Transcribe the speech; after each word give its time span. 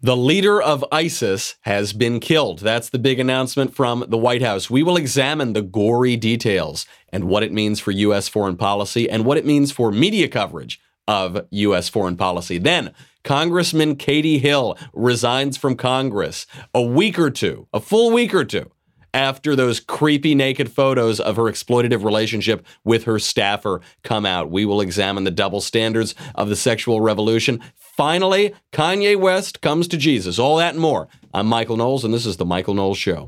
The 0.00 0.16
leader 0.16 0.62
of 0.62 0.84
ISIS 0.92 1.56
has 1.62 1.92
been 1.92 2.20
killed. 2.20 2.60
That's 2.60 2.88
the 2.88 3.00
big 3.00 3.18
announcement 3.18 3.74
from 3.74 4.04
the 4.06 4.16
White 4.16 4.42
House. 4.42 4.70
We 4.70 4.84
will 4.84 4.96
examine 4.96 5.54
the 5.54 5.62
gory 5.62 6.14
details 6.14 6.86
and 7.08 7.24
what 7.24 7.42
it 7.42 7.50
means 7.50 7.80
for 7.80 7.90
U.S. 7.90 8.28
foreign 8.28 8.56
policy 8.56 9.10
and 9.10 9.24
what 9.24 9.38
it 9.38 9.44
means 9.44 9.72
for 9.72 9.90
media 9.90 10.28
coverage 10.28 10.80
of 11.08 11.44
U.S. 11.50 11.88
foreign 11.88 12.16
policy. 12.16 12.58
Then, 12.58 12.94
Congressman 13.24 13.96
Katie 13.96 14.38
Hill 14.38 14.78
resigns 14.92 15.56
from 15.56 15.74
Congress 15.74 16.46
a 16.72 16.80
week 16.80 17.18
or 17.18 17.30
two, 17.30 17.66
a 17.72 17.80
full 17.80 18.12
week 18.12 18.32
or 18.32 18.44
two 18.44 18.70
after 19.18 19.56
those 19.56 19.80
creepy 19.80 20.32
naked 20.32 20.70
photos 20.70 21.18
of 21.18 21.34
her 21.34 21.42
exploitative 21.42 22.04
relationship 22.04 22.64
with 22.84 23.02
her 23.02 23.18
staffer 23.18 23.80
come 24.04 24.24
out. 24.24 24.48
We 24.48 24.64
will 24.64 24.80
examine 24.80 25.24
the 25.24 25.32
double 25.32 25.60
standards 25.60 26.14
of 26.36 26.48
the 26.48 26.54
sexual 26.54 27.00
revolution. 27.00 27.60
Finally, 27.74 28.54
Kanye 28.70 29.18
West 29.18 29.60
comes 29.60 29.88
to 29.88 29.96
Jesus. 29.96 30.38
All 30.38 30.56
that 30.58 30.74
and 30.74 30.80
more. 30.80 31.08
I'm 31.34 31.48
Michael 31.48 31.76
Knowles, 31.76 32.04
and 32.04 32.14
this 32.14 32.26
is 32.26 32.36
The 32.36 32.44
Michael 32.44 32.74
Knowles 32.74 32.96
Show. 32.96 33.26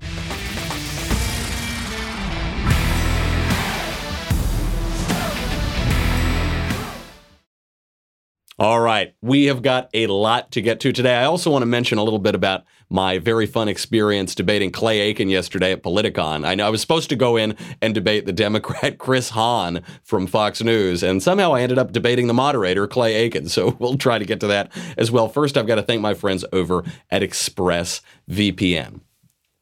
All 8.61 8.79
right, 8.79 9.15
we 9.23 9.47
have 9.47 9.63
got 9.63 9.89
a 9.95 10.07
lot 10.07 10.51
to 10.51 10.61
get 10.61 10.81
to 10.81 10.93
today. 10.93 11.17
I 11.17 11.25
also 11.25 11.51
want 11.51 11.63
to 11.63 11.67
mention 11.67 11.97
a 11.97 12.05
little 12.05 12.19
bit 12.19 12.35
about 12.35 12.65
my 12.91 13.19
very 13.19 13.47
fun 13.47 13.69
experience 13.69 14.35
debating 14.35 14.71
Clay 14.71 15.01
Aiken 15.01 15.31
yesterday 15.31 15.73
at 15.73 15.83
Politicon. 15.83 16.47
I 16.47 16.55
know 16.57 16.67
I 16.67 16.69
was 16.69 16.83
supposed 16.83 17.09
to 17.09 17.17
go 17.17 17.39
in 17.39 17.57
and 17.81 17.95
debate 17.95 18.27
the 18.27 18.35
Democrat 18.35 18.99
Chris 18.99 19.31
Hahn 19.31 19.83
from 20.03 20.27
Fox 20.27 20.63
News, 20.63 21.03
and 21.03 21.23
somehow 21.23 21.55
I 21.55 21.63
ended 21.63 21.79
up 21.79 21.93
debating 21.93 22.27
the 22.27 22.35
moderator, 22.35 22.87
Clay 22.87 23.15
Aiken. 23.15 23.49
So 23.49 23.77
we'll 23.79 23.97
try 23.97 24.19
to 24.19 24.27
get 24.27 24.41
to 24.41 24.47
that 24.49 24.71
as 24.99 25.11
well. 25.11 25.31
First, 25.31 25.57
I've 25.57 25.67
got 25.67 25.77
to 25.77 25.83
thank 25.83 26.03
my 26.03 26.13
friends 26.13 26.45
over 26.53 26.85
at 27.11 27.23
ExpressVPN. 27.23 29.01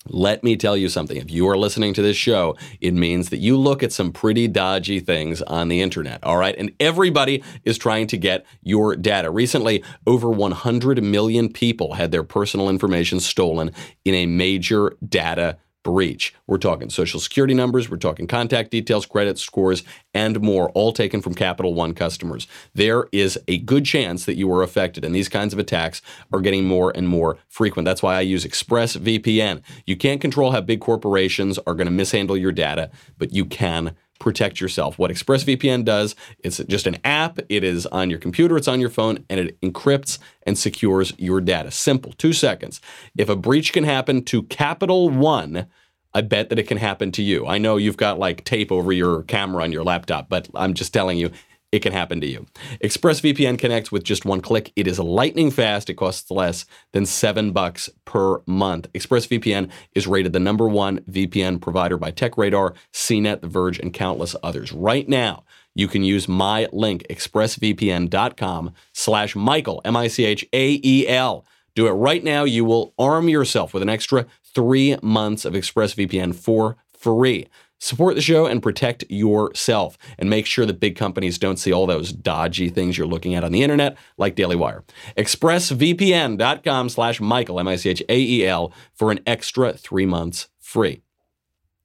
Let 0.09 0.43
me 0.43 0.57
tell 0.57 0.77
you 0.77 0.89
something. 0.89 1.17
If 1.17 1.31
you 1.31 1.49
are 1.49 1.57
listening 1.57 1.95
to 1.95 2.03
this 2.03 2.17
show, 2.17 2.57
it 2.81 2.95
means 2.95 3.31
that 3.31 3.39
you 3.39 3.57
look 3.57 3.83
at 3.83 3.93
some 3.93 4.13
pretty 4.13 4.49
dodgy 4.49 5.01
things 5.01 5.43
on 5.43 5.69
the 5.69 5.81
internet, 5.81 6.23
all 6.25 6.37
right? 6.37 6.55
And 6.57 6.73
everybody 6.81 7.43
is 7.65 7.79
trying 7.79 8.07
to 8.09 8.17
get 8.17 8.47
your 8.63 8.97
data. 8.97 9.31
Recently, 9.31 9.85
over 10.07 10.31
100 10.31 11.03
million 11.03 11.53
people 11.53 11.95
had 11.95 12.11
their 12.11 12.25
personal 12.25 12.69
information 12.69 13.21
stolen 13.21 13.73
in 14.05 14.15
a 14.15 14.27
major 14.27 14.97
data 15.07 15.59
breach. 15.83 16.35
We're 16.47 16.59
talking 16.59 16.91
social 16.91 17.21
security 17.21 17.55
numbers, 17.55 17.89
we're 17.89 17.97
talking 17.97 18.27
contact 18.27 18.71
details, 18.71 19.07
credit 19.07 19.39
scores, 19.39 19.83
and 20.13 20.41
more, 20.41 20.71
all 20.71 20.93
taken 20.93 21.23
from 21.23 21.35
Capital 21.35 21.75
One 21.75 21.95
customers. 21.95 22.47
There 22.75 23.09
is 23.13 23.39
a 23.49 23.59
good 23.59 23.85
chance 23.85 24.25
that 24.25 24.37
you 24.37 24.49
were 24.49 24.63
affected, 24.63 25.05
and 25.05 25.15
these 25.15 25.29
kinds 25.29 25.53
of 25.53 25.59
attacks 25.59 26.03
are 26.33 26.41
getting 26.41 26.65
more 26.65 26.91
and 26.95 27.09
more 27.09 27.39
frequent. 27.49 27.87
That's 27.87 28.03
why 28.03 28.17
I 28.17 28.21
use 28.21 28.45
ExpressVPN. 28.45 29.63
You 29.87 29.97
can't 29.97 30.21
control 30.21 30.53
how 30.53 30.61
big 30.61 30.81
corporations 30.81 31.59
are 31.59 31.75
going 31.75 31.87
to 31.87 31.93
mishandle 31.93 32.37
your 32.37 32.53
data, 32.53 32.91
but 33.17 33.33
you 33.33 33.45
can 33.45 33.95
protect 34.19 34.61
yourself. 34.61 34.99
What 34.99 35.11
ExpressVPN 35.11 35.85
does, 35.85 36.15
it's 36.41 36.59
just 36.59 36.87
an 36.87 36.99
app. 37.05 37.39
It 37.49 37.65
is 37.65 37.87
on 37.87 38.11
your 38.11 38.19
computer, 38.19 38.57
it's 38.57 38.69
on 38.69 38.81
your 38.81 38.91
phone, 38.91 39.25
and 39.31 39.41
it 39.41 39.61
encrypts 39.61 40.19
and 40.47 40.59
secures 40.59 41.13
your 41.19 41.41
data. 41.41 41.71
Simple, 41.71 42.13
two 42.13 42.33
seconds. 42.33 42.81
If 43.17 43.29
a 43.29 43.37
breach 43.37 43.73
can 43.73 43.85
happen 43.85 44.25
to 44.25 44.43
Capital 44.45 45.09
One, 45.09 45.67
I 46.15 46.23
bet 46.23 46.49
that 46.49 46.59
it 46.59 46.67
can 46.67 46.79
happen 46.79 47.13
to 47.13 47.23
you. 47.23 47.47
I 47.47 47.59
know 47.59 47.77
you've 47.77 47.97
got 47.97 48.19
like 48.19 48.45
tape 48.45 48.73
over 48.73 48.93
your 48.93 49.23
camera 49.25 49.63
on 49.63 49.73
your 49.73 49.85
laptop, 49.85 50.29
but 50.29 50.49
I'm 50.55 50.75
just 50.75 50.93
telling 50.93 51.19
you, 51.19 51.31
it 51.71 51.81
can 51.81 51.93
happen 51.93 52.21
to 52.21 52.27
you. 52.27 52.47
ExpressVPN 52.83 53.59
connects 53.59 53.93
with 53.93 54.03
just 54.03 54.25
one 54.25 54.41
click. 54.41 54.73
It 54.75 54.87
is 54.87 54.99
lightning 54.99 55.51
fast. 55.51 55.91
It 55.91 55.95
costs 55.95 56.31
less 56.31 56.65
than 56.93 57.05
seven 57.05 57.53
bucks 57.53 57.91
per 58.05 58.41
month. 58.47 58.91
ExpressVPN 58.95 59.71
is 59.95 60.07
rated 60.07 60.33
the 60.33 60.41
number 60.41 60.67
one 60.67 61.01
VPN 61.01 61.61
provider 61.61 61.99
by 61.99 62.11
TechRadar, 62.11 62.75
CNET, 62.93 63.43
The 63.43 63.49
Verge, 63.49 63.79
and 63.79 63.93
countless 63.93 64.35
others. 64.43 64.73
Right 64.73 65.09
now, 65.09 65.45
you 65.75 65.89
can 65.89 66.03
use 66.03 66.27
my 66.27 66.69
link, 66.73 67.07
expressvpn.com 67.09 68.73
slash 68.93 69.37
Michael, 69.37 69.81
M-I-C-H-A-E-L. 69.85 71.45
Do 71.75 71.87
it 71.87 71.93
right 71.93 72.25
now. 72.25 72.45
You 72.45 72.65
will 72.65 72.95
arm 72.99 73.29
yourself 73.29 73.73
with 73.73 73.83
an 73.83 73.89
extra 73.89 74.27
three 74.43 74.97
months 75.03 75.45
of 75.45 75.53
ExpressVPN 75.53 76.35
for 76.35 76.77
free. 76.93 77.47
Support 77.81 78.17
the 78.17 78.21
show 78.21 78.47
and 78.47 78.63
protect 78.63 79.05
yourself 79.09 79.97
and 80.19 80.29
make 80.29 80.47
sure 80.47 80.67
that 80.67 80.81
big 80.81 80.97
companies 80.97 81.39
don't 81.39 81.59
see 81.59 81.73
all 81.73 81.87
those 81.87 82.13
dodgy 82.13 82.71
things 82.71 82.99
you're 82.99 83.07
looking 83.07 83.35
at 83.37 83.45
on 83.45 83.53
the 83.53 83.63
internet 83.63 83.97
like 84.17 84.35
Daily 84.35 84.57
Wire. 84.57 84.85
ExpressVPN.com 85.17 86.89
slash 86.89 87.21
Michael, 87.21 87.61
M-I-C-H-A-E-L 87.61 88.73
for 88.95 89.13
an 89.13 89.21
extra 89.27 89.73
three 89.73 90.07
months 90.07 90.49
free. 90.59 91.03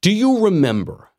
Do 0.02 0.12
you 0.12 0.44
remember 0.44 1.10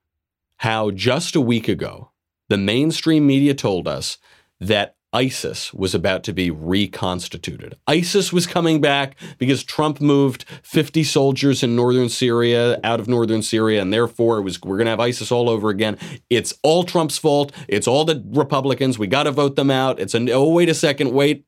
how 0.58 0.90
just 0.90 1.36
a 1.36 1.40
week 1.40 1.68
ago 1.68 2.10
the 2.48 2.58
mainstream 2.58 3.26
media 3.26 3.54
told 3.54 3.86
us 3.86 4.18
that 4.60 4.93
ISIS 5.14 5.72
was 5.72 5.94
about 5.94 6.24
to 6.24 6.32
be 6.32 6.50
reconstituted. 6.50 7.76
ISIS 7.86 8.32
was 8.32 8.48
coming 8.48 8.80
back 8.80 9.16
because 9.38 9.62
Trump 9.62 10.00
moved 10.00 10.44
50 10.64 11.04
soldiers 11.04 11.62
in 11.62 11.76
northern 11.76 12.08
Syria 12.08 12.80
out 12.82 12.98
of 12.98 13.06
northern 13.06 13.40
Syria, 13.40 13.80
and 13.80 13.92
therefore 13.92 14.38
it 14.38 14.42
was 14.42 14.60
we're 14.60 14.76
going 14.76 14.86
to 14.86 14.90
have 14.90 15.00
ISIS 15.00 15.30
all 15.30 15.48
over 15.48 15.70
again. 15.70 15.96
It's 16.28 16.52
all 16.64 16.82
Trump's 16.82 17.16
fault. 17.16 17.52
It's 17.68 17.86
all 17.86 18.04
the 18.04 18.22
Republicans. 18.26 18.98
We 18.98 19.06
got 19.06 19.22
to 19.22 19.30
vote 19.30 19.54
them 19.54 19.70
out. 19.70 20.00
It's 20.00 20.14
a 20.14 20.32
oh 20.32 20.48
wait 20.48 20.68
a 20.68 20.74
second, 20.74 21.12
wait. 21.12 21.46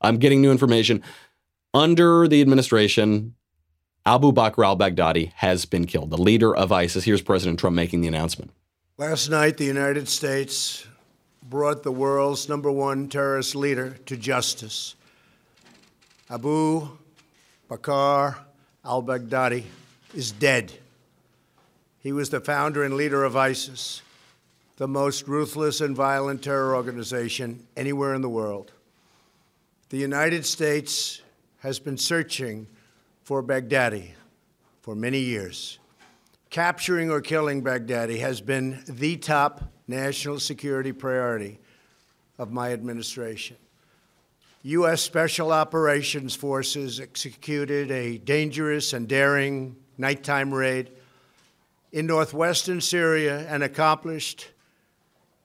I'm 0.00 0.18
getting 0.18 0.40
new 0.40 0.52
information. 0.52 1.02
Under 1.74 2.28
the 2.28 2.40
administration, 2.40 3.34
Abu 4.06 4.32
Bakr 4.32 4.64
al-Baghdadi 4.64 5.32
has 5.34 5.64
been 5.64 5.86
killed, 5.86 6.10
the 6.10 6.16
leader 6.16 6.54
of 6.54 6.70
ISIS. 6.70 7.04
Here's 7.04 7.20
President 7.20 7.58
Trump 7.58 7.74
making 7.74 8.00
the 8.00 8.08
announcement. 8.08 8.52
Last 8.96 9.28
night, 9.28 9.56
the 9.56 9.64
United 9.64 10.08
States 10.08 10.86
brought 11.48 11.82
the 11.82 11.92
world's 11.92 12.48
number 12.48 12.70
one 12.70 13.08
terrorist 13.08 13.54
leader 13.54 13.96
to 14.06 14.16
justice. 14.16 14.94
Abu 16.28 16.88
Bakr 17.70 18.36
al 18.84 19.02
Baghdadi 19.02 19.64
is 20.14 20.30
dead. 20.30 20.72
He 22.00 22.12
was 22.12 22.30
the 22.30 22.40
founder 22.40 22.84
and 22.84 22.94
leader 22.94 23.24
of 23.24 23.34
ISIS, 23.34 24.02
the 24.76 24.88
most 24.88 25.26
ruthless 25.26 25.80
and 25.80 25.96
violent 25.96 26.42
terror 26.42 26.76
organization 26.76 27.66
anywhere 27.76 28.14
in 28.14 28.20
the 28.20 28.28
world. 28.28 28.72
The 29.88 29.96
United 29.96 30.44
States 30.44 31.22
has 31.60 31.78
been 31.78 31.96
searching 31.96 32.66
for 33.22 33.42
Baghdadi 33.42 34.10
for 34.82 34.94
many 34.94 35.18
years. 35.18 35.78
Capturing 36.50 37.10
or 37.10 37.20
killing 37.20 37.62
Baghdadi 37.62 38.18
has 38.20 38.40
been 38.40 38.82
the 38.86 39.16
top 39.16 39.64
national 39.88 40.38
security 40.38 40.92
priority 40.92 41.58
of 42.38 42.52
my 42.52 42.72
administration. 42.72 43.56
U.S. 44.62 45.00
Special 45.00 45.50
Operations 45.50 46.34
Forces 46.34 47.00
executed 47.00 47.90
a 47.90 48.18
dangerous 48.18 48.92
and 48.92 49.08
daring 49.08 49.76
nighttime 49.96 50.52
raid 50.52 50.90
in 51.92 52.06
northwestern 52.06 52.80
Syria 52.80 53.46
and 53.48 53.62
accomplished 53.62 54.48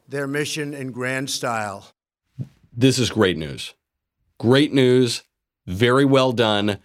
their 0.09 0.27
mission 0.27 0.73
in 0.73 0.91
grand 0.91 1.29
style. 1.29 1.87
This 2.75 2.99
is 2.99 3.09
great 3.09 3.37
news. 3.37 3.73
Great 4.39 4.73
news. 4.73 5.23
Very 5.65 6.05
well 6.05 6.33
done 6.33 6.79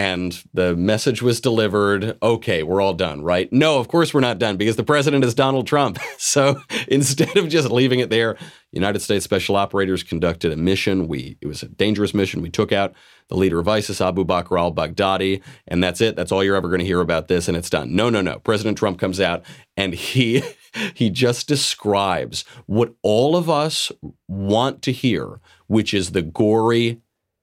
and 0.00 0.42
the 0.54 0.74
message 0.76 1.20
was 1.20 1.42
delivered. 1.42 2.16
Okay, 2.22 2.62
we're 2.62 2.80
all 2.80 2.94
done, 2.94 3.22
right? 3.22 3.52
No, 3.52 3.78
of 3.78 3.88
course 3.88 4.14
we're 4.14 4.20
not 4.20 4.38
done 4.38 4.56
because 4.56 4.76
the 4.76 4.82
president 4.82 5.24
is 5.24 5.34
Donald 5.34 5.66
Trump. 5.66 5.98
So 6.16 6.60
instead 6.88 7.36
of 7.36 7.48
just 7.48 7.70
leaving 7.70 7.98
it 7.98 8.08
there, 8.08 8.36
United 8.72 9.00
States 9.00 9.24
Special 9.24 9.56
Operators 9.56 10.02
conducted 10.02 10.52
a 10.52 10.56
mission. 10.56 11.08
We 11.08 11.38
it 11.40 11.46
was 11.46 11.62
a 11.62 11.68
dangerous 11.68 12.14
mission. 12.14 12.40
We 12.40 12.50
took 12.50 12.72
out 12.72 12.94
the 13.28 13.36
leader 13.36 13.58
of 13.58 13.66
ISIS, 13.66 14.00
Abu 14.00 14.24
Bakr 14.24 14.58
al-Baghdadi, 14.58 15.42
and 15.66 15.82
that's 15.82 16.00
it. 16.00 16.14
That's 16.14 16.30
all 16.30 16.44
you're 16.44 16.56
ever 16.56 16.68
going 16.68 16.80
to 16.80 16.86
hear 16.86 17.00
about 17.00 17.26
this, 17.28 17.48
and 17.48 17.56
it's 17.56 17.70
done. 17.70 17.96
No, 17.96 18.10
no, 18.10 18.20
no. 18.20 18.38
President 18.38 18.78
Trump 18.78 18.98
comes 18.98 19.18
out 19.18 19.42
and 19.76 19.94
he 19.94 20.42
he 20.94 21.10
just 21.10 21.48
describes 21.48 22.44
what 22.66 22.94
all 23.02 23.34
of 23.34 23.50
us 23.50 23.90
want 24.28 24.82
to 24.82 24.92
hear, 24.92 25.40
which 25.66 25.92
is 25.92 26.12
the 26.12 26.22
gory 26.22 27.00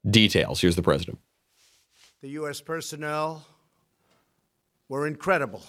details. 0.09 0.61
Here's 0.61 0.77
the 0.77 0.83
president. 0.83 1.19
The 2.27 2.33
U.S. 2.33 2.59
personnel 2.59 3.45
were 4.89 5.07
incredible. 5.07 5.63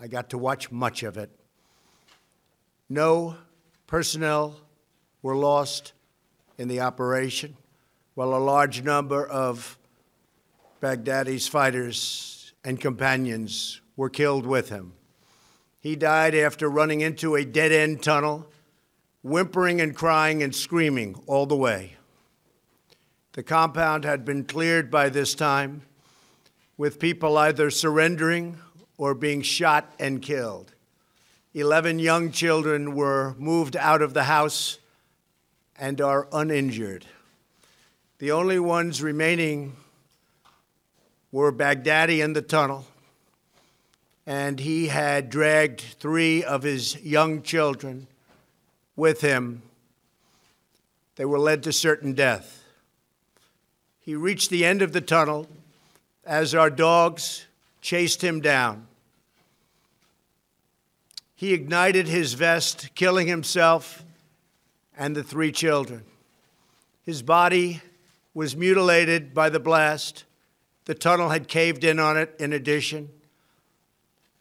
I 0.00 0.08
got 0.08 0.30
to 0.30 0.38
watch 0.38 0.72
much 0.72 1.04
of 1.04 1.16
it. 1.16 1.30
No 2.88 3.36
personnel 3.86 4.56
were 5.22 5.36
lost 5.36 5.92
in 6.58 6.66
the 6.66 6.80
operation, 6.80 7.56
while 8.14 8.34
a 8.34 8.42
large 8.42 8.82
number 8.82 9.24
of 9.24 9.78
Baghdadi's 10.80 11.46
fighters 11.46 12.52
and 12.64 12.80
companions 12.80 13.80
were 13.94 14.10
killed 14.10 14.46
with 14.46 14.70
him. 14.70 14.94
He 15.78 15.94
died 15.94 16.34
after 16.34 16.68
running 16.68 17.02
into 17.02 17.36
a 17.36 17.44
dead 17.44 17.70
end 17.70 18.02
tunnel, 18.02 18.48
whimpering 19.22 19.80
and 19.80 19.94
crying 19.94 20.42
and 20.42 20.52
screaming 20.52 21.22
all 21.28 21.46
the 21.46 21.54
way. 21.54 21.98
The 23.32 23.42
compound 23.44 24.04
had 24.04 24.24
been 24.24 24.42
cleared 24.42 24.90
by 24.90 25.08
this 25.08 25.34
time, 25.34 25.82
with 26.76 26.98
people 26.98 27.38
either 27.38 27.70
surrendering 27.70 28.58
or 28.98 29.14
being 29.14 29.42
shot 29.42 29.92
and 30.00 30.20
killed. 30.20 30.72
Eleven 31.54 32.00
young 32.00 32.32
children 32.32 32.96
were 32.96 33.36
moved 33.38 33.76
out 33.76 34.02
of 34.02 34.14
the 34.14 34.24
house 34.24 34.78
and 35.78 36.00
are 36.00 36.26
uninjured. 36.32 37.06
The 38.18 38.32
only 38.32 38.58
ones 38.58 39.00
remaining 39.00 39.76
were 41.30 41.52
Baghdadi 41.52 42.20
in 42.20 42.32
the 42.32 42.42
tunnel, 42.42 42.84
and 44.26 44.58
he 44.58 44.88
had 44.88 45.30
dragged 45.30 45.80
three 45.80 46.42
of 46.42 46.64
his 46.64 47.00
young 47.00 47.42
children 47.42 48.08
with 48.96 49.20
him. 49.20 49.62
They 51.14 51.24
were 51.24 51.38
led 51.38 51.62
to 51.62 51.72
certain 51.72 52.14
death. 52.14 52.59
He 54.00 54.14
reached 54.14 54.50
the 54.50 54.64
end 54.64 54.82
of 54.82 54.92
the 54.92 55.00
tunnel 55.00 55.48
as 56.24 56.54
our 56.54 56.70
dogs 56.70 57.46
chased 57.80 58.22
him 58.22 58.40
down. 58.40 58.86
He 61.34 61.54
ignited 61.54 62.06
his 62.06 62.34
vest, 62.34 62.94
killing 62.94 63.26
himself 63.26 64.04
and 64.96 65.16
the 65.16 65.22
three 65.22 65.52
children. 65.52 66.04
His 67.02 67.22
body 67.22 67.80
was 68.34 68.54
mutilated 68.54 69.32
by 69.32 69.48
the 69.48 69.60
blast. 69.60 70.24
The 70.84 70.94
tunnel 70.94 71.30
had 71.30 71.48
caved 71.48 71.84
in 71.84 71.98
on 71.98 72.16
it, 72.16 72.34
in 72.38 72.52
addition. 72.52 73.08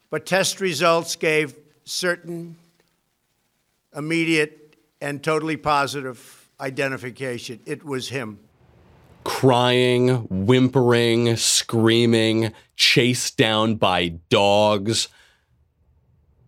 But 0.10 0.26
test 0.26 0.60
results 0.60 1.16
gave 1.16 1.56
certain, 1.86 2.58
immediate, 3.96 4.76
and 5.02 5.24
totally 5.24 5.58
positive 5.58 6.50
identification. 6.60 7.60
It 7.66 7.86
was 7.86 8.10
him. 8.10 8.40
Crying, 9.24 10.28
whimpering, 10.30 11.36
screaming, 11.36 12.54
chased 12.76 13.38
down 13.38 13.76
by 13.76 14.10
dogs. 14.30 15.08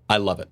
I 0.10 0.18
love 0.18 0.40
it. 0.40 0.50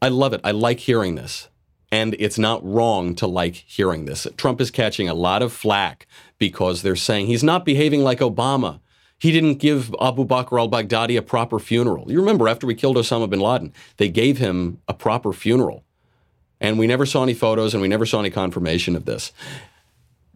I 0.00 0.08
love 0.08 0.32
it. 0.32 0.40
I 0.44 0.50
like 0.50 0.80
hearing 0.80 1.14
this. 1.14 1.48
And 1.90 2.16
it's 2.18 2.38
not 2.38 2.64
wrong 2.64 3.14
to 3.16 3.26
like 3.26 3.54
hearing 3.54 4.06
this. 4.06 4.26
Trump 4.36 4.60
is 4.60 4.70
catching 4.70 5.08
a 5.08 5.14
lot 5.14 5.42
of 5.42 5.52
flack 5.52 6.06
because 6.38 6.82
they're 6.82 6.96
saying 6.96 7.26
he's 7.26 7.44
not 7.44 7.64
behaving 7.64 8.02
like 8.02 8.20
Obama. 8.20 8.80
He 9.18 9.30
didn't 9.30 9.56
give 9.56 9.94
Abu 10.00 10.24
Bakr 10.24 10.58
al 10.58 10.68
Baghdadi 10.68 11.16
a 11.16 11.22
proper 11.22 11.60
funeral. 11.60 12.10
You 12.10 12.18
remember 12.18 12.48
after 12.48 12.66
we 12.66 12.74
killed 12.74 12.96
Osama 12.96 13.30
bin 13.30 13.38
Laden, 13.38 13.72
they 13.98 14.08
gave 14.08 14.38
him 14.38 14.78
a 14.88 14.94
proper 14.94 15.32
funeral. 15.32 15.84
And 16.60 16.78
we 16.78 16.86
never 16.86 17.06
saw 17.06 17.22
any 17.22 17.34
photos 17.34 17.74
and 17.74 17.80
we 17.80 17.88
never 17.88 18.06
saw 18.06 18.20
any 18.20 18.30
confirmation 18.30 18.96
of 18.96 19.04
this. 19.04 19.32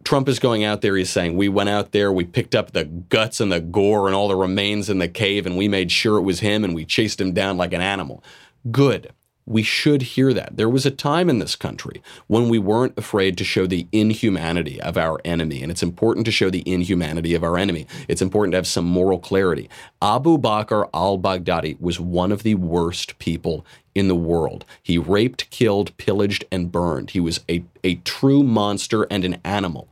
Trump 0.07 0.29
is 0.29 0.39
going 0.39 0.63
out 0.63 0.79
there. 0.79 0.95
He's 0.95 1.09
saying, 1.09 1.35
We 1.35 1.49
went 1.49 1.67
out 1.67 1.91
there, 1.91 2.13
we 2.13 2.23
picked 2.23 2.55
up 2.55 2.71
the 2.71 2.85
guts 2.85 3.41
and 3.41 3.51
the 3.51 3.59
gore 3.59 4.07
and 4.07 4.15
all 4.15 4.29
the 4.29 4.37
remains 4.37 4.89
in 4.89 4.99
the 4.99 5.09
cave, 5.09 5.45
and 5.45 5.57
we 5.57 5.67
made 5.67 5.91
sure 5.91 6.17
it 6.17 6.21
was 6.21 6.39
him, 6.39 6.63
and 6.63 6.73
we 6.73 6.85
chased 6.85 7.19
him 7.19 7.33
down 7.33 7.57
like 7.57 7.73
an 7.73 7.81
animal. 7.81 8.23
Good. 8.71 9.11
We 9.47 9.63
should 9.63 10.01
hear 10.01 10.33
that. 10.33 10.57
There 10.57 10.69
was 10.69 10.85
a 10.85 10.91
time 10.91 11.29
in 11.29 11.39
this 11.39 11.55
country 11.55 12.03
when 12.27 12.49
we 12.49 12.59
weren't 12.59 12.97
afraid 12.97 13.37
to 13.37 13.45
show 13.45 13.65
the 13.65 13.87
inhumanity 13.93 14.79
of 14.81 14.97
our 14.97 15.21
enemy, 15.23 15.63
and 15.63 15.71
it's 15.71 15.81
important 15.81 16.25
to 16.25 16.33
show 16.33 16.49
the 16.49 16.63
inhumanity 16.65 17.33
of 17.33 17.43
our 17.43 17.57
enemy. 17.57 17.87
It's 18.09 18.21
important 18.21 18.51
to 18.51 18.57
have 18.57 18.67
some 18.67 18.85
moral 18.85 19.19
clarity. 19.19 19.69
Abu 20.01 20.37
Bakr 20.37 20.89
al 20.93 21.17
Baghdadi 21.17 21.79
was 21.79 21.97
one 21.97 22.33
of 22.33 22.43
the 22.43 22.55
worst 22.55 23.17
people 23.19 23.65
in 23.95 24.09
the 24.09 24.15
world. 24.15 24.65
He 24.83 24.97
raped, 24.97 25.49
killed, 25.49 25.95
pillaged, 25.95 26.43
and 26.51 26.69
burned. 26.69 27.11
He 27.11 27.21
was 27.21 27.39
a, 27.49 27.63
a 27.85 27.95
true 27.95 28.43
monster 28.43 29.03
and 29.09 29.23
an 29.23 29.37
animal. 29.45 29.87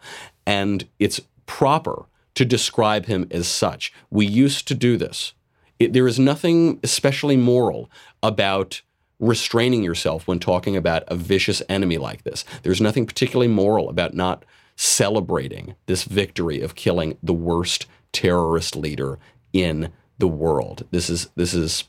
And 0.45 0.85
it's 0.99 1.21
proper 1.45 2.05
to 2.35 2.43
describe 2.43 3.05
him 3.05 3.25
as 3.31 3.47
such. 3.47 3.93
We 4.09 4.25
used 4.25 4.67
to 4.67 4.75
do 4.75 4.97
this. 4.97 5.33
It, 5.79 5.93
there 5.93 6.07
is 6.07 6.19
nothing 6.19 6.79
especially 6.83 7.37
moral 7.37 7.89
about 8.21 8.81
restraining 9.19 9.83
yourself 9.83 10.27
when 10.27 10.39
talking 10.39 10.75
about 10.75 11.03
a 11.07 11.15
vicious 11.15 11.61
enemy 11.69 11.97
like 11.97 12.23
this. 12.23 12.43
There's 12.63 12.81
nothing 12.81 13.05
particularly 13.05 13.47
moral 13.47 13.89
about 13.89 14.13
not 14.13 14.43
celebrating 14.75 15.75
this 15.85 16.03
victory 16.03 16.61
of 16.61 16.75
killing 16.75 17.17
the 17.23 17.33
worst 17.33 17.85
terrorist 18.11 18.75
leader 18.75 19.19
in 19.53 19.91
the 20.17 20.27
world. 20.27 20.85
This 20.91 21.09
is 21.09 21.29
this 21.35 21.53
is 21.53 21.85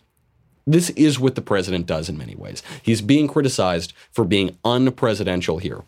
this 0.66 0.90
is 0.90 1.20
what 1.20 1.36
the 1.36 1.42
president 1.42 1.86
does 1.86 2.08
in 2.08 2.18
many 2.18 2.34
ways. 2.34 2.62
He's 2.82 3.00
being 3.00 3.28
criticized 3.28 3.92
for 4.10 4.24
being 4.24 4.58
unpresidential 4.64 5.60
here. 5.60 5.84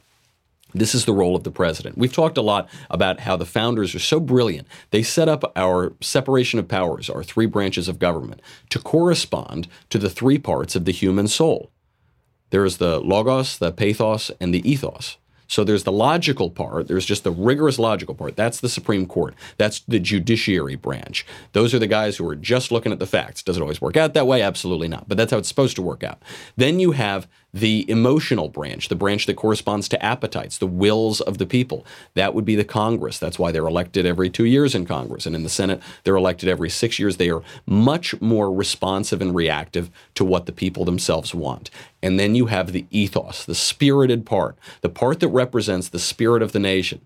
This 0.75 0.95
is 0.95 1.05
the 1.05 1.15
role 1.15 1.35
of 1.35 1.45
the 1.45 1.51
president. 1.51 1.97
We've 1.97 2.13
talked 2.13 2.37
a 2.37 2.43
lot 2.43 2.69
about 2.91 3.21
how 3.21 3.37
the 3.37 3.47
founders 3.47 3.95
are 3.95 4.01
so 4.01 4.21
brilliant. 4.21 4.69
They 4.91 5.03
set 5.03 5.29
up 5.29 5.53
our 5.57 5.95
separation 6.01 6.59
of 6.59 6.69
powers, 6.69 7.09
our 7.09 7.23
three 7.23 7.47
branches 7.47 7.89
of 7.89 7.99
government, 7.99 8.43
to 8.71 8.79
correspond 8.79 9.69
to 9.91 9.99
the 9.99 10.11
three 10.11 10.39
parts 10.39 10.77
of 10.77 10.85
the 10.85 10.93
human 10.93 11.27
soul. 11.29 11.71
There 12.51 12.65
is 12.65 12.79
the 12.79 13.01
logos, 13.01 13.59
the 13.59 13.73
pathos, 13.73 14.31
and 14.41 14.55
the 14.55 14.69
ethos. 14.69 15.17
So 15.51 15.65
there's 15.65 15.85
the 15.85 15.93
logical 15.93 16.51
part, 16.51 16.89
there's 16.89 17.07
just 17.07 17.25
the 17.25 17.31
rigorous 17.31 17.79
logical 17.79 18.15
part. 18.15 18.37
That's 18.37 18.61
the 18.61 18.69
Supreme 18.69 19.07
Court. 19.07 19.35
That's 19.57 19.81
the 19.81 19.99
judiciary 19.99 20.77
branch. 20.77 21.27
Those 21.53 21.73
are 21.73 21.79
the 21.79 21.87
guys 21.87 22.19
who 22.19 22.29
are 22.29 22.37
just 22.37 22.71
looking 22.71 22.93
at 22.93 22.99
the 22.99 23.07
facts. 23.07 23.43
Does 23.43 23.57
it 23.57 23.63
always 23.63 23.81
work 23.81 23.97
out 23.97 24.13
that 24.13 24.27
way? 24.27 24.43
Absolutely 24.43 24.89
not. 24.89 25.09
But 25.09 25.17
that's 25.17 25.33
how 25.33 25.39
it's 25.39 25.49
supposed 25.49 25.77
to 25.77 25.83
work 25.83 26.05
out. 26.05 26.23
Then 26.57 26.79
you 26.79 26.93
have 26.93 27.27
the 27.55 27.89
emotional 27.91 28.49
branch, 28.49 28.89
the 28.89 28.95
branch 28.95 29.27
that 29.27 29.37
corresponds 29.37 29.89
to 29.89 30.05
appetites, 30.05 30.59
the 30.59 30.67
wills 30.67 31.21
of 31.21 31.39
the 31.39 31.47
people. 31.47 31.87
That 32.15 32.35
would 32.35 32.45
be 32.45 32.57
the 32.57 32.65
Congress. 32.65 33.19
That's 33.19 33.39
why 33.39 33.53
they're 33.53 33.67
elected 33.67 34.05
every 34.05 34.29
two 34.29 34.45
years 34.45 34.75
in 34.75 34.85
Congress. 34.85 35.25
And 35.25 35.35
in 35.35 35.43
the 35.43 35.49
Senate, 35.49 35.83
they're 36.05 36.17
elected 36.17 36.49
every 36.49 36.71
six 36.71 36.99
years. 36.99 37.17
They 37.17 37.31
are 37.31 37.43
much 37.67 38.21
more 38.21 38.53
responsive 38.53 39.23
and 39.23 39.35
reactive 39.35 39.91
to 40.15 40.25
what 40.25 40.47
the 40.47 40.53
people 40.53 40.85
themselves 40.85 41.35
want. 41.35 41.71
And 42.03 42.21
then 42.21 42.35
you 42.35 42.47
have 42.47 42.73
the 42.73 42.87
ethos, 42.91 43.45
the 43.45 43.55
spirited 43.55 44.27
part, 44.27 44.59
the 44.83 44.89
part 44.89 45.21
that 45.21 45.29
represents 45.29 45.89
the 45.89 45.99
spirit 45.99 46.43
of 46.43 46.53
the 46.53 46.59
nation. 46.59 47.01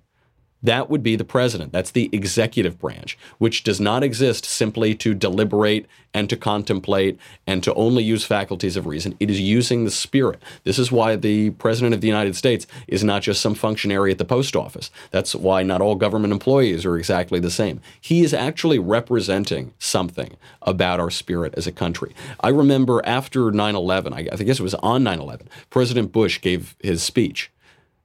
That 0.62 0.88
would 0.88 1.02
be 1.02 1.16
the 1.16 1.24
president. 1.24 1.72
That's 1.72 1.90
the 1.90 2.08
executive 2.12 2.78
branch, 2.78 3.18
which 3.38 3.64
does 3.64 3.80
not 3.80 4.02
exist 4.02 4.44
simply 4.44 4.94
to 4.96 5.14
deliberate 5.14 5.86
and 6.14 6.28
to 6.30 6.36
contemplate 6.36 7.18
and 7.46 7.62
to 7.62 7.74
only 7.74 8.04
use 8.04 8.24
faculties 8.24 8.76
of 8.76 8.86
reason. 8.86 9.16
It 9.18 9.30
is 9.30 9.40
using 9.40 9.84
the 9.84 9.90
spirit. 9.90 10.42
This 10.64 10.78
is 10.78 10.92
why 10.92 11.16
the 11.16 11.50
president 11.50 11.94
of 11.94 12.00
the 12.00 12.06
United 12.06 12.36
States 12.36 12.66
is 12.86 13.02
not 13.02 13.22
just 13.22 13.40
some 13.40 13.54
functionary 13.54 14.12
at 14.12 14.18
the 14.18 14.24
post 14.24 14.54
office. 14.54 14.90
That's 15.10 15.34
why 15.34 15.62
not 15.62 15.80
all 15.80 15.94
government 15.94 16.32
employees 16.32 16.84
are 16.84 16.98
exactly 16.98 17.40
the 17.40 17.50
same. 17.50 17.80
He 18.00 18.22
is 18.22 18.34
actually 18.34 18.78
representing 18.78 19.72
something 19.78 20.36
about 20.62 21.00
our 21.00 21.10
spirit 21.10 21.54
as 21.56 21.66
a 21.66 21.72
country. 21.72 22.14
I 22.40 22.50
remember 22.50 23.04
after 23.04 23.50
9 23.50 23.74
11, 23.74 24.12
I 24.12 24.22
guess 24.22 24.60
it 24.60 24.60
was 24.60 24.74
on 24.74 25.02
9 25.02 25.18
11, 25.18 25.48
President 25.70 26.12
Bush 26.12 26.40
gave 26.40 26.76
his 26.80 27.02
speech, 27.02 27.50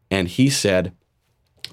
and 0.10 0.28
he 0.28 0.50
said, 0.50 0.94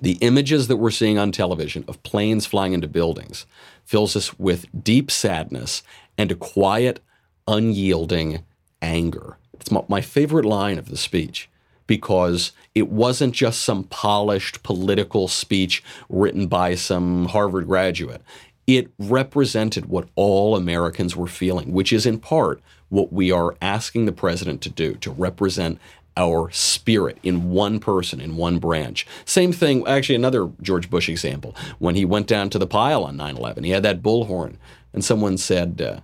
the 0.01 0.19
images 0.21 0.69
that 0.69 0.77
we're 0.77 0.91
seeing 0.91 1.19
on 1.19 1.33
television 1.33 1.85
of 1.89 2.03
planes 2.03 2.47
flying 2.47 2.73
into 2.73 2.89
buildings 2.89 3.47
fills 3.85 4.17
us 4.17 4.39
with 4.39 4.67
deep 4.85 5.11
sadness 5.11 5.83
and 6.17 6.33
a 6.33 6.35
quiet, 6.37 7.01
unyielding 7.47 8.45
anger. 8.81 9.37
It's 9.61 9.71
my 9.89 10.01
favorite 10.01 10.45
line 10.45 10.79
of 10.79 10.89
the 10.89 10.97
speech 10.97 11.49
because 11.87 12.53
it 12.75 12.89
wasn't 12.89 13.35
just 13.35 13.63
some 13.63 13.85
polished 13.85 14.63
political 14.63 15.29
speech 15.29 15.83
written 16.09 16.47
by 16.47 16.75
some 16.75 17.27
Harvard 17.27 17.67
graduate. 17.67 18.23
It 18.67 18.91
represented 18.99 19.87
what 19.87 20.09
all 20.15 20.57
Americans 20.57 21.15
were 21.15 21.27
feeling, 21.27 21.73
which 21.73 21.93
is 21.93 22.07
in 22.07 22.19
part 22.19 22.63
what 22.89 23.13
we 23.13 23.31
are 23.31 23.57
asking 23.61 24.07
the 24.07 24.13
president 24.13 24.63
to 24.63 24.71
do 24.71 24.95
to 24.97 25.11
represent 25.11 25.79
our 26.17 26.51
spirit 26.51 27.19
in 27.23 27.51
one 27.51 27.81
person, 27.81 28.21
in 28.21 28.37
one 28.37 28.59
branch. 28.59 29.07
Same 29.25 29.53
thing, 29.53 29.87
actually, 29.87 30.15
another 30.15 30.51
George 30.63 30.89
Bush 30.89 31.09
example. 31.09 31.55
When 31.79 31.97
he 31.97 32.05
went 32.05 32.27
down 32.27 32.51
to 32.51 32.59
the 32.59 32.67
pile 32.67 33.05
on 33.05 33.17
9 33.17 33.37
11, 33.37 33.65
he 33.65 33.71
had 33.71 33.83
that 33.83 34.03
bullhorn, 34.03 34.57
and 34.93 35.05
someone 35.05 35.37
said, 35.37 35.81
uh, 35.81 36.01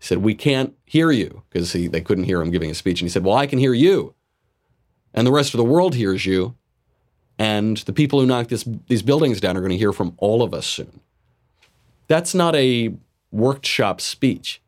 said, 0.00 0.18
We 0.18 0.34
can't 0.34 0.74
hear 0.84 1.10
you, 1.10 1.42
because 1.48 1.72
they 1.72 2.00
couldn't 2.00 2.24
hear 2.24 2.40
him 2.40 2.50
giving 2.50 2.70
a 2.70 2.74
speech. 2.74 3.00
And 3.00 3.06
he 3.06 3.12
said, 3.12 3.24
Well, 3.24 3.36
I 3.36 3.46
can 3.46 3.58
hear 3.58 3.74
you. 3.74 4.14
And 5.14 5.26
the 5.26 5.32
rest 5.32 5.54
of 5.54 5.58
the 5.58 5.64
world 5.64 5.94
hears 5.94 6.26
you. 6.26 6.54
And 7.38 7.78
the 7.78 7.92
people 7.92 8.20
who 8.20 8.26
knocked 8.26 8.50
this, 8.50 8.68
these 8.88 9.02
buildings 9.02 9.40
down 9.40 9.56
are 9.56 9.60
going 9.60 9.70
to 9.70 9.78
hear 9.78 9.92
from 9.92 10.14
all 10.18 10.42
of 10.42 10.54
us 10.54 10.66
soon. 10.66 11.00
That's 12.08 12.34
not 12.34 12.54
a 12.54 12.94
workshop 13.30 14.00
speech. 14.00 14.60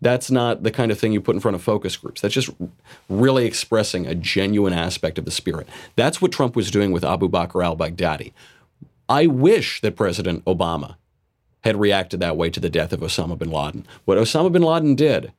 That's 0.00 0.30
not 0.30 0.62
the 0.62 0.70
kind 0.70 0.90
of 0.90 0.98
thing 0.98 1.12
you 1.12 1.20
put 1.20 1.34
in 1.34 1.40
front 1.40 1.54
of 1.54 1.62
focus 1.62 1.96
groups. 1.96 2.20
That's 2.20 2.34
just 2.34 2.50
really 3.08 3.44
expressing 3.44 4.06
a 4.06 4.14
genuine 4.14 4.72
aspect 4.72 5.18
of 5.18 5.24
the 5.24 5.30
spirit. 5.30 5.68
That's 5.94 6.22
what 6.22 6.32
Trump 6.32 6.56
was 6.56 6.70
doing 6.70 6.90
with 6.92 7.04
Abu 7.04 7.28
Bakr 7.28 7.64
al 7.64 7.76
Baghdadi. 7.76 8.32
I 9.08 9.26
wish 9.26 9.80
that 9.82 9.96
President 9.96 10.44
Obama 10.46 10.96
had 11.64 11.78
reacted 11.78 12.20
that 12.20 12.36
way 12.38 12.48
to 12.48 12.60
the 12.60 12.70
death 12.70 12.92
of 12.92 13.00
Osama 13.00 13.36
bin 13.38 13.50
Laden. 13.50 13.86
What 14.06 14.16
Osama 14.16 14.50
bin 14.50 14.62
Laden 14.62 14.94
did 14.94 15.32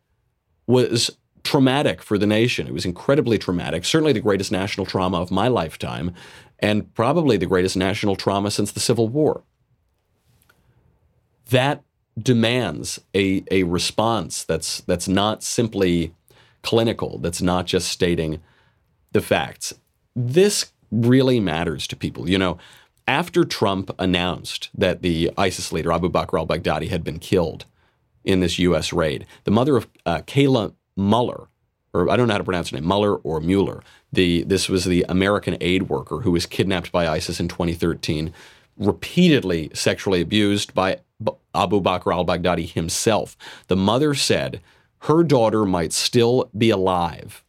was 0.68 1.10
traumatic 1.44 2.04
for 2.04 2.20
the 2.20 2.28
nation. 2.28 2.68
It 2.68 2.74
was 2.74 2.86
incredibly 2.86 3.40
traumatic, 3.40 3.84
certainly 3.84 4.14
the 4.14 4.20
greatest 4.20 4.52
national 4.52 4.86
trauma 4.86 5.20
of 5.20 5.32
my 5.32 5.48
lifetime. 5.48 6.14
and 6.62 6.94
probably 6.94 7.38
the 7.38 7.48
greatest 7.48 7.76
national 7.76 8.16
trauma 8.16 8.52
since 8.52 8.72
the 8.72 8.80
Civil 8.80 9.08
War. 9.10 9.42
That 11.50 11.84
demands 12.18 13.00
a, 13.16 13.44
a 13.52 13.64
response 13.64 14.44
that's 14.44 14.82
that's 14.82 15.08
not 15.08 15.44
simply 15.44 16.14
clinical, 16.62 17.18
that's 17.18 17.42
not 17.42 17.66
just 17.66 17.88
stating 17.88 18.42
the 19.12 19.22
facts. 19.22 19.74
This 20.16 20.72
really 20.92 21.40
matters 21.40 21.88
to 21.88 21.96
people. 21.96 22.30
You 22.30 22.38
know, 22.38 22.58
after 23.08 23.44
Trump 23.44 23.92
announced 23.98 24.70
that 24.74 25.02
the 25.02 25.32
ISIS 25.38 25.72
leader 25.72 25.92
Abu 25.92 26.10
Bakr 26.10 26.38
al 26.38 26.48
Baghdadi 26.48 26.90
had 26.90 27.04
been 27.04 27.20
killed 27.20 27.66
in 28.24 28.40
this 28.40 28.60
U.S. 28.60 28.94
raid, 28.94 29.26
the 29.46 29.52
mother 29.52 29.78
of 29.78 29.88
uh, 30.06 30.20
Kayla 30.20 30.74
Mueller, 30.96 31.48
or 31.94 32.10
I 32.10 32.16
don't 32.16 32.28
know 32.28 32.34
how 32.34 32.38
to 32.38 32.44
pronounce 32.44 32.70
her 32.70 32.78
name, 32.78 32.88
Mueller 32.88 33.16
or 33.18 33.40
Mueller, 33.40 33.82
the, 34.14 34.44
this 34.44 34.70
was 34.70 34.86
the 34.86 35.06
American 35.10 35.58
aid 35.60 35.84
worker 35.84 36.20
who 36.20 36.32
was 36.32 36.46
kidnapped 36.46 36.92
by 36.92 37.08
ISIS 37.08 37.40
in 37.40 37.48
2013, 37.48 38.34
repeatedly 38.78 39.72
sexually 39.74 40.22
abused 40.22 40.74
by 40.74 41.00
Abu 41.54 41.82
Bakr 41.82 42.14
al 42.14 42.26
Baghdadi 42.26 42.72
himself. 42.72 43.38
The 43.68 43.76
mother 43.76 44.14
said 44.14 44.62
her 45.00 45.24
daughter 45.24 45.66
might 45.66 45.94
still 45.94 46.50
be 46.58 46.70
alive 46.70 47.44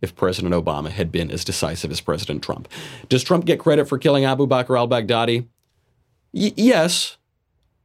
if 0.00 0.14
President 0.14 0.54
Obama 0.54 0.90
had 0.90 1.10
been 1.10 1.30
as 1.30 1.44
decisive 1.44 1.90
as 1.90 2.00
President 2.00 2.42
Trump. 2.42 2.68
Does 3.08 3.24
Trump 3.24 3.44
get 3.44 3.58
credit 3.58 3.88
for 3.88 3.98
killing 3.98 4.24
Abu 4.24 4.46
Bakr 4.46 4.78
al 4.78 4.88
Baghdadi? 4.88 5.46
Yes. 6.32 7.16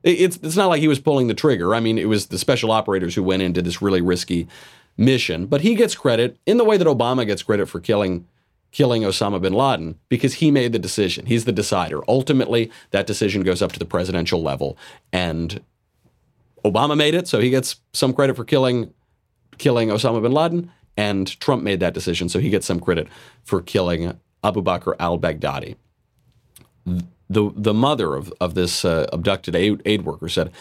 It's, 0.03 0.37
it's 0.43 0.57
not 0.57 0.67
like 0.67 0.81
he 0.81 0.87
was 0.89 0.99
pulling 0.99 1.27
the 1.27 1.33
trigger. 1.33 1.73
I 1.73 1.79
mean, 1.79 1.97
it 1.97 2.09
was 2.09 2.27
the 2.27 2.37
special 2.37 2.71
operators 2.71 3.15
who 3.15 3.23
went 3.23 3.41
into 3.41 3.61
this 3.61 3.81
really 3.81 4.01
risky 4.01 4.47
mission. 4.97 5.45
But 5.45 5.61
he 5.61 5.75
gets 5.75 5.95
credit 5.95 6.37
in 6.45 6.57
the 6.57 6.65
way 6.65 6.77
that 6.77 6.87
Obama 6.87 7.25
gets 7.25 7.41
credit 7.41 7.67
for 7.67 7.79
killing 7.79 8.27
killing 8.73 9.03
Osama 9.03 9.41
bin 9.41 9.53
Laden 9.53 9.97
because 10.09 10.35
he 10.35 10.51
made 10.51 10.73
the 10.73 10.79
decision. 10.79 11.25
He's 11.25 11.45
the 11.45 11.53
decider. 11.53 12.01
Ultimately, 12.09 12.69
that 12.91 13.07
decision 13.07 13.43
goes 13.43 13.61
up 13.61 13.71
to 13.71 13.79
the 13.79 13.85
presidential 13.85 14.41
level, 14.41 14.77
and 15.13 15.61
Obama 16.65 16.97
made 16.97 17.13
it, 17.13 17.27
so 17.27 17.39
he 17.39 17.49
gets 17.49 17.77
some 17.93 18.13
credit 18.13 18.35
for 18.35 18.43
killing 18.43 18.93
killing 19.57 19.89
Osama 19.89 20.21
bin 20.21 20.33
Laden, 20.33 20.71
and 20.97 21.39
Trump 21.39 21.63
made 21.63 21.79
that 21.79 21.93
decision, 21.93 22.27
so 22.27 22.39
he 22.39 22.49
gets 22.49 22.65
some 22.65 22.79
credit 22.79 23.07
for 23.43 23.61
killing 23.61 24.17
Abu 24.43 24.61
Bakr 24.61 24.95
al-Baghdadi. 24.99 25.75
The 27.33 27.51
the 27.55 27.73
mother 27.73 28.15
of 28.15 28.33
of 28.39 28.53
this 28.53 28.85
uh, 28.85 29.07
abducted 29.11 29.55
aid, 29.55 29.81
aid 29.85 30.03
worker 30.05 30.29
said, 30.29 30.51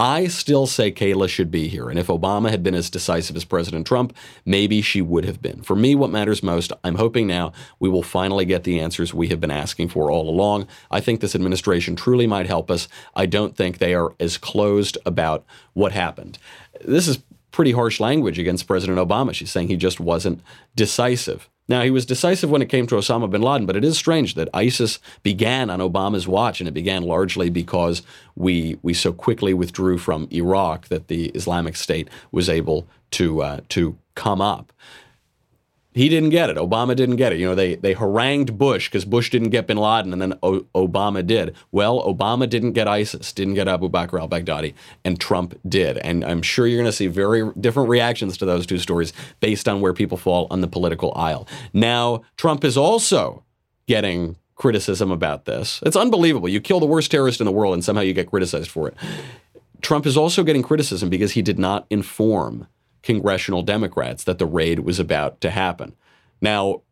I 0.00 0.28
still 0.28 0.66
say 0.66 0.90
Kayla 0.90 1.28
should 1.28 1.50
be 1.50 1.68
here. 1.68 1.90
And 1.90 1.98
if 1.98 2.06
Obama 2.06 2.48
had 2.48 2.62
been 2.62 2.74
as 2.74 2.88
decisive 2.88 3.36
as 3.36 3.44
President 3.44 3.86
Trump, 3.86 4.16
maybe 4.46 4.80
she 4.80 5.02
would 5.02 5.26
have 5.26 5.42
been. 5.42 5.60
For 5.60 5.76
me, 5.76 5.94
what 5.94 6.08
matters 6.08 6.42
most, 6.42 6.72
I'm 6.82 6.94
hoping 6.94 7.26
now 7.26 7.52
we 7.78 7.90
will 7.90 8.02
finally 8.02 8.46
get 8.46 8.64
the 8.64 8.80
answers 8.80 9.12
we 9.12 9.28
have 9.28 9.42
been 9.42 9.50
asking 9.50 9.88
for 9.88 10.10
all 10.10 10.30
along. 10.30 10.68
I 10.90 11.00
think 11.00 11.20
this 11.20 11.34
administration 11.34 11.96
truly 11.96 12.26
might 12.26 12.46
help 12.46 12.70
us. 12.70 12.88
I 13.14 13.26
don't 13.26 13.54
think 13.54 13.76
they 13.76 13.94
are 13.94 14.14
as 14.18 14.38
closed 14.38 14.96
about 15.04 15.44
what 15.74 15.92
happened. 15.92 16.38
This 16.82 17.06
is 17.06 17.18
pretty 17.50 17.72
harsh 17.72 18.00
language 18.00 18.38
against 18.38 18.66
President 18.66 18.98
Obama. 18.98 19.34
She's 19.34 19.50
saying 19.50 19.68
he 19.68 19.76
just 19.76 20.00
wasn't 20.00 20.40
decisive. 20.74 21.50
Now, 21.70 21.82
he 21.82 21.90
was 21.92 22.04
decisive 22.04 22.50
when 22.50 22.62
it 22.62 22.68
came 22.68 22.88
to 22.88 22.96
Osama 22.96 23.30
bin 23.30 23.42
Laden, 23.42 23.64
but 23.64 23.76
it 23.76 23.84
is 23.84 23.96
strange 23.96 24.34
that 24.34 24.48
ISIS 24.52 24.98
began 25.22 25.70
on 25.70 25.78
Obama's 25.78 26.26
watch, 26.26 26.60
and 26.60 26.66
it 26.66 26.72
began 26.72 27.04
largely 27.04 27.48
because 27.48 28.02
we, 28.34 28.76
we 28.82 28.92
so 28.92 29.12
quickly 29.12 29.54
withdrew 29.54 29.96
from 29.96 30.26
Iraq 30.32 30.88
that 30.88 31.06
the 31.06 31.26
Islamic 31.26 31.76
State 31.76 32.10
was 32.32 32.48
able 32.48 32.88
to, 33.12 33.42
uh, 33.42 33.60
to 33.68 33.96
come 34.16 34.40
up 34.40 34.72
he 35.92 36.08
didn't 36.08 36.30
get 36.30 36.50
it. 36.50 36.56
Obama 36.56 36.94
didn't 36.94 37.16
get 37.16 37.32
it. 37.32 37.40
You 37.40 37.46
know, 37.46 37.54
they 37.54 37.74
they 37.74 37.94
harangued 37.94 38.56
Bush 38.56 38.88
because 38.88 39.04
Bush 39.04 39.30
didn't 39.30 39.50
get 39.50 39.66
Bin 39.66 39.76
Laden, 39.76 40.12
and 40.12 40.22
then 40.22 40.34
o- 40.42 40.66
Obama 40.74 41.26
did. 41.26 41.54
Well, 41.72 42.02
Obama 42.02 42.48
didn't 42.48 42.72
get 42.72 42.86
ISIS, 42.86 43.32
didn't 43.32 43.54
get 43.54 43.66
Abu 43.66 43.88
Bakr 43.88 44.20
al-Baghdadi, 44.20 44.74
and 45.04 45.20
Trump 45.20 45.58
did. 45.68 45.98
And 45.98 46.24
I'm 46.24 46.42
sure 46.42 46.66
you're 46.66 46.78
going 46.78 46.86
to 46.90 46.96
see 46.96 47.08
very 47.08 47.50
different 47.58 47.88
reactions 47.88 48.36
to 48.38 48.44
those 48.44 48.66
two 48.66 48.78
stories 48.78 49.12
based 49.40 49.68
on 49.68 49.80
where 49.80 49.92
people 49.92 50.16
fall 50.16 50.46
on 50.50 50.60
the 50.60 50.68
political 50.68 51.12
aisle. 51.16 51.46
Now, 51.72 52.22
Trump 52.36 52.64
is 52.64 52.76
also 52.76 53.44
getting 53.86 54.36
criticism 54.54 55.10
about 55.10 55.46
this. 55.46 55.80
It's 55.84 55.96
unbelievable. 55.96 56.48
You 56.48 56.60
kill 56.60 56.80
the 56.80 56.86
worst 56.86 57.10
terrorist 57.10 57.40
in 57.40 57.46
the 57.46 57.52
world, 57.52 57.74
and 57.74 57.84
somehow 57.84 58.02
you 58.02 58.12
get 58.12 58.30
criticized 58.30 58.70
for 58.70 58.86
it. 58.86 58.94
Trump 59.80 60.06
is 60.06 60.16
also 60.16 60.44
getting 60.44 60.62
criticism 60.62 61.08
because 61.08 61.32
he 61.32 61.42
did 61.42 61.58
not 61.58 61.86
inform 61.90 62.68
congressional 63.02 63.62
Democrats 63.62 64.24
that 64.24 64.38
the 64.38 64.46
raid 64.46 64.80
was 64.80 64.98
about 64.98 65.40
to 65.40 65.50
happen. 65.50 65.94
Now, 66.40 66.82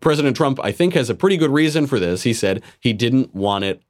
President 0.00 0.36
Trump, 0.36 0.60
I 0.62 0.72
think, 0.72 0.94
has 0.94 1.10
a 1.10 1.14
pretty 1.14 1.36
good 1.36 1.50
reason 1.50 1.86
for 1.86 1.98
this. 1.98 2.22
He 2.22 2.32
said 2.32 2.62
he 2.80 2.92
didn't 2.92 3.34
want 3.34 3.64
it 3.64 3.82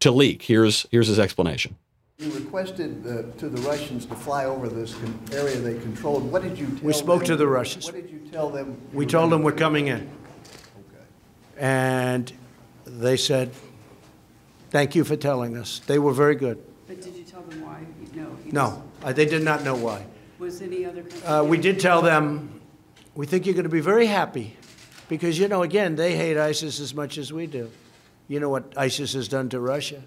to 0.00 0.10
leak. 0.10 0.42
Here's, 0.42 0.86
here's 0.90 1.08
his 1.08 1.18
explanation. 1.18 1.76
You 2.18 2.30
requested 2.32 3.06
uh, 3.06 3.22
to 3.38 3.48
the 3.48 3.60
Russians 3.62 4.04
to 4.06 4.14
fly 4.14 4.44
over 4.44 4.68
this 4.68 4.94
con- 4.94 5.18
area 5.32 5.56
they 5.56 5.78
controlled. 5.78 6.30
What 6.30 6.42
did 6.42 6.58
you 6.58 6.66
tell 6.66 6.78
We 6.82 6.92
spoke 6.92 7.20
them? 7.20 7.28
to 7.28 7.36
the 7.36 7.46
Russians. 7.46 7.86
What 7.86 7.94
did 7.94 8.10
you 8.10 8.20
tell 8.30 8.50
them? 8.50 8.80
We 8.92 9.06
told 9.06 9.30
were 9.30 9.36
them 9.36 9.42
we're 9.42 9.52
coming 9.52 9.86
in. 9.86 10.00
Okay. 10.00 11.04
And 11.56 12.32
they 12.84 13.16
said, 13.16 13.52
thank 14.70 14.94
you 14.94 15.04
for 15.04 15.16
telling 15.16 15.56
us. 15.56 15.78
They 15.86 15.98
were 15.98 16.12
very 16.12 16.34
good. 16.34 16.62
But 16.86 17.00
did 17.00 17.14
you 17.16 17.24
tell 17.24 17.42
them 17.42 17.62
why? 17.62 17.80
No. 18.12 18.36
No, 18.52 19.12
they 19.12 19.24
did 19.24 19.42
not 19.42 19.62
know 19.64 19.74
why. 19.76 20.04
Just- 20.40 20.60
Was 20.62 20.62
any 20.62 20.84
other 20.84 21.02
country? 21.02 21.22
Uh, 21.22 21.44
we 21.44 21.58
did 21.58 21.78
tell 21.80 22.02
them, 22.02 22.60
we 23.14 23.26
think 23.26 23.46
you're 23.46 23.54
going 23.54 23.64
to 23.64 23.68
be 23.68 23.80
very 23.80 24.06
happy 24.06 24.56
because, 25.08 25.38
you 25.38 25.48
know, 25.48 25.62
again, 25.62 25.96
they 25.96 26.16
hate 26.16 26.36
ISIS 26.36 26.80
as 26.80 26.94
much 26.94 27.18
as 27.18 27.32
we 27.32 27.46
do. 27.46 27.70
You 28.28 28.40
know 28.40 28.48
what 28.48 28.72
ISIS 28.76 29.12
has 29.14 29.28
done 29.28 29.48
to 29.50 29.60
Russia. 29.60 30.02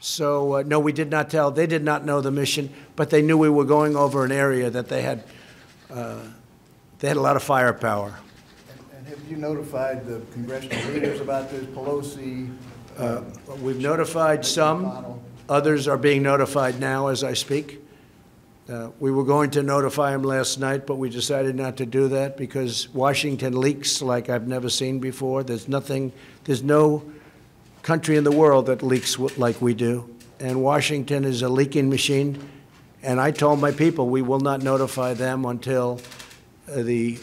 So, 0.00 0.56
uh, 0.56 0.62
no, 0.66 0.80
we 0.80 0.92
did 0.92 1.10
not 1.10 1.28
tell. 1.28 1.50
They 1.50 1.66
did 1.66 1.84
not 1.84 2.06
know 2.06 2.22
the 2.22 2.30
mission, 2.30 2.72
but 2.96 3.10
they 3.10 3.20
knew 3.20 3.36
we 3.36 3.50
were 3.50 3.66
going 3.66 3.94
over 3.96 4.24
an 4.24 4.32
area 4.32 4.70
that 4.70 4.88
they 4.88 5.02
had, 5.02 5.24
uh, 5.90 6.20
they 6.98 7.08
had 7.08 7.18
a 7.18 7.20
lot 7.20 7.36
of 7.36 7.42
firepower. 7.42 8.18
And 8.96 9.06
have 9.06 9.18
you 9.30 9.36
notified 9.36 10.06
the 10.06 10.20
congressional 10.32 10.92
leaders 10.92 11.20
about 11.20 11.50
this, 11.50 11.64
Pelosi? 11.66 12.50
uh, 12.96 13.20
We've 13.60 13.78
notified 13.78 14.44
some. 14.46 14.84
McConnell? 14.86 15.18
Others 15.50 15.88
are 15.88 15.98
being 15.98 16.22
notified 16.22 16.80
now 16.80 17.08
as 17.08 17.22
I 17.22 17.34
speak. 17.34 17.84
Uh, 18.70 18.90
We 19.00 19.10
were 19.10 19.24
going 19.24 19.50
to 19.50 19.64
notify 19.64 20.12
them 20.12 20.22
last 20.22 20.60
night, 20.60 20.86
but 20.86 20.94
we 20.94 21.10
decided 21.10 21.56
not 21.56 21.76
to 21.78 21.86
do 21.86 22.06
that 22.08 22.36
because 22.36 22.88
Washington 22.94 23.58
leaks 23.58 24.00
like 24.00 24.28
I've 24.28 24.46
never 24.46 24.68
seen 24.70 25.00
before. 25.00 25.42
There's 25.42 25.66
nothing, 25.66 26.12
there's 26.44 26.62
no 26.62 27.02
country 27.82 28.16
in 28.16 28.22
the 28.22 28.30
world 28.30 28.66
that 28.66 28.82
leaks 28.82 29.18
like 29.18 29.60
we 29.60 29.74
do. 29.74 30.08
And 30.38 30.62
Washington 30.62 31.24
is 31.24 31.42
a 31.42 31.48
leaking 31.48 31.90
machine. 31.90 32.48
And 33.02 33.20
I 33.20 33.32
told 33.32 33.60
my 33.60 33.72
people, 33.72 34.08
we 34.08 34.22
will 34.22 34.40
not 34.40 34.62
notify 34.62 35.14
them 35.14 35.44
until 35.46 36.00
uh, 36.70 36.82
the, 36.82 37.18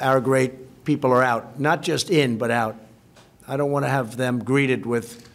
our 0.00 0.20
great 0.20 0.84
people 0.84 1.12
are 1.12 1.22
out, 1.22 1.60
not 1.60 1.82
just 1.82 2.10
in, 2.10 2.38
but 2.38 2.50
out. 2.50 2.76
I 3.46 3.56
don't 3.56 3.70
want 3.70 3.84
to 3.84 3.90
have 3.90 4.16
them 4.16 4.42
greeted 4.42 4.84
with 4.84 5.28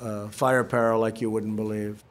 uh, 0.00 0.28
firepower 0.28 0.96
like 0.96 1.20
you 1.20 1.30
wouldn't 1.30 1.56
believe. 1.56 2.04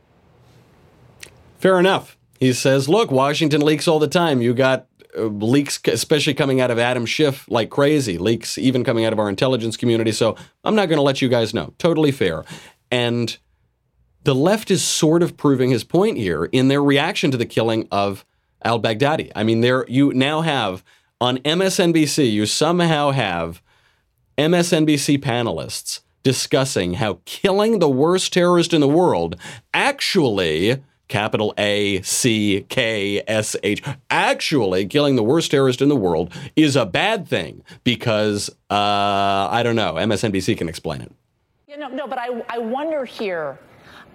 Fair 1.59 1.79
enough. 1.79 2.17
He 2.39 2.53
says, 2.53 2.87
look, 2.87 3.11
Washington 3.11 3.61
leaks 3.61 3.87
all 3.87 3.99
the 3.99 4.07
time. 4.07 4.41
You 4.41 4.53
got 4.53 4.87
uh, 5.17 5.23
leaks, 5.23 5.79
especially 5.85 6.33
coming 6.33 6.61
out 6.61 6.71
of 6.71 6.79
Adam 6.79 7.05
Schiff 7.05 7.45
like 7.49 7.69
crazy, 7.69 8.17
leaks 8.17 8.57
even 8.57 8.83
coming 8.83 9.05
out 9.05 9.11
of 9.11 9.19
our 9.19 9.27
intelligence 9.27 9.75
community. 9.75 10.13
So 10.13 10.37
I'm 10.63 10.75
not 10.75 10.87
going 10.87 10.97
to 10.97 11.03
let 11.03 11.21
you 11.21 11.27
guys 11.27 11.53
know. 11.53 11.73
Totally 11.77 12.11
fair. 12.11 12.45
And 12.89 13.37
the 14.23 14.33
left 14.33 14.71
is 14.71 14.83
sort 14.83 15.21
of 15.21 15.35
proving 15.35 15.69
his 15.69 15.83
point 15.83 16.17
here 16.17 16.45
in 16.45 16.69
their 16.69 16.81
reaction 16.81 17.29
to 17.31 17.37
the 17.37 17.45
killing 17.45 17.87
of 17.91 18.25
al 18.63 18.81
Baghdadi. 18.81 19.31
I 19.35 19.43
mean, 19.43 19.61
there 19.61 19.85
you 19.89 20.13
now 20.13 20.41
have 20.41 20.83
on 21.21 21.39
MSNBC, 21.39 22.31
you 22.31 22.45
somehow 22.45 23.11
have 23.11 23.61
MSNBC 24.37 25.19
panelists 25.19 25.99
discussing 26.23 26.95
how 26.95 27.19
killing 27.25 27.79
the 27.79 27.89
worst 27.89 28.31
terrorist 28.31 28.73
in 28.73 28.81
the 28.81 28.87
world 28.87 29.35
actually 29.73 30.81
capital 31.09 31.53
A 31.57 32.01
C 32.03 32.65
K 32.69 33.21
S 33.27 33.55
H 33.61 33.83
actually 34.09 34.85
killing 34.85 35.17
the 35.17 35.23
worst 35.23 35.51
terrorist 35.51 35.81
in 35.81 35.89
the 35.89 35.95
world 35.95 36.33
is 36.55 36.75
a 36.77 36.85
bad 36.85 37.27
thing 37.27 37.63
because 37.83 38.49
uh, 38.69 39.49
I 39.51 39.61
don't 39.63 39.75
know 39.75 39.95
MSNBC 39.95 40.57
can 40.57 40.69
explain 40.69 41.01
it. 41.01 41.11
Yeah, 41.67 41.75
no, 41.75 41.89
no, 41.89 42.07
but 42.07 42.17
I, 42.17 42.41
I 42.47 42.57
wonder 42.59 43.03
here 43.05 43.59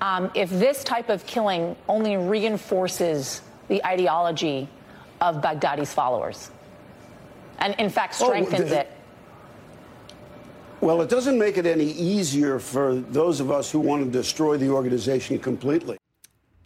um, 0.01 0.31
if 0.35 0.49
this 0.51 0.83
type 0.83 1.09
of 1.11 1.27
killing 1.27 1.77
only 1.89 2.17
reinforces 2.17 3.43
the 3.69 3.85
ideology 3.85 4.69
of 5.21 5.41
Baghdadi's 5.41 5.93
followers, 5.93 6.51
and 7.59 7.75
in 7.79 7.89
fact 7.91 8.17
Oh, 8.21 8.27
strengthens 8.27 8.71
the- 8.71 8.81
it. 8.81 8.91
Well, 10.81 11.01
it 11.01 11.09
doesn't 11.09 11.39
make 11.39 11.57
it 11.57 11.65
any 11.65 11.87
easier 11.93 12.59
for 12.59 12.95
those 12.97 13.41
of 13.41 13.51
us 13.51 13.71
who 13.71 13.81
want 13.81 14.05
to 14.05 14.11
destroy 14.11 14.59
the 14.59 14.69
organization 14.69 15.39
completely. 15.39 15.97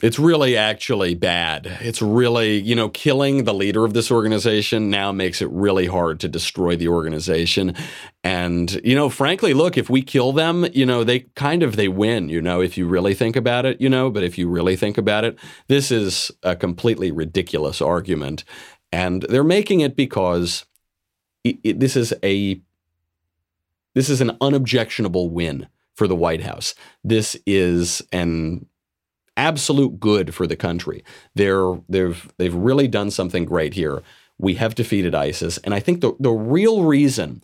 It's 0.01 0.19
really 0.19 0.57
actually 0.57 1.15
bad. 1.15 1.67
It's 1.81 2.01
really, 2.01 2.61
you 2.61 2.77
know, 2.77 2.89
killing 2.89 3.45
the 3.45 3.55
leader 3.55 3.85
of 3.85 3.95
this 3.95 4.11
organization 4.13 4.91
now 4.91 5.11
makes 5.11 5.43
it 5.43 5.51
really 5.51 5.87
hard 5.87 6.21
to 6.21 6.29
destroy 6.29 6.77
the 6.77 6.87
organization. 6.87 7.75
And, 8.23 8.81
you 8.85 8.95
know, 8.95 9.09
frankly, 9.09 9.55
look, 9.55 9.77
if 9.77 9.91
we 9.91 10.03
kill 10.03 10.33
them, 10.33 10.67
you 10.73 10.87
know, 10.87 11.03
they 11.03 11.21
kind 11.35 11.65
of 11.65 11.75
they 11.75 11.89
win, 11.89 12.29
you 12.29 12.41
know, 12.41 12.61
if 12.61 12.79
you 12.79 12.87
really 12.87 13.15
think 13.15 13.35
about 13.35 13.67
it, 13.67 13.81
you 13.81 13.89
know, 13.89 14.09
but 14.09 14.23
if 14.23 14.39
you 14.39 14.49
really 14.49 14.77
think 14.77 14.99
about 14.99 15.25
it, 15.25 15.37
this 15.67 15.91
is 15.91 16.31
a 16.45 16.55
completely 16.55 17.11
ridiculous 17.11 17.83
argument. 17.83 18.45
And 18.93 19.23
they're 19.23 19.43
making 19.43 19.81
it 19.81 19.97
because 19.97 20.65
it, 21.43 21.59
it, 21.65 21.81
this 21.81 21.97
is 21.97 22.15
a 22.23 22.61
this 23.95 24.09
is 24.09 24.21
an 24.21 24.37
unobjectionable 24.41 25.29
win 25.29 25.67
for 25.95 26.07
the 26.07 26.15
White 26.15 26.43
House. 26.43 26.77
This 27.03 27.37
is 27.47 28.01
an 28.13 28.67
absolute 29.39 29.99
good 30.01 30.35
for 30.35 30.47
the 30.47 30.57
country. 30.57 31.03
They're 31.35 31.81
they've 31.89 32.31
they've 32.37 32.55
really 32.55 32.89
done 32.89 33.11
something 33.11 33.47
great 33.47 33.73
here. 33.73 34.03
We 34.39 34.55
have 34.55 34.75
defeated 34.75 35.15
ISIS, 35.15 35.59
and 35.59 35.73
I 35.73 35.81
think 35.81 36.03
the 36.03 36.15
the 36.21 36.31
real 36.31 36.83
reason 36.83 37.43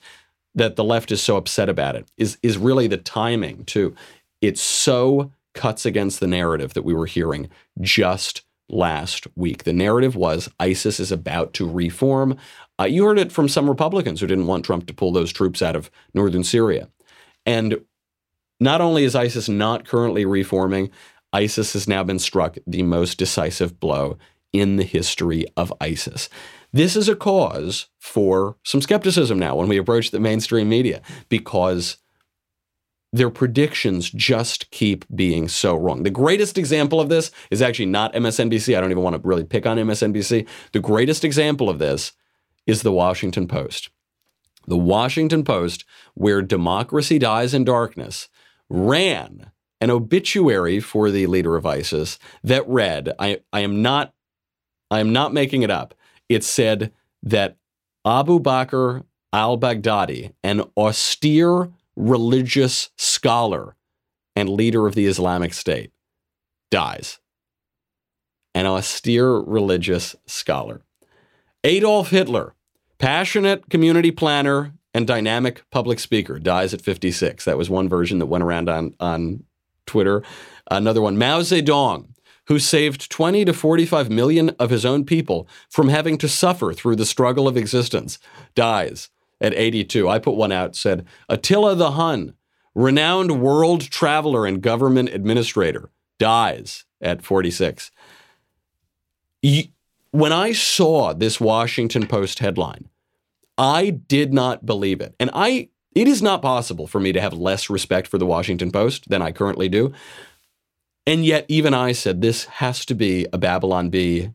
that 0.54 0.76
the 0.76 0.84
left 0.84 1.10
is 1.10 1.22
so 1.22 1.36
upset 1.36 1.68
about 1.68 1.96
it 1.96 2.06
is 2.18 2.36
is 2.42 2.58
really 2.58 2.86
the 2.86 2.98
timing 2.98 3.64
too. 3.64 3.94
It 4.42 4.58
so 4.58 5.32
cuts 5.54 5.86
against 5.86 6.20
the 6.20 6.26
narrative 6.26 6.74
that 6.74 6.84
we 6.84 6.92
were 6.92 7.06
hearing 7.06 7.48
just 7.80 8.42
last 8.68 9.26
week. 9.36 9.64
The 9.64 9.72
narrative 9.72 10.16
was 10.16 10.50
ISIS 10.58 10.98
is 10.98 11.12
about 11.12 11.54
to 11.54 11.70
reform. 11.70 12.36
Uh, 12.78 12.84
you 12.84 13.04
heard 13.04 13.18
it 13.18 13.30
from 13.30 13.48
some 13.48 13.68
Republicans 13.68 14.20
who 14.20 14.26
didn't 14.26 14.46
want 14.48 14.64
Trump 14.64 14.86
to 14.86 14.94
pull 14.94 15.12
those 15.12 15.32
troops 15.32 15.62
out 15.62 15.76
of 15.76 15.90
northern 16.12 16.42
Syria. 16.42 16.88
And 17.46 17.80
not 18.58 18.80
only 18.80 19.04
is 19.04 19.14
ISIS 19.14 19.48
not 19.48 19.86
currently 19.86 20.24
reforming, 20.24 20.90
ISIS 21.34 21.72
has 21.72 21.88
now 21.88 22.04
been 22.04 22.18
struck 22.18 22.56
the 22.66 22.82
most 22.84 23.18
decisive 23.18 23.80
blow 23.80 24.16
in 24.52 24.76
the 24.76 24.84
history 24.84 25.44
of 25.56 25.72
ISIS. 25.80 26.30
This 26.72 26.94
is 26.94 27.08
a 27.08 27.16
cause 27.16 27.88
for 27.98 28.56
some 28.62 28.80
skepticism 28.80 29.38
now 29.38 29.56
when 29.56 29.68
we 29.68 29.76
approach 29.76 30.12
the 30.12 30.20
mainstream 30.20 30.68
media 30.68 31.02
because 31.28 31.98
their 33.12 33.30
predictions 33.30 34.10
just 34.10 34.70
keep 34.70 35.04
being 35.14 35.48
so 35.48 35.76
wrong. 35.76 36.02
The 36.02 36.10
greatest 36.10 36.56
example 36.56 37.00
of 37.00 37.08
this 37.08 37.30
is 37.50 37.62
actually 37.62 37.86
not 37.86 38.14
MSNBC. 38.14 38.76
I 38.76 38.80
don't 38.80 38.90
even 38.90 39.02
want 39.02 39.20
to 39.20 39.28
really 39.28 39.44
pick 39.44 39.66
on 39.66 39.76
MSNBC. 39.76 40.48
The 40.72 40.80
greatest 40.80 41.24
example 41.24 41.68
of 41.68 41.78
this 41.78 42.12
is 42.66 42.82
the 42.82 42.92
Washington 42.92 43.46
Post. 43.46 43.90
The 44.66 44.78
Washington 44.78 45.44
Post, 45.44 45.84
where 46.14 46.42
democracy 46.42 47.18
dies 47.18 47.54
in 47.54 47.64
darkness, 47.64 48.28
ran 48.68 49.52
an 49.84 49.90
obituary 49.90 50.80
for 50.80 51.10
the 51.10 51.26
leader 51.26 51.56
of 51.56 51.66
ISIS 51.66 52.18
that 52.42 52.66
read, 52.66 53.12
I, 53.18 53.40
I 53.52 53.60
am 53.60 53.82
not 53.82 54.14
I 54.90 55.00
am 55.00 55.12
not 55.12 55.34
making 55.34 55.62
it 55.62 55.70
up. 55.70 55.92
It 56.26 56.42
said 56.42 56.90
that 57.22 57.58
Abu 58.06 58.40
Bakr 58.40 59.04
al-Baghdadi, 59.34 60.32
an 60.42 60.62
austere 60.74 61.70
religious 61.96 62.88
scholar 62.96 63.76
and 64.34 64.48
leader 64.48 64.86
of 64.86 64.94
the 64.94 65.04
Islamic 65.04 65.52
State, 65.52 65.92
dies. 66.70 67.18
An 68.54 68.64
austere 68.64 69.32
religious 69.36 70.16
scholar. 70.24 70.80
Adolf 71.62 72.08
Hitler, 72.08 72.54
passionate 72.96 73.68
community 73.68 74.10
planner 74.10 74.72
and 74.94 75.06
dynamic 75.06 75.68
public 75.70 75.98
speaker, 75.98 76.38
dies 76.38 76.72
at 76.72 76.80
56. 76.80 77.44
That 77.44 77.58
was 77.58 77.68
one 77.68 77.90
version 77.90 78.18
that 78.20 78.26
went 78.26 78.44
around 78.44 78.70
on, 78.70 78.94
on 78.98 79.44
Twitter. 79.86 80.22
Another 80.70 81.00
one, 81.00 81.18
Mao 81.18 81.40
Zedong, 81.40 82.08
who 82.46 82.58
saved 82.58 83.10
20 83.10 83.44
to 83.46 83.52
45 83.52 84.10
million 84.10 84.50
of 84.58 84.70
his 84.70 84.84
own 84.84 85.04
people 85.04 85.48
from 85.68 85.88
having 85.88 86.18
to 86.18 86.28
suffer 86.28 86.72
through 86.72 86.96
the 86.96 87.06
struggle 87.06 87.48
of 87.48 87.56
existence, 87.56 88.18
dies 88.54 89.08
at 89.40 89.54
82. 89.54 90.08
I 90.08 90.18
put 90.18 90.36
one 90.36 90.52
out, 90.52 90.76
said, 90.76 91.06
Attila 91.28 91.74
the 91.74 91.92
Hun, 91.92 92.34
renowned 92.74 93.40
world 93.40 93.82
traveler 93.82 94.46
and 94.46 94.62
government 94.62 95.08
administrator, 95.10 95.90
dies 96.18 96.84
at 97.00 97.22
46. 97.22 97.90
When 100.10 100.32
I 100.32 100.52
saw 100.52 101.12
this 101.12 101.40
Washington 101.40 102.06
Post 102.06 102.38
headline, 102.38 102.88
I 103.58 103.90
did 103.90 104.32
not 104.32 104.66
believe 104.66 105.00
it. 105.00 105.14
And 105.18 105.30
I 105.32 105.68
it 105.94 106.08
is 106.08 106.22
not 106.22 106.42
possible 106.42 106.86
for 106.86 107.00
me 107.00 107.12
to 107.12 107.20
have 107.20 107.32
less 107.32 107.70
respect 107.70 108.08
for 108.08 108.18
the 108.18 108.26
Washington 108.26 108.70
Post 108.70 109.08
than 109.08 109.22
I 109.22 109.32
currently 109.32 109.68
do. 109.68 109.92
And 111.06 111.24
yet, 111.24 111.44
even 111.48 111.74
I 111.74 111.92
said 111.92 112.20
this 112.20 112.44
has 112.44 112.84
to 112.86 112.94
be 112.94 113.26
a 113.32 113.38
Babylon 113.38 113.90
Bee 113.90 114.30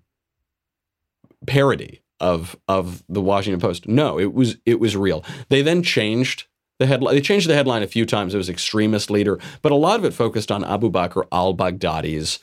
parody 1.48 2.02
of 2.20 2.56
of 2.68 3.04
the 3.10 3.22
Washington 3.22 3.60
Post. 3.60 3.88
No, 3.88 4.20
it 4.20 4.34
was 4.34 4.58
it 4.66 4.80
was 4.80 4.96
real. 4.96 5.24
They 5.50 5.62
then 5.62 5.84
changed 5.84 6.46
the 6.78 6.86
headline. 6.86 7.16
They 7.16 7.22
changed 7.22 7.50
the 7.50 7.56
headline 7.56 7.84
a 7.84 7.88
few 7.88 8.06
times. 8.06 8.34
It 8.34 8.38
was 8.38 8.50
extremist 8.50 9.10
leader, 9.10 9.40
but 9.62 9.72
a 9.72 9.76
lot 9.76 10.00
of 10.00 10.06
it 10.06 10.14
focused 10.14 10.52
on 10.52 10.64
Abu 10.64 10.92
Bakr 10.92 11.28
al-Baghdadi's 11.32 12.40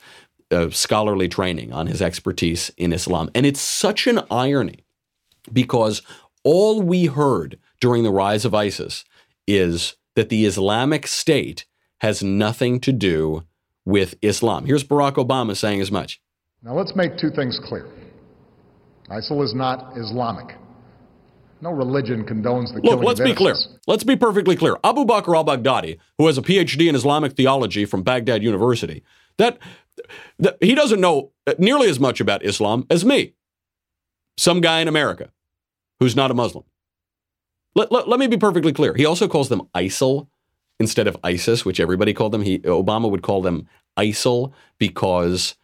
uh, 0.51 0.69
scholarly 0.69 1.27
training, 1.27 1.73
on 1.73 1.87
his 1.87 2.01
expertise 2.01 2.71
in 2.77 2.93
Islam. 2.93 3.29
And 3.35 3.45
it's 3.45 3.59
such 3.59 4.07
an 4.07 4.21
irony 4.31 4.85
because 5.51 6.01
all 6.43 6.81
we 6.81 7.05
heard 7.05 7.59
during 7.79 8.03
the 8.03 8.11
rise 8.11 8.45
of 8.45 8.53
ISIS 8.53 9.03
is 9.47 9.95
that 10.15 10.29
the 10.29 10.45
Islamic 10.45 11.07
State 11.07 11.65
has 12.01 12.21
nothing 12.21 12.79
to 12.81 12.91
do 12.91 13.43
with 13.85 14.15
Islam. 14.21 14.65
Here's 14.65 14.83
Barack 14.83 15.13
Obama 15.13 15.55
saying 15.55 15.81
as 15.81 15.91
much. 15.91 16.21
Now 16.61 16.75
let's 16.75 16.95
make 16.95 17.17
two 17.17 17.31
things 17.31 17.59
clear. 17.63 17.87
ISIL 19.09 19.43
is 19.43 19.55
not 19.55 19.97
Islamic. 19.97 20.57
No 21.61 21.71
religion 21.71 22.23
condones 22.25 22.73
the 22.73 22.81
Look, 22.81 23.03
let's 23.03 23.19
be 23.19 23.33
clear. 23.33 23.55
Let's 23.87 24.03
be 24.03 24.15
perfectly 24.15 24.55
clear. 24.55 24.77
Abu 24.83 25.05
Bakr 25.05 25.35
al-Baghdadi, 25.35 25.97
who 26.17 26.27
has 26.27 26.37
a 26.37 26.41
PhD 26.41 26.87
in 26.87 26.95
Islamic 26.95 27.33
theology 27.33 27.85
from 27.85 28.03
Baghdad 28.03 28.43
University, 28.43 29.03
that, 29.37 29.57
that 30.37 30.57
he 30.61 30.75
doesn't 30.75 31.01
know 31.01 31.31
nearly 31.57 31.89
as 31.89 31.99
much 31.99 32.19
about 32.19 32.45
Islam 32.45 32.85
as 32.89 33.03
me. 33.03 33.33
Some 34.37 34.61
guy 34.61 34.81
in 34.81 34.87
America 34.87 35.31
who's 35.99 36.15
not 36.15 36.29
a 36.29 36.35
Muslim. 36.35 36.65
Let, 37.77 37.91
let, 37.91 38.09
let 38.09 38.19
me 38.19 38.25
be 38.25 38.37
perfectly 38.37 38.73
clear. 38.73 38.95
He 38.95 39.05
also 39.05 39.27
calls 39.27 39.49
them 39.49 39.69
ISIL 39.75 40.27
instead 40.79 41.07
of 41.07 41.15
ISIS, 41.23 41.63
which 41.63 41.79
everybody 41.79 42.11
called 42.11 42.31
them. 42.31 42.41
He 42.41 42.57
Obama 42.59 43.09
would 43.09 43.21
call 43.21 43.43
them 43.43 43.67
ISIL 43.95 44.51
because 44.79 45.55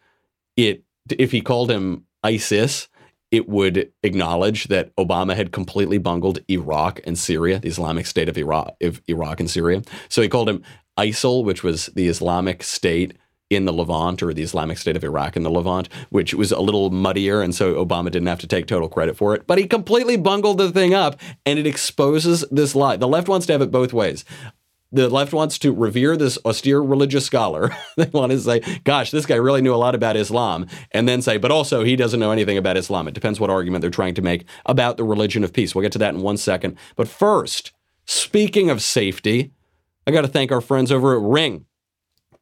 it 0.56 0.84
if 1.10 1.32
he 1.32 1.40
called 1.40 1.72
him 1.72 2.06
ISIS, 2.22 2.88
it 3.32 3.48
would 3.48 3.90
acknowledge 4.04 4.68
that 4.68 4.94
Obama 4.94 5.34
had 5.34 5.50
completely 5.50 5.98
bungled 5.98 6.38
Iraq 6.48 7.00
and 7.04 7.18
Syria, 7.18 7.58
the 7.58 7.68
Islamic 7.68 8.06
State 8.06 8.28
of 8.28 8.38
Iraq, 8.38 8.76
of 8.80 9.02
Iraq 9.08 9.40
and 9.40 9.50
Syria. 9.50 9.82
So 10.08 10.22
he 10.22 10.28
called 10.28 10.48
him 10.48 10.62
ISIL, 10.96 11.42
which 11.42 11.64
was 11.64 11.86
the 11.96 12.06
Islamic 12.06 12.62
State 12.62 13.16
in 13.54 13.64
the 13.64 13.72
Levant 13.72 14.22
or 14.22 14.32
the 14.32 14.42
Islamic 14.42 14.78
State 14.78 14.96
of 14.96 15.04
Iraq 15.04 15.36
in 15.36 15.42
the 15.42 15.50
Levant, 15.50 15.88
which 16.10 16.34
was 16.34 16.52
a 16.52 16.60
little 16.60 16.90
muddier. 16.90 17.42
And 17.42 17.54
so 17.54 17.84
Obama 17.84 18.10
didn't 18.10 18.28
have 18.28 18.40
to 18.40 18.46
take 18.46 18.66
total 18.66 18.88
credit 18.88 19.16
for 19.16 19.34
it. 19.34 19.46
But 19.46 19.58
he 19.58 19.66
completely 19.66 20.16
bungled 20.16 20.58
the 20.58 20.70
thing 20.70 20.94
up 20.94 21.20
and 21.46 21.58
it 21.58 21.66
exposes 21.66 22.44
this 22.50 22.74
lie. 22.74 22.96
The 22.96 23.08
left 23.08 23.28
wants 23.28 23.46
to 23.46 23.52
have 23.52 23.62
it 23.62 23.70
both 23.70 23.92
ways. 23.92 24.24
The 24.92 25.08
left 25.08 25.32
wants 25.32 25.58
to 25.58 25.72
revere 25.72 26.16
this 26.16 26.38
austere 26.44 26.80
religious 26.80 27.26
scholar. 27.26 27.76
they 27.96 28.08
want 28.12 28.30
to 28.30 28.38
say, 28.38 28.60
gosh, 28.84 29.10
this 29.10 29.26
guy 29.26 29.34
really 29.34 29.60
knew 29.60 29.74
a 29.74 29.76
lot 29.76 29.96
about 29.96 30.16
Islam. 30.16 30.68
And 30.92 31.08
then 31.08 31.20
say, 31.20 31.36
but 31.36 31.50
also 31.50 31.82
he 31.82 31.96
doesn't 31.96 32.20
know 32.20 32.30
anything 32.30 32.56
about 32.56 32.76
Islam. 32.76 33.08
It 33.08 33.14
depends 33.14 33.40
what 33.40 33.50
argument 33.50 33.82
they're 33.82 33.90
trying 33.90 34.14
to 34.14 34.22
make 34.22 34.44
about 34.66 34.96
the 34.96 35.02
religion 35.02 35.42
of 35.42 35.52
peace. 35.52 35.74
We'll 35.74 35.82
get 35.82 35.92
to 35.92 35.98
that 35.98 36.14
in 36.14 36.22
one 36.22 36.36
second. 36.36 36.76
But 36.94 37.08
first, 37.08 37.72
speaking 38.06 38.70
of 38.70 38.82
safety, 38.82 39.50
I 40.06 40.12
got 40.12 40.20
to 40.20 40.28
thank 40.28 40.52
our 40.52 40.60
friends 40.60 40.92
over 40.92 41.16
at 41.16 41.22
Ring. 41.22 41.66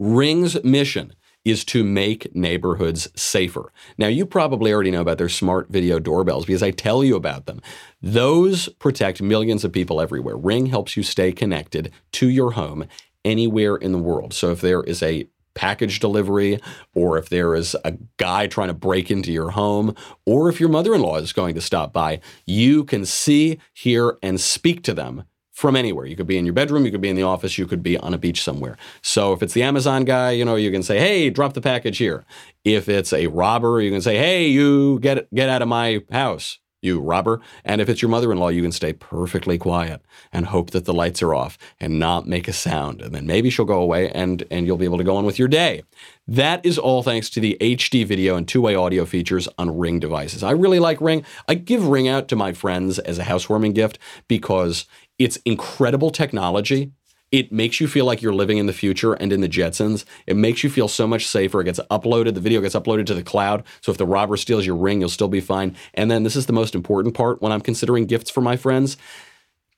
Ring's 0.03 0.63
mission 0.65 1.15
is 1.45 1.65
to 1.67 1.85
make 1.85 2.35
neighborhoods 2.35 3.09
safer. 3.15 3.73
Now, 3.97 4.09
you 4.09 4.27
probably 4.27 4.73
already 4.73 4.91
know 4.91 5.01
about 5.01 5.19
their 5.19 5.29
smart 5.29 5.69
video 5.71 6.01
doorbells 6.01 6.45
because 6.45 6.63
I 6.63 6.73
tell 6.73 7.05
you 7.05 7.15
about 7.15 7.47
them. 7.47 7.61
Those 8.03 8.69
protect 8.81 9.23
millions 9.23 9.63
of 9.63 9.71
people 9.71 10.01
everywhere. 10.01 10.37
Ring 10.37 10.67
helps 10.67 10.97
you 10.97 11.05
stay 11.05 11.31
connected 11.31 11.93
to 12.15 12.29
your 12.29 12.51
home 12.51 12.87
anywhere 13.25 13.77
in 13.77 13.93
the 13.93 13.99
world. 13.99 14.35
So 14.35 14.51
if 14.51 14.61
there 14.61 14.83
is 14.83 15.05
a 15.05 15.29
package 15.55 16.01
delivery, 16.01 16.59
or 16.97 17.17
if 17.17 17.29
there 17.29 17.55
is 17.55 17.77
a 17.85 17.97
guy 18.17 18.49
trying 18.49 18.69
to 18.69 18.75
break 18.75 19.09
into 19.09 19.31
your 19.31 19.51
home, 19.51 19.95
or 20.27 20.49
if 20.49 20.59
your 20.59 20.69
mother 20.69 20.97
in 20.97 21.01
law 21.01 21.19
is 21.19 21.33
going 21.33 21.55
to 21.55 21.61
stop 21.61 21.93
by, 21.93 22.21
you 22.45 22.83
can 22.83 23.05
see, 23.05 23.61
hear, 23.73 24.19
and 24.21 24.41
speak 24.41 24.83
to 24.83 24.95
them 24.95 25.23
from 25.63 25.77
anywhere. 25.77 26.05
You 26.05 26.17
could 26.17 26.27
be 26.27 26.37
in 26.37 26.45
your 26.45 26.53
bedroom, 26.53 26.85
you 26.85 26.91
could 26.91 27.01
be 27.01 27.09
in 27.09 27.15
the 27.17 27.23
office, 27.23 27.57
you 27.57 27.67
could 27.67 27.85
be 27.85 27.97
on 27.97 28.13
a 28.13 28.19
beach 28.19 28.43
somewhere. 28.43 28.77
So 29.01 29.33
if 29.33 29.43
it's 29.45 29.55
the 29.55 29.63
Amazon 29.63 30.05
guy, 30.05 30.33
you 30.33 30.45
know, 30.45 30.57
you 30.57 30.73
can 30.73 30.83
say, 30.83 30.99
"Hey, 30.99 31.31
drop 31.31 31.55
the 31.55 31.61
package 31.61 31.99
here." 31.99 32.25
If 32.65 32.89
it's 32.89 33.13
a 33.13 33.29
robber, 33.29 33.81
you 33.81 33.93
can 33.93 34.03
say, 34.03 34.17
"Hey, 34.17 34.49
you 34.49 34.99
get 35.01 35.33
get 35.33 35.49
out 35.49 35.63
of 35.63 35.69
my 35.69 36.03
house." 36.11 36.59
You 36.83 37.01
robber. 37.01 37.41
And 37.65 37.81
if 37.81 37.89
it's 37.89 38.03
your 38.03 38.11
mother 38.11 38.33
in 38.33 38.39
law, 38.39 38.49
you 38.49 38.61
can 38.61 38.73
stay 38.73 38.93
perfectly 38.93 39.57
quiet 39.57 40.03
and 40.33 40.47
hope 40.47 40.71
that 40.71 40.85
the 40.85 40.93
lights 40.93 41.23
are 41.23 41.35
off 41.35 41.57
and 41.81 41.99
not 41.99 42.27
make 42.27 42.49
a 42.49 42.53
sound. 42.53 43.01
And 43.01 43.15
then 43.15 43.25
maybe 43.25 43.51
she'll 43.51 43.65
go 43.65 43.81
away 43.81 44.11
and, 44.11 44.45
and 44.51 44.67
you'll 44.67 44.77
be 44.77 44.85
able 44.85 44.99
to 44.99 45.05
go 45.05 45.17
on 45.17 45.25
with 45.25 45.39
your 45.39 45.49
day. 45.49 45.85
That 46.27 46.65
is 46.67 46.79
all 46.79 47.03
thanks 47.03 47.31
to 47.31 47.41
the 47.41 47.57
HD 47.61 48.05
video 48.05 48.37
and 48.37 48.47
two 48.47 48.61
way 48.61 48.75
audio 48.75 49.05
features 49.05 49.49
on 49.59 49.79
Ring 49.79 50.01
devices. 50.01 50.43
I 50.43 50.51
really 50.51 50.81
like 50.81 51.01
Ring. 51.01 51.25
I 51.49 51.55
give 51.55 51.87
Ring 51.87 52.09
out 52.09 52.29
to 52.29 52.37
my 52.37 52.53
friends 52.53 52.99
as 52.99 53.19
a 53.19 53.25
housewarming 53.25 53.73
gift 53.73 53.99
because 54.27 54.87
it's 55.19 55.37
incredible 55.45 56.11
technology 56.11 56.91
it 57.33 57.51
makes 57.51 57.81
you 57.81 57.89
feel 57.89 58.05
like 58.05 58.21
you're 58.21 58.35
living 58.35 58.59
in 58.59 58.67
the 58.67 58.73
future 58.73 59.15
and 59.15 59.33
in 59.33 59.41
the 59.41 59.49
Jetsons. 59.49 60.05
It 60.27 60.37
makes 60.37 60.63
you 60.63 60.69
feel 60.69 60.87
so 60.87 61.07
much 61.07 61.27
safer. 61.27 61.63
It 61.63 61.65
gets 61.65 61.81
uploaded, 61.91 62.35
the 62.35 62.41
video 62.41 62.61
gets 62.61 62.75
uploaded 62.75 63.07
to 63.07 63.15
the 63.15 63.23
cloud. 63.23 63.65
So 63.81 63.91
if 63.91 63.99
the 63.99 64.07
robber 64.07 64.37
steals 64.37 64.67
your 64.67 64.77
ring, 64.77 65.01
you'll 65.01 65.09
still 65.09 65.29
be 65.29 65.41
fine. 65.41 65.75
And 65.95 66.11
then 66.11 66.23
this 66.23 66.37
is 66.37 66.47
the 66.47 66.53
most 66.53 66.75
important 66.75 67.15
part 67.15 67.41
when 67.41 67.51
I'm 67.51 67.63
considering 67.63 68.05
gifts 68.05 68.31
for 68.31 68.43
my 68.43 68.57
friends. 68.57 68.99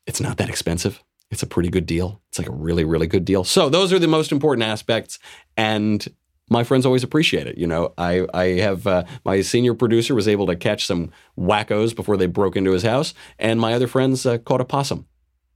It's 0.04 0.20
not 0.20 0.36
that 0.38 0.50
expensive. 0.50 1.02
It's 1.30 1.42
a 1.42 1.46
pretty 1.46 1.70
good 1.70 1.86
deal. 1.86 2.20
It's 2.28 2.38
like 2.38 2.48
a 2.48 2.52
really, 2.52 2.84
really 2.84 3.06
good 3.06 3.24
deal. 3.24 3.44
So 3.44 3.68
those 3.68 3.92
are 3.92 3.98
the 3.98 4.08
most 4.08 4.32
important 4.32 4.64
aspects. 4.64 5.18
And 5.56 6.06
my 6.50 6.64
friends 6.64 6.84
always 6.84 7.04
appreciate 7.04 7.46
it. 7.46 7.56
You 7.56 7.68
know, 7.68 7.94
I, 7.96 8.26
I 8.34 8.44
have 8.60 8.86
uh, 8.86 9.04
my 9.24 9.40
senior 9.40 9.74
producer 9.74 10.14
was 10.14 10.28
able 10.28 10.46
to 10.48 10.56
catch 10.56 10.86
some 10.86 11.10
wackos 11.38 11.94
before 11.94 12.16
they 12.16 12.26
broke 12.26 12.56
into 12.56 12.72
his 12.72 12.82
house, 12.82 13.14
and 13.38 13.58
my 13.58 13.72
other 13.72 13.86
friends 13.86 14.26
uh, 14.26 14.38
caught 14.38 14.60
a 14.60 14.64
possum. 14.64 15.06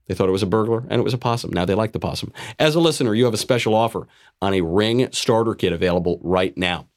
They 0.09 0.15
thought 0.15 0.27
it 0.27 0.33
was 0.33 0.43
a 0.43 0.47
burglar 0.47 0.85
and 0.89 0.99
it 0.99 1.03
was 1.03 1.13
a 1.13 1.19
possum. 1.19 1.51
Now 1.53 1.65
they 1.65 1.75
like 1.75 1.91
the 1.91 1.99
possum. 1.99 2.33
As 2.57 2.73
a 2.73 2.79
listener, 2.79 3.13
you 3.13 3.25
have 3.25 3.33
a 3.33 3.37
special 3.37 3.75
offer 3.75 4.07
on 4.41 4.55
a 4.55 4.61
Ring 4.61 5.07
starter 5.11 5.53
kit 5.53 5.71
available 5.71 6.19
right 6.23 6.57
now. 6.57 6.87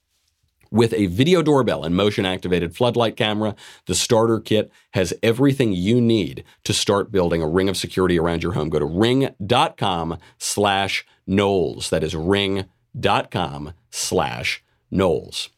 With 0.70 0.94
a 0.94 1.06
video 1.06 1.42
doorbell 1.42 1.84
and 1.84 1.94
motion 1.94 2.24
activated 2.24 2.74
floodlight 2.74 3.14
camera, 3.14 3.54
the 3.84 3.94
starter 3.94 4.40
kit 4.40 4.72
has 4.94 5.12
everything 5.22 5.74
you 5.74 6.00
need 6.00 6.42
to 6.64 6.72
start 6.72 7.12
building 7.12 7.42
a 7.42 7.46
ring 7.46 7.68
of 7.68 7.76
security 7.76 8.18
around 8.18 8.42
your 8.42 8.52
home. 8.52 8.70
Go 8.70 8.78
to 8.78 8.86
ring.com 8.86 10.16
slash 10.38 11.04
Knowles. 11.26 11.90
That 11.90 12.02
is 12.02 12.16
ring.com 12.16 13.74
slash 13.90 14.64
Knowles. 14.90 15.50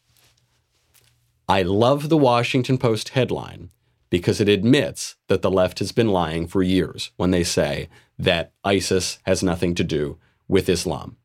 I 1.48 1.62
love 1.62 2.08
the 2.08 2.16
Washington 2.16 2.78
Post 2.78 3.10
headline 3.10 3.70
because 4.14 4.40
it 4.40 4.48
admits 4.48 5.16
that 5.26 5.42
the 5.42 5.50
left 5.50 5.80
has 5.80 5.90
been 5.90 6.06
lying 6.06 6.46
for 6.46 6.62
years 6.62 7.10
when 7.16 7.32
they 7.32 7.42
say 7.42 7.88
that 8.16 8.52
ISIS 8.62 9.18
has 9.24 9.42
nothing 9.42 9.74
to 9.74 9.82
do 9.82 10.16
with 10.46 10.68
Islam. 10.68 11.16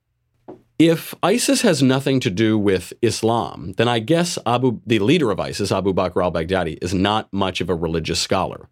If 0.80 1.14
ISIS 1.22 1.62
has 1.62 1.84
nothing 1.84 2.20
to 2.22 2.32
do 2.32 2.58
with 2.58 2.92
Islam, 3.04 3.76
then 3.78 3.88
I 3.88 4.00
guess 4.00 4.40
Abu, 4.44 4.82
the 4.88 4.98
leader 4.98 5.30
of 5.30 5.40
ISIS, 5.40 5.72
Abu 5.72 5.94
Bakr 5.94 6.24
al 6.24 6.32
Baghdadi, 6.32 6.80
is 6.82 6.92
not 6.92 7.32
much 7.32 7.62
of 7.62 7.70
a 7.70 7.76
religious 7.76 8.20
scholar. 8.20 8.68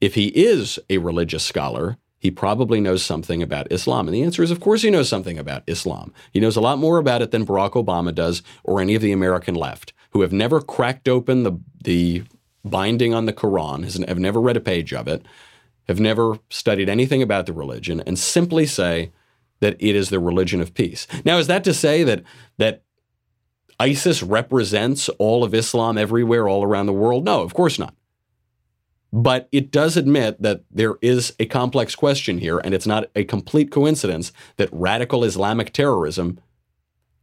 If 0.00 0.14
he 0.14 0.28
is 0.28 0.78
a 0.88 0.96
religious 0.96 1.44
scholar, 1.44 1.98
he 2.18 2.30
probably 2.30 2.80
knows 2.80 3.02
something 3.02 3.42
about 3.42 3.70
Islam. 3.70 4.08
And 4.08 4.14
the 4.14 4.22
answer 4.22 4.42
is, 4.42 4.50
of 4.50 4.60
course, 4.60 4.80
he 4.80 4.90
knows 4.90 5.10
something 5.10 5.38
about 5.38 5.64
Islam. 5.66 6.14
He 6.32 6.40
knows 6.40 6.56
a 6.56 6.62
lot 6.62 6.78
more 6.78 6.96
about 6.96 7.20
it 7.20 7.30
than 7.30 7.44
Barack 7.44 7.72
Obama 7.72 8.14
does 8.14 8.42
or 8.64 8.80
any 8.80 8.94
of 8.94 9.02
the 9.02 9.12
American 9.12 9.54
left, 9.54 9.92
who 10.12 10.22
have 10.22 10.32
never 10.32 10.62
cracked 10.62 11.10
open 11.10 11.42
the, 11.42 11.60
the 11.84 12.22
binding 12.64 13.14
on 13.14 13.26
the 13.26 13.32
Quran, 13.32 13.84
has, 13.84 13.96
have 13.96 14.18
never 14.18 14.40
read 14.40 14.56
a 14.56 14.60
page 14.60 14.92
of 14.92 15.08
it, 15.08 15.24
have 15.86 16.00
never 16.00 16.38
studied 16.50 16.88
anything 16.88 17.22
about 17.22 17.46
the 17.46 17.52
religion, 17.52 18.02
and 18.06 18.18
simply 18.18 18.66
say 18.66 19.12
that 19.60 19.76
it 19.78 19.96
is 19.96 20.10
the 20.10 20.20
religion 20.20 20.60
of 20.60 20.74
peace. 20.74 21.06
Now, 21.24 21.38
is 21.38 21.46
that 21.46 21.64
to 21.64 21.74
say 21.74 22.04
that 22.04 22.22
that 22.58 22.82
ISIS 23.80 24.22
represents 24.22 25.08
all 25.18 25.44
of 25.44 25.54
Islam 25.54 25.96
everywhere, 25.96 26.48
all 26.48 26.64
around 26.64 26.86
the 26.86 26.92
world? 26.92 27.24
No, 27.24 27.42
of 27.42 27.54
course 27.54 27.78
not. 27.78 27.94
But 29.12 29.48
it 29.52 29.70
does 29.70 29.96
admit 29.96 30.42
that 30.42 30.64
there 30.70 30.96
is 31.00 31.34
a 31.38 31.46
complex 31.46 31.94
question 31.94 32.38
here, 32.38 32.58
and 32.58 32.74
it's 32.74 32.86
not 32.86 33.08
a 33.16 33.24
complete 33.24 33.70
coincidence 33.70 34.32
that 34.56 34.68
radical 34.70 35.24
Islamic 35.24 35.72
terrorism 35.72 36.40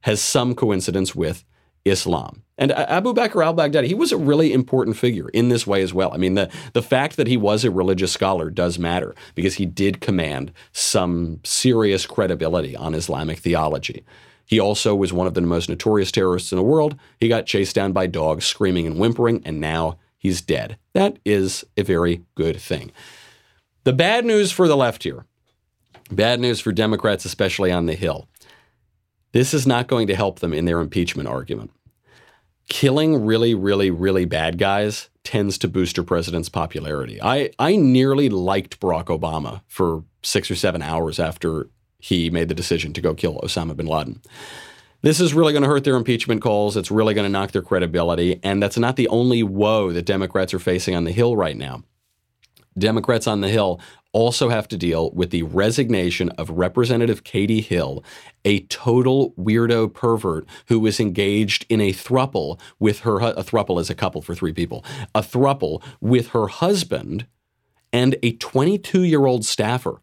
has 0.02 0.22
some 0.22 0.56
coincidence 0.56 1.14
with 1.14 1.44
Islam. 1.86 2.42
And 2.58 2.72
Abu 2.72 3.14
Bakr 3.14 3.44
al 3.46 3.54
Baghdadi, 3.54 3.88
he 3.88 3.94
was 3.94 4.12
a 4.12 4.18
really 4.18 4.54
important 4.54 4.98
figure 4.98 5.30
in 5.30 5.50
this 5.50 5.68
way 5.68 5.82
as 5.82 5.94
well. 5.94 6.12
I 6.14 6.18
mean, 6.18 6.36
the, 6.36 6.50
the 6.74 6.82
fact 6.82 7.18
that 7.18 7.28
he 7.28 7.38
was 7.38 7.64
a 7.64 7.72
religious 7.72 8.12
scholar 8.12 8.50
does 8.50 8.80
matter 8.80 9.14
because 9.36 9.56
he 9.56 9.66
did 9.66 10.02
command 10.02 10.52
some 10.72 11.42
serious 11.44 12.06
credibility 12.06 12.76
on 12.76 12.96
Islamic 12.96 13.40
theology. 13.40 14.06
He 14.46 14.60
also 14.60 14.96
was 14.96 15.12
one 15.12 15.28
of 15.28 15.34
the 15.34 15.42
most 15.42 15.70
notorious 15.70 16.12
terrorists 16.12 16.52
in 16.52 16.58
the 16.58 16.64
world. 16.64 16.98
He 17.20 17.28
got 17.28 17.46
chased 17.46 17.76
down 17.76 17.92
by 17.92 18.08
dogs, 18.08 18.46
screaming 18.46 18.88
and 18.88 18.98
whimpering, 18.98 19.42
and 19.46 19.60
now 19.60 19.98
he's 20.18 20.42
dead. 20.42 20.78
That 20.94 21.18
is 21.26 21.66
a 21.76 21.84
very 21.84 22.24
good 22.36 22.62
thing. 22.62 22.92
The 23.84 23.94
bad 23.94 24.24
news 24.24 24.52
for 24.52 24.68
the 24.68 24.78
left 24.78 25.04
here, 25.04 25.26
bad 26.10 26.40
news 26.40 26.60
for 26.60 26.72
Democrats, 26.72 27.26
especially 27.26 27.72
on 27.72 27.86
the 27.86 27.96
Hill. 27.96 28.28
This 29.34 29.54
is 29.54 29.68
not 29.68 29.88
going 29.88 30.08
to 30.08 30.16
help 30.16 30.40
them 30.40 30.54
in 30.54 30.66
their 30.66 30.80
impeachment 30.80 31.28
argument 31.28 31.72
killing 32.68 33.26
really, 33.26 33.54
really, 33.54 33.92
really 33.92 34.26
bad 34.26 34.58
guys 34.58 35.10
tends 35.24 35.58
to 35.58 35.68
boost 35.68 35.98
your 35.98 36.04
president's 36.04 36.50
popularity. 36.50 37.22
I, 37.22 37.52
I 37.60 37.76
nearly 37.76 38.30
liked 38.30 38.80
Barack 38.80 39.06
Obama 39.06 39.62
for 39.68 40.04
six 40.22 40.50
or 40.50 40.56
seven 40.56 40.82
hours 40.82 41.20
after 41.20 41.70
he 42.00 42.30
made 42.30 42.50
the 42.50 42.56
decision 42.56 42.94
to 42.94 43.02
go 43.02 43.14
kill 43.14 43.40
Osama 43.40 43.76
bin 43.76 43.88
Laden. 43.88 44.22
This 45.02 45.20
is 45.20 45.34
really 45.34 45.54
going 45.54 45.64
to 45.64 45.70
hurt 45.70 45.84
their 45.84 45.96
impeachment 45.96 46.42
calls. 46.42 46.76
It's 46.78 46.90
really 46.90 47.14
going 47.14 47.26
to 47.26 47.32
knock 47.32 47.52
their 47.52 47.62
credibility. 47.62 48.40
And 48.44 48.62
that's 48.62 48.78
not 48.78 48.96
the 48.96 49.08
only 49.10 49.44
woe 49.44 49.92
that 49.92 50.06
Democrats 50.06 50.54
are 50.54 50.60
facing 50.60 50.96
on 50.96 51.04
the 51.04 51.12
Hill 51.12 51.36
right 51.36 51.58
now. 51.58 51.84
Democrats 52.78 53.28
on 53.28 53.42
the 53.42 53.50
Hill 53.50 53.80
also 54.16 54.48
have 54.48 54.66
to 54.70 54.78
deal 54.78 55.12
with 55.12 55.32
the 55.32 55.44
resignation 55.44 56.30
of 56.30 56.50
Representative 56.50 57.26
Katie 57.26 57.60
Hill, 57.60 58.02
a 58.46 58.62
total 58.62 59.32
weirdo 59.32 59.94
pervert 59.94 60.48
who 60.68 60.80
was 60.80 61.02
engaged 61.02 61.66
in 61.68 61.82
a 61.82 61.92
thruple 61.92 62.58
with 62.80 63.02
her 63.02 63.18
a 63.20 63.44
thruple 63.44 63.78
is 63.78 63.90
a 63.90 63.96
couple 63.96 64.22
for 64.22 64.34
three 64.34 64.54
people, 64.54 64.86
a 65.14 65.22
thruple 65.22 65.84
with 66.00 66.30
her 66.30 66.48
husband 66.48 67.28
and 67.92 68.16
a 68.24 68.38
22-year-old 68.38 69.44
staffer. 69.44 70.02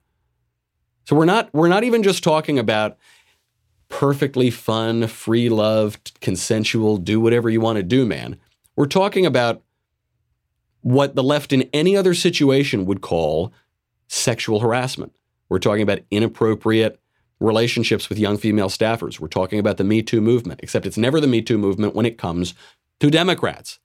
So 1.04 1.16
we're 1.16 1.24
not 1.24 1.48
we're 1.54 1.68
not 1.68 1.82
even 1.82 2.02
just 2.02 2.22
talking 2.22 2.58
about 2.58 2.98
perfectly 3.88 4.50
fun, 4.50 5.06
free 5.06 5.48
loved, 5.48 6.20
consensual, 6.20 6.98
do 6.98 7.18
whatever 7.18 7.48
you 7.48 7.62
want 7.62 7.78
to 7.78 7.82
do, 7.82 8.04
man. 8.04 8.38
We're 8.76 8.86
talking 8.86 9.24
about 9.24 9.62
what 10.82 11.14
the 11.14 11.22
left 11.22 11.50
in 11.50 11.62
any 11.72 11.96
other 11.96 12.12
situation 12.12 12.84
would 12.84 13.00
call 13.00 13.54
sexual 14.12 14.60
harassment. 14.60 15.14
We're 15.48 15.58
talking 15.58 15.82
about 15.82 16.00
inappropriate 16.10 17.00
relationships 17.40 18.08
with 18.08 18.18
young 18.18 18.36
female 18.36 18.68
staffers. 18.68 19.18
We're 19.18 19.28
talking 19.28 19.58
about 19.58 19.78
the 19.78 19.84
Me 19.84 20.02
Too 20.02 20.20
movement, 20.20 20.60
except 20.62 20.86
it's 20.86 20.98
never 20.98 21.20
the 21.20 21.26
Me 21.26 21.40
Too 21.40 21.58
movement 21.58 21.94
when 21.94 22.06
it 22.06 22.18
comes 22.18 22.54
to 23.00 23.10
Democrats. 23.10 23.78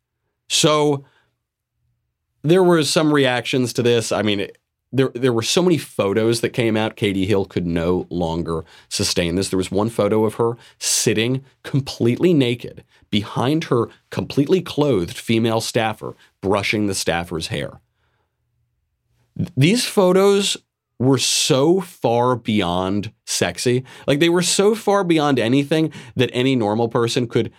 So 0.49 1.05
there 2.43 2.63
were 2.63 2.83
some 2.83 3.13
reactions 3.13 3.73
to 3.73 3.81
this. 3.81 4.11
I 4.11 4.21
mean, 4.21 4.47
there 4.91 5.11
there 5.15 5.33
were 5.33 5.41
so 5.41 5.61
many 5.61 5.77
photos 5.77 6.41
that 6.41 6.49
came 6.49 6.77
out. 6.77 6.97
Katie 6.97 7.25
Hill 7.25 7.45
could 7.45 7.65
no 7.65 8.05
longer 8.09 8.63
sustain 8.89 9.35
this. 9.35 9.49
There 9.49 9.57
was 9.57 9.71
one 9.71 9.89
photo 9.89 10.25
of 10.25 10.35
her 10.35 10.57
sitting 10.77 11.43
completely 11.63 12.33
naked 12.33 12.83
behind 13.09 13.65
her 13.65 13.87
completely 14.09 14.61
clothed 14.61 15.17
female 15.17 15.61
staffer, 15.61 16.15
brushing 16.41 16.87
the 16.87 16.95
staffer's 16.95 17.47
hair. 17.47 17.79
These 19.55 19.85
photos 19.85 20.57
were 20.99 21.17
so 21.17 21.79
far 21.79 22.35
beyond 22.35 23.13
sexy. 23.25 23.83
Like 24.07 24.19
they 24.19 24.29
were 24.29 24.41
so 24.41 24.73
far 24.73 25.03
beyond 25.03 25.39
anything 25.39 25.91
that 26.15 26.31
any 26.33 26.55
normal 26.55 26.89
person 26.89 27.27
could 27.27 27.51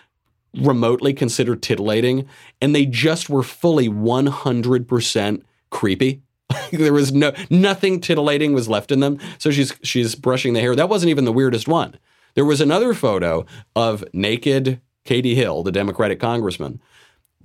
remotely 0.54 1.12
consider 1.12 1.54
titillating. 1.54 2.26
And 2.60 2.74
they 2.74 2.86
just 2.86 3.30
were 3.30 3.42
fully 3.42 3.88
100% 3.88 5.42
creepy. 5.70 6.22
there 6.72 6.92
was 6.92 7.12
no 7.12 7.32
nothing 7.50 8.00
titillating 8.00 8.54
was 8.54 8.68
left 8.68 8.90
in 8.90 9.00
them. 9.00 9.18
So 9.38 9.50
she's 9.50 9.74
she's 9.82 10.14
brushing 10.14 10.54
the 10.54 10.60
hair. 10.60 10.74
That 10.74 10.88
wasn't 10.88 11.10
even 11.10 11.26
the 11.26 11.32
weirdest 11.32 11.68
one. 11.68 11.98
There 12.34 12.44
was 12.44 12.60
another 12.60 12.94
photo 12.94 13.44
of 13.76 14.04
naked 14.12 14.80
Katie 15.04 15.34
Hill, 15.34 15.62
the 15.62 15.72
Democratic 15.72 16.20
congressman, 16.20 16.80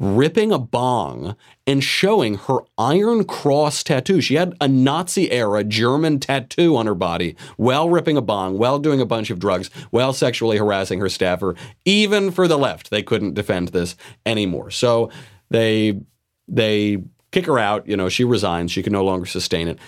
ripping 0.03 0.51
a 0.51 0.59
bong 0.59 1.35
and 1.65 1.81
showing 1.81 2.35
her 2.35 2.59
Iron 2.77 3.23
Cross 3.23 3.83
tattoo. 3.83 4.19
She 4.19 4.35
had 4.35 4.53
a 4.59 4.67
Nazi 4.67 5.31
era 5.31 5.63
German 5.63 6.19
tattoo 6.19 6.75
on 6.75 6.85
her 6.85 6.95
body 6.95 7.37
while 7.55 7.89
ripping 7.89 8.17
a 8.17 8.21
bong, 8.21 8.57
while 8.57 8.79
doing 8.79 8.99
a 8.99 9.05
bunch 9.05 9.29
of 9.29 9.39
drugs, 9.39 9.69
while 9.91 10.11
sexually 10.11 10.57
harassing 10.57 10.99
her 10.99 11.07
staffer. 11.07 11.55
Even 11.85 12.31
for 12.31 12.49
the 12.49 12.57
left, 12.57 12.89
they 12.89 13.01
couldn't 13.01 13.33
defend 13.33 13.69
this 13.69 13.95
anymore. 14.25 14.69
So 14.71 15.09
they 15.49 16.01
they 16.49 16.97
kick 17.31 17.45
her 17.45 17.57
out. 17.57 17.87
You 17.87 17.95
know, 17.95 18.09
she 18.09 18.25
resigns. 18.25 18.71
She 18.71 18.83
can 18.83 18.91
no 18.91 19.05
longer 19.05 19.25
sustain 19.25 19.69
it. 19.69 19.79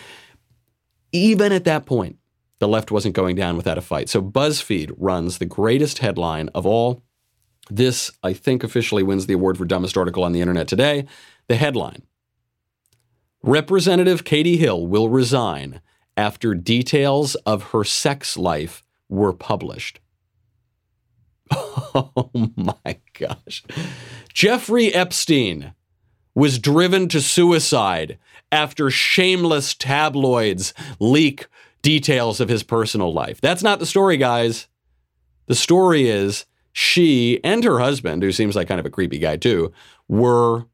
Even 1.12 1.51
at 1.51 1.65
that 1.65 1.86
point, 1.86 2.17
the 2.60 2.67
left 2.69 2.89
wasn't 2.89 3.15
going 3.15 3.36
down 3.36 3.58
without 3.58 3.78
a 3.78 3.82
fight. 3.82 4.08
So 4.08 4.21
BuzzFeed 4.21 4.93
runs 4.97 5.38
the 5.38 5.45
greatest 5.45 5.99
headline 5.99 6.49
of 6.56 6.65
all. 6.65 7.04
This, 7.69 8.12
I 8.23 8.34
think, 8.34 8.63
officially 8.63 9.04
wins 9.04 9.25
the 9.25 9.34
award 9.34 9.58
for 9.58 9.65
dumbest 9.65 9.97
article 9.97 10.23
on 10.23 10.32
the 10.32 10.41
internet 10.41 10.67
today. 10.67 11.06
The 11.47 11.56
headline 11.56 12.04
Representative 13.43 14.23
Katie 14.23 14.58
Hill 14.58 14.88
will 14.88 15.10
resign 15.10 15.82
after 16.17 16.54
details 16.54 17.36
of 17.45 17.71
her 17.71 17.84
sex 17.84 18.38
life 18.38 18.84
were 19.10 19.34
published. 19.34 19.99
Oh 21.97 22.30
my 22.58 22.97
gosh. 23.17 23.63
Jeffrey 24.34 24.93
Epstein 24.93 25.73
was 26.34 26.60
driven 26.60 27.08
to 27.08 27.21
suicide 27.21 28.17
after 28.51 28.89
shameless 28.91 29.73
tabloids 29.73 30.73
leak 30.99 31.47
details 31.82 32.41
of 32.41 32.49
his 32.49 32.63
personal 32.63 33.13
life. 33.13 33.39
That's 33.39 33.63
not 33.63 33.80
the 33.80 33.86
story, 33.86 34.17
guys. 34.17 34.67
The 35.45 35.56
story 35.56 36.10
is 36.10 36.45
she 36.77 37.39
and 37.41 37.63
her 37.63 37.79
husband, 37.79 38.21
who 38.21 38.33
seems 38.33 38.53
like 38.53 38.67
kind 38.67 38.81
of 38.81 38.85
a 38.85 38.89
creepy 38.89 39.17
guy 39.17 39.38
too, 39.38 39.71
were 40.09 40.65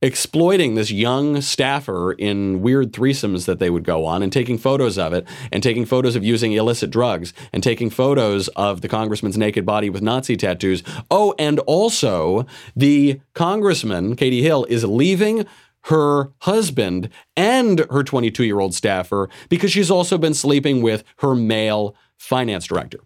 exploiting 0.00 0.76
this 0.76 0.92
young 0.92 1.40
staffer 1.40 2.12
in 2.12 2.62
weird 2.62 2.92
threesomes 2.92 3.44
that 3.46 3.58
they 3.58 3.68
would 3.68 3.82
go 3.82 4.06
on 4.06 4.22
and 4.22 4.32
taking 4.32 4.56
photos 4.56 4.96
of 4.96 5.12
it 5.12 5.26
and 5.50 5.60
taking 5.60 5.84
photos 5.84 6.14
of 6.14 6.22
using 6.22 6.52
illicit 6.52 6.90
drugs 6.90 7.32
and 7.52 7.60
taking 7.60 7.90
photos 7.90 8.46
of 8.54 8.82
the 8.82 8.88
congressman's 8.88 9.36
naked 9.36 9.66
body 9.66 9.90
with 9.90 10.00
Nazi 10.00 10.36
tattoos. 10.36 10.84
Oh, 11.10 11.34
and 11.40 11.58
also 11.60 12.46
the 12.76 13.20
congressman, 13.34 14.14
Katie 14.14 14.42
Hill, 14.42 14.64
is 14.68 14.84
leaving 14.84 15.44
her 15.86 16.30
husband 16.42 17.08
and 17.36 17.80
her 17.90 18.04
22 18.04 18.44
year 18.44 18.60
old 18.60 18.74
staffer 18.74 19.28
because 19.48 19.72
she's 19.72 19.90
also 19.90 20.18
been 20.18 20.34
sleeping 20.34 20.82
with 20.82 21.02
her 21.16 21.34
male 21.34 21.96
finance 22.16 22.66
director. 22.66 23.00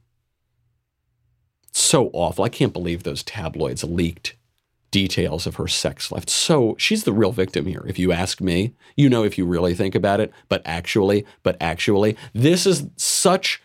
So 1.72 2.10
awful. 2.12 2.44
I 2.44 2.48
can't 2.48 2.72
believe 2.72 3.02
those 3.02 3.22
tabloids 3.22 3.82
leaked 3.82 4.36
details 4.90 5.46
of 5.46 5.56
her 5.56 5.66
sex 5.66 6.12
life. 6.12 6.28
So 6.28 6.76
she's 6.78 7.04
the 7.04 7.12
real 7.12 7.32
victim 7.32 7.66
here, 7.66 7.82
if 7.86 7.98
you 7.98 8.12
ask 8.12 8.40
me. 8.40 8.74
You 8.96 9.08
know, 9.08 9.24
if 9.24 9.38
you 9.38 9.46
really 9.46 9.74
think 9.74 9.94
about 9.94 10.20
it, 10.20 10.32
but 10.48 10.62
actually, 10.64 11.26
but 11.42 11.56
actually, 11.60 12.16
this 12.34 12.66
is 12.66 12.86
such 12.96 13.62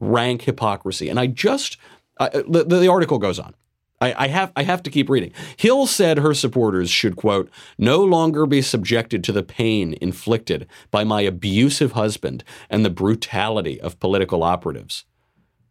rank 0.00 0.42
hypocrisy. 0.42 1.08
And 1.08 1.18
I 1.18 1.26
just, 1.26 1.76
uh, 2.18 2.30
the, 2.48 2.64
the 2.64 2.88
article 2.88 3.18
goes 3.18 3.38
on. 3.38 3.54
I, 4.00 4.14
I, 4.24 4.28
have 4.28 4.52
I 4.54 4.62
have 4.62 4.82
to 4.84 4.90
keep 4.90 5.10
reading. 5.10 5.32
Hill 5.56 5.88
said 5.88 6.18
her 6.18 6.34
supporters 6.34 6.88
should 6.88 7.16
quote 7.16 7.50
no 7.76 8.02
longer 8.04 8.46
be 8.46 8.62
subjected 8.62 9.24
to 9.24 9.32
the 9.32 9.42
pain 9.42 9.96
inflicted 10.00 10.68
by 10.92 11.02
my 11.02 11.22
abusive 11.22 11.92
husband 11.92 12.44
and 12.70 12.84
the 12.84 12.90
brutality 12.90 13.80
of 13.80 13.98
political 13.98 14.44
operatives. 14.44 15.04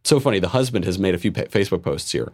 So 0.08 0.20
funny. 0.22 0.40
The 0.40 0.50
husband 0.50 0.86
has 0.86 0.98
made 0.98 1.16
a 1.16 1.18
few 1.18 1.32
Facebook 1.32 1.84
posts 1.84 2.12
here, 2.12 2.32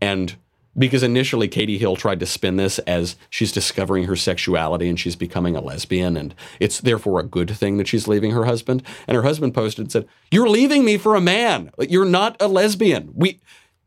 and 0.00 0.36
because 0.76 1.02
initially 1.02 1.48
Katie 1.48 1.78
Hill 1.78 1.96
tried 1.96 2.20
to 2.20 2.26
spin 2.26 2.56
this 2.56 2.78
as 2.80 3.16
she's 3.28 3.50
discovering 3.50 4.04
her 4.04 4.14
sexuality 4.14 4.88
and 4.88 5.00
she's 5.00 5.16
becoming 5.16 5.56
a 5.56 5.60
lesbian, 5.60 6.16
and 6.16 6.32
it's 6.60 6.80
therefore 6.80 7.18
a 7.18 7.24
good 7.24 7.50
thing 7.50 7.76
that 7.78 7.88
she's 7.88 8.06
leaving 8.06 8.30
her 8.30 8.44
husband. 8.44 8.84
And 9.08 9.16
her 9.16 9.24
husband 9.24 9.52
posted 9.52 9.86
and 9.86 9.92
said, 9.92 10.06
"You're 10.30 10.48
leaving 10.48 10.84
me 10.84 10.96
for 10.96 11.16
a 11.16 11.20
man. 11.20 11.72
You're 11.80 12.04
not 12.04 12.36
a 12.40 12.46
lesbian. 12.46 13.10
We." 13.14 13.40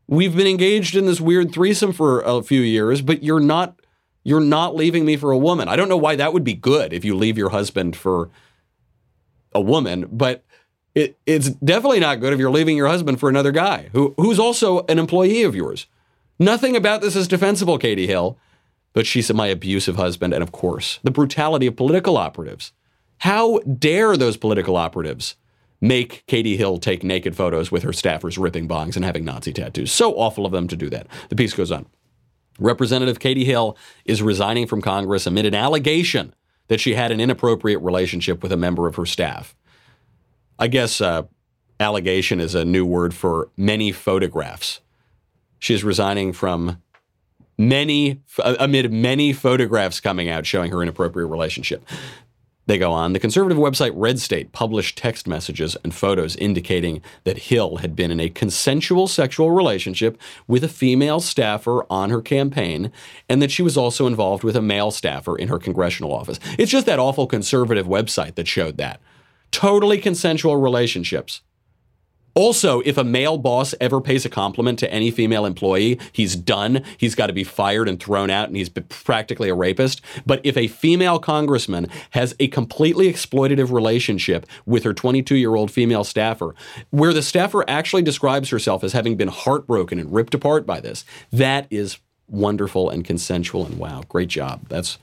We've 0.08 0.36
been 0.36 0.46
engaged 0.46 0.94
in 0.94 1.06
this 1.06 1.22
weird 1.22 1.52
threesome 1.52 1.92
for 1.92 2.20
a 2.20 2.42
few 2.42 2.60
years, 2.60 3.00
but 3.00 3.22
you're 3.22 3.40
not 3.40 3.80
you're 4.24 4.40
not 4.40 4.76
leaving 4.76 5.06
me 5.06 5.16
for 5.16 5.30
a 5.30 5.38
woman. 5.38 5.68
I 5.68 5.76
don't 5.76 5.88
know 5.88 5.96
why 5.96 6.16
that 6.16 6.34
would 6.34 6.44
be 6.44 6.54
good 6.54 6.92
if 6.92 7.02
you 7.02 7.16
leave 7.16 7.38
your 7.38 7.48
husband 7.50 7.96
for 7.96 8.28
a 9.54 9.60
woman, 9.60 10.06
but 10.12 10.44
it, 10.94 11.18
it's 11.26 11.50
definitely 11.50 12.00
not 12.00 12.20
good 12.20 12.32
if 12.32 12.38
you're 12.38 12.50
leaving 12.50 12.76
your 12.76 12.88
husband 12.88 13.18
for 13.18 13.28
another 13.28 13.52
guy 13.52 13.88
who 13.92 14.14
who's 14.16 14.38
also 14.38 14.84
an 14.86 14.98
employee 14.98 15.42
of 15.42 15.54
yours. 15.54 15.86
Nothing 16.38 16.76
about 16.76 17.00
this 17.00 17.16
is 17.16 17.28
defensible, 17.28 17.78
Katie 17.78 18.06
Hill, 18.06 18.38
but 18.92 19.06
she's 19.06 19.32
my 19.32 19.46
abusive 19.46 19.96
husband, 19.96 20.34
and 20.34 20.42
of 20.42 20.52
course, 20.52 20.98
the 21.02 21.10
brutality 21.10 21.66
of 21.66 21.76
political 21.76 22.16
operatives. 22.16 22.72
How 23.18 23.58
dare 23.60 24.16
those 24.16 24.36
political 24.36 24.76
operatives 24.76 25.36
make 25.80 26.24
Katie 26.26 26.56
Hill 26.56 26.78
take 26.78 27.04
naked 27.04 27.36
photos 27.36 27.70
with 27.70 27.84
her 27.84 27.90
staffers 27.90 28.42
ripping 28.42 28.66
bongs 28.66 28.96
and 28.96 29.04
having 29.04 29.24
Nazi 29.24 29.52
tattoos? 29.52 29.92
So 29.92 30.14
awful 30.14 30.44
of 30.44 30.52
them 30.52 30.68
to 30.68 30.76
do 30.76 30.90
that. 30.90 31.06
The 31.28 31.36
piece 31.36 31.54
goes 31.54 31.70
on. 31.70 31.86
Representative 32.58 33.18
Katie 33.18 33.44
Hill 33.44 33.76
is 34.04 34.22
resigning 34.22 34.66
from 34.66 34.82
Congress 34.82 35.26
amid 35.26 35.46
an 35.46 35.54
allegation 35.54 36.34
that 36.68 36.80
she 36.80 36.94
had 36.94 37.10
an 37.10 37.20
inappropriate 37.20 37.80
relationship 37.80 38.42
with 38.42 38.52
a 38.52 38.56
member 38.56 38.86
of 38.86 38.96
her 38.96 39.06
staff. 39.06 39.54
I 40.62 40.68
guess 40.68 41.00
uh, 41.00 41.24
allegation 41.80 42.38
is 42.38 42.54
a 42.54 42.64
new 42.64 42.86
word 42.86 43.14
for 43.14 43.48
many 43.56 43.90
photographs. 43.90 44.80
She 45.58 45.74
is 45.74 45.82
resigning 45.82 46.32
from 46.32 46.80
many, 47.58 48.20
amid 48.38 48.92
many 48.92 49.32
photographs 49.32 49.98
coming 49.98 50.28
out 50.28 50.46
showing 50.46 50.70
her 50.70 50.80
inappropriate 50.80 51.28
relationship. 51.28 51.84
They 52.66 52.78
go 52.78 52.92
on. 52.92 53.12
The 53.12 53.18
conservative 53.18 53.58
website 53.58 53.90
Red 53.96 54.20
State 54.20 54.52
published 54.52 54.96
text 54.96 55.26
messages 55.26 55.76
and 55.82 55.92
photos 55.92 56.36
indicating 56.36 57.02
that 57.24 57.38
Hill 57.38 57.78
had 57.78 57.96
been 57.96 58.12
in 58.12 58.20
a 58.20 58.28
consensual 58.28 59.08
sexual 59.08 59.50
relationship 59.50 60.16
with 60.46 60.62
a 60.62 60.68
female 60.68 61.18
staffer 61.18 61.84
on 61.90 62.10
her 62.10 62.22
campaign 62.22 62.92
and 63.28 63.42
that 63.42 63.50
she 63.50 63.64
was 63.64 63.76
also 63.76 64.06
involved 64.06 64.44
with 64.44 64.54
a 64.54 64.62
male 64.62 64.92
staffer 64.92 65.36
in 65.36 65.48
her 65.48 65.58
congressional 65.58 66.12
office. 66.12 66.38
It's 66.56 66.70
just 66.70 66.86
that 66.86 67.00
awful 67.00 67.26
conservative 67.26 67.88
website 67.88 68.36
that 68.36 68.46
showed 68.46 68.76
that. 68.76 69.00
Totally 69.52 69.98
consensual 69.98 70.56
relationships. 70.56 71.42
Also, 72.34 72.80
if 72.80 72.96
a 72.96 73.04
male 73.04 73.36
boss 73.36 73.74
ever 73.78 74.00
pays 74.00 74.24
a 74.24 74.30
compliment 74.30 74.78
to 74.78 74.90
any 74.90 75.10
female 75.10 75.44
employee, 75.44 75.98
he's 76.12 76.34
done. 76.34 76.82
He's 76.96 77.14
got 77.14 77.26
to 77.26 77.32
be 77.34 77.44
fired 77.44 77.88
and 77.88 78.00
thrown 78.00 78.30
out, 78.30 78.48
and 78.48 78.56
he's 78.56 78.70
practically 78.70 79.50
a 79.50 79.54
rapist. 79.54 80.00
But 80.24 80.40
if 80.42 80.56
a 80.56 80.68
female 80.68 81.18
congressman 81.18 81.88
has 82.10 82.34
a 82.40 82.48
completely 82.48 83.12
exploitative 83.12 83.70
relationship 83.70 84.46
with 84.64 84.84
her 84.84 84.94
22 84.94 85.36
year 85.36 85.54
old 85.54 85.70
female 85.70 86.04
staffer, 86.04 86.54
where 86.90 87.12
the 87.12 87.22
staffer 87.22 87.68
actually 87.68 88.02
describes 88.02 88.48
herself 88.48 88.82
as 88.82 88.94
having 88.94 89.16
been 89.16 89.28
heartbroken 89.28 89.98
and 89.98 90.12
ripped 90.12 90.34
apart 90.34 90.64
by 90.64 90.80
this, 90.80 91.04
that 91.30 91.66
is 91.70 91.98
wonderful 92.28 92.88
and 92.88 93.04
consensual. 93.04 93.66
And 93.66 93.78
wow, 93.78 94.04
great 94.08 94.28
job. 94.28 94.66
That's, 94.70 94.98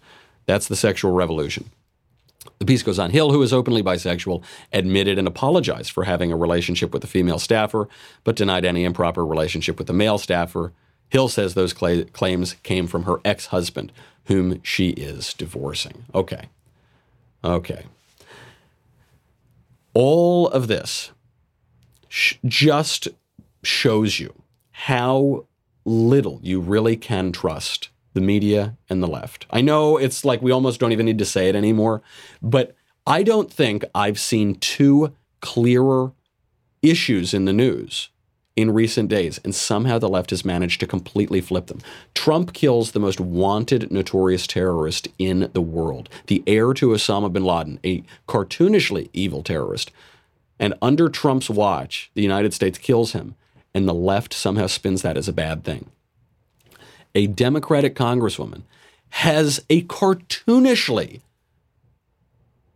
that's 0.47 0.67
the 0.67 0.75
sexual 0.75 1.11
revolution. 1.11 1.69
The 2.59 2.65
piece 2.65 2.83
goes 2.83 2.99
on. 2.99 3.11
Hill, 3.11 3.31
who 3.31 3.41
is 3.41 3.53
openly 3.53 3.81
bisexual, 3.81 4.43
admitted 4.73 5.17
and 5.17 5.27
apologized 5.27 5.91
for 5.91 6.03
having 6.03 6.31
a 6.31 6.37
relationship 6.37 6.93
with 6.93 7.03
a 7.03 7.07
female 7.07 7.39
staffer, 7.39 7.87
but 8.25 8.35
denied 8.35 8.65
any 8.65 8.83
improper 8.83 9.25
relationship 9.25 9.79
with 9.79 9.89
a 9.89 9.93
male 9.93 10.17
staffer. 10.17 10.73
Hill 11.09 11.29
says 11.29 11.53
those 11.53 11.75
cl- 11.75 12.05
claims 12.05 12.55
came 12.63 12.85
from 12.85 13.03
her 13.03 13.21
ex 13.23 13.47
husband, 13.47 13.93
whom 14.25 14.61
she 14.61 14.89
is 14.89 15.33
divorcing. 15.33 16.05
Okay. 16.13 16.49
Okay. 17.43 17.85
All 19.93 20.49
of 20.49 20.67
this 20.67 21.11
sh- 22.09 22.35
just 22.45 23.07
shows 23.63 24.19
you 24.19 24.33
how 24.71 25.45
little 25.85 26.39
you 26.43 26.59
really 26.59 26.97
can 26.97 27.31
trust 27.31 27.89
the 28.13 28.21
media 28.21 28.77
and 28.89 29.01
the 29.01 29.07
left. 29.07 29.45
I 29.49 29.61
know 29.61 29.97
it's 29.97 30.25
like 30.25 30.41
we 30.41 30.51
almost 30.51 30.79
don't 30.79 30.91
even 30.91 31.05
need 31.05 31.19
to 31.19 31.25
say 31.25 31.49
it 31.49 31.55
anymore, 31.55 32.01
but 32.41 32.75
I 33.05 33.23
don't 33.23 33.51
think 33.51 33.83
I've 33.93 34.19
seen 34.19 34.55
two 34.55 35.13
clearer 35.41 36.11
issues 36.81 37.33
in 37.33 37.45
the 37.45 37.53
news 37.53 38.09
in 38.55 38.73
recent 38.73 39.09
days, 39.09 39.39
and 39.43 39.55
somehow 39.55 39.97
the 39.97 40.09
left 40.09 40.31
has 40.31 40.43
managed 40.43 40.81
to 40.81 40.87
completely 40.87 41.39
flip 41.39 41.67
them. 41.67 41.79
Trump 42.13 42.51
kills 42.51 42.91
the 42.91 42.99
most 42.99 43.19
wanted 43.19 43.89
notorious 43.89 44.45
terrorist 44.45 45.07
in 45.17 45.49
the 45.53 45.61
world, 45.61 46.09
the 46.27 46.43
heir 46.45 46.73
to 46.73 46.89
Osama 46.89 47.31
bin 47.31 47.45
Laden, 47.45 47.79
a 47.85 48.03
cartoonishly 48.27 49.09
evil 49.13 49.43
terrorist. 49.43 49.91
And 50.59 50.73
under 50.81 51.07
Trump's 51.07 51.49
watch, 51.49 52.11
the 52.15 52.21
United 52.21 52.53
States 52.53 52.77
kills 52.77 53.13
him, 53.13 53.35
and 53.73 53.87
the 53.87 53.93
left 53.93 54.33
somehow 54.33 54.67
spins 54.67 55.03
that 55.03 55.15
as 55.15 55.29
a 55.29 55.33
bad 55.33 55.63
thing 55.63 55.89
a 57.15 57.27
Democratic 57.27 57.95
congresswoman, 57.95 58.63
has 59.09 59.63
a 59.69 59.83
cartoonishly 59.83 61.21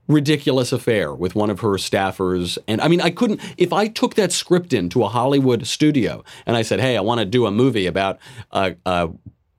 ridiculous 0.08 0.72
affair 0.72 1.13
with 1.13 1.34
one 1.36 1.50
of 1.50 1.62
her 1.62 1.76
staffers. 1.76 2.58
And 2.67 2.82
I 2.82 2.88
mean, 2.88 3.00
I 3.02 3.10
couldn't, 3.10 3.39
if 3.58 3.72
I 3.72 3.88
took 3.88 4.15
that 4.15 4.32
script 4.32 4.74
into 4.74 5.04
a 5.04 5.08
Hollywood 5.08 5.65
studio 5.65 6.24
and 6.46 6.58
I 6.58 6.62
said, 6.62 6.82
hey, 6.82 6.98
I 6.98 7.02
want 7.02 7.19
to 7.19 7.26
do 7.26 7.46
a 7.46 7.52
movie 7.52 7.88
about 7.88 8.19
a, 8.52 8.76
a 8.86 9.10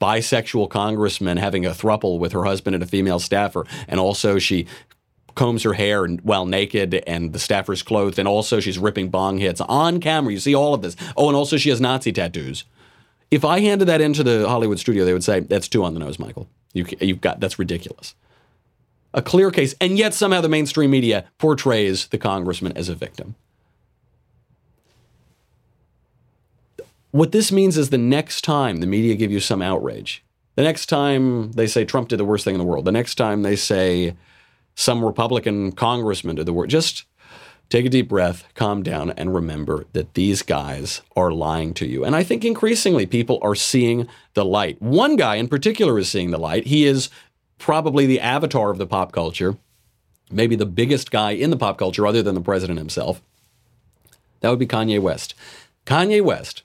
bisexual 0.00 0.68
congressman 0.68 1.38
having 1.38 1.64
a 1.64 1.70
thruple 1.70 2.18
with 2.18 2.32
her 2.32 2.44
husband 2.44 2.74
and 2.74 2.82
a 2.82 2.86
female 2.86 3.18
staffer, 3.18 3.64
and 3.88 3.98
also 3.98 4.38
she 4.38 4.66
combs 5.34 5.62
her 5.62 5.72
hair 5.72 6.06
while 6.06 6.44
naked 6.44 7.02
and 7.06 7.32
the 7.32 7.38
staffer's 7.38 7.82
clothed, 7.82 8.18
and 8.18 8.28
also 8.28 8.60
she's 8.60 8.78
ripping 8.78 9.08
bong 9.08 9.38
hits 9.38 9.62
on 9.62 10.00
camera. 10.00 10.32
You 10.32 10.40
see 10.40 10.54
all 10.54 10.74
of 10.74 10.82
this. 10.82 10.94
Oh, 11.16 11.28
and 11.28 11.36
also 11.36 11.56
she 11.56 11.70
has 11.70 11.80
Nazi 11.80 12.12
tattoos. 12.12 12.64
If 13.30 13.44
I 13.44 13.60
handed 13.60 13.86
that 13.86 14.00
into 14.00 14.22
the 14.22 14.48
Hollywood 14.48 14.78
studio, 14.78 15.04
they 15.04 15.12
would 15.12 15.24
say, 15.24 15.40
that's 15.40 15.68
too 15.68 15.84
on 15.84 15.94
the 15.94 16.00
nose, 16.00 16.18
Michael. 16.18 16.48
You, 16.72 16.86
you've 17.00 17.20
got, 17.20 17.40
that's 17.40 17.58
ridiculous. 17.58 18.14
A 19.12 19.22
clear 19.22 19.50
case. 19.50 19.74
And 19.80 19.96
yet 19.96 20.14
somehow 20.14 20.40
the 20.40 20.48
mainstream 20.48 20.90
media 20.90 21.24
portrays 21.38 22.08
the 22.08 22.18
congressman 22.18 22.76
as 22.76 22.88
a 22.88 22.94
victim. 22.94 23.34
What 27.12 27.30
this 27.30 27.52
means 27.52 27.78
is 27.78 27.90
the 27.90 27.98
next 27.98 28.42
time 28.42 28.78
the 28.78 28.88
media 28.88 29.14
give 29.14 29.30
you 29.30 29.38
some 29.38 29.62
outrage, 29.62 30.24
The 30.56 30.62
next 30.62 30.86
time 30.86 31.52
they 31.52 31.66
say 31.66 31.84
Trump 31.84 32.08
did 32.08 32.18
the 32.18 32.24
worst 32.24 32.44
thing 32.44 32.54
in 32.54 32.60
the 32.60 32.64
world, 32.64 32.84
the 32.84 32.92
next 32.92 33.16
time 33.16 33.42
they 33.42 33.56
say 33.56 34.14
some 34.74 35.04
Republican 35.04 35.72
congressman 35.72 36.36
did 36.36 36.46
the 36.46 36.52
worst, 36.52 36.70
just 36.70 37.04
take 37.68 37.86
a 37.86 37.90
deep 37.90 38.08
breath, 38.08 38.44
calm 38.54 38.82
down, 38.82 39.10
and 39.10 39.34
remember 39.34 39.84
that 39.92 40.14
these 40.14 40.42
guys 40.42 41.02
are 41.16 41.32
lying 41.32 41.74
to 41.74 41.86
you. 41.86 42.04
And 42.04 42.14
I 42.14 42.22
think 42.22 42.44
increasingly 42.44 43.06
people 43.06 43.38
are 43.42 43.54
seeing 43.54 44.06
the 44.34 44.44
light. 44.44 44.80
One 44.80 45.16
guy 45.16 45.36
in 45.36 45.48
particular 45.48 45.98
is 45.98 46.08
seeing 46.08 46.30
the 46.30 46.38
light. 46.38 46.66
He 46.66 46.86
is 46.86 47.10
probably 47.58 48.06
the 48.06 48.20
avatar 48.20 48.70
of 48.70 48.78
the 48.78 48.86
pop 48.86 49.12
culture, 49.12 49.56
maybe 50.30 50.56
the 50.56 50.66
biggest 50.66 51.10
guy 51.10 51.32
in 51.32 51.50
the 51.50 51.56
pop 51.56 51.78
culture 51.78 52.06
other 52.06 52.22
than 52.22 52.34
the 52.34 52.40
president 52.40 52.78
himself. 52.78 53.22
That 54.40 54.50
would 54.50 54.58
be 54.58 54.66
Kanye 54.66 55.00
West. 55.00 55.34
Kanye 55.86 56.22
West 56.22 56.62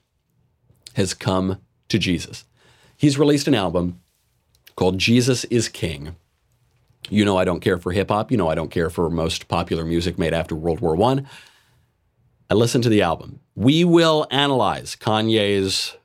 has 0.95 1.13
come 1.13 1.59
to 1.87 1.97
Jesus. 1.97 2.45
He's 2.97 3.17
released 3.17 3.47
an 3.47 3.55
album 3.55 4.01
called 4.75 4.97
Jesus 4.97 5.45
is 5.45 5.69
King. 5.69 6.15
You 7.09 7.25
know 7.25 7.37
I 7.37 7.45
don't 7.45 7.61
care 7.61 7.77
for 7.77 7.91
hip 7.91 8.09
hop. 8.09 8.31
You 8.31 8.37
know 8.37 8.49
I 8.49 8.55
don't 8.55 8.71
care 8.71 8.89
for 8.89 9.09
most 9.09 9.47
popular 9.47 9.85
music 9.85 10.19
made 10.19 10.33
after 10.33 10.55
World 10.55 10.79
War 10.79 11.01
I. 11.11 11.23
I 12.49 12.55
listened 12.55 12.83
to 12.83 12.89
the 12.89 13.01
album. 13.01 13.39
We 13.55 13.83
will 13.83 14.27
analyze 14.31 14.95
Kanye's 14.95 15.95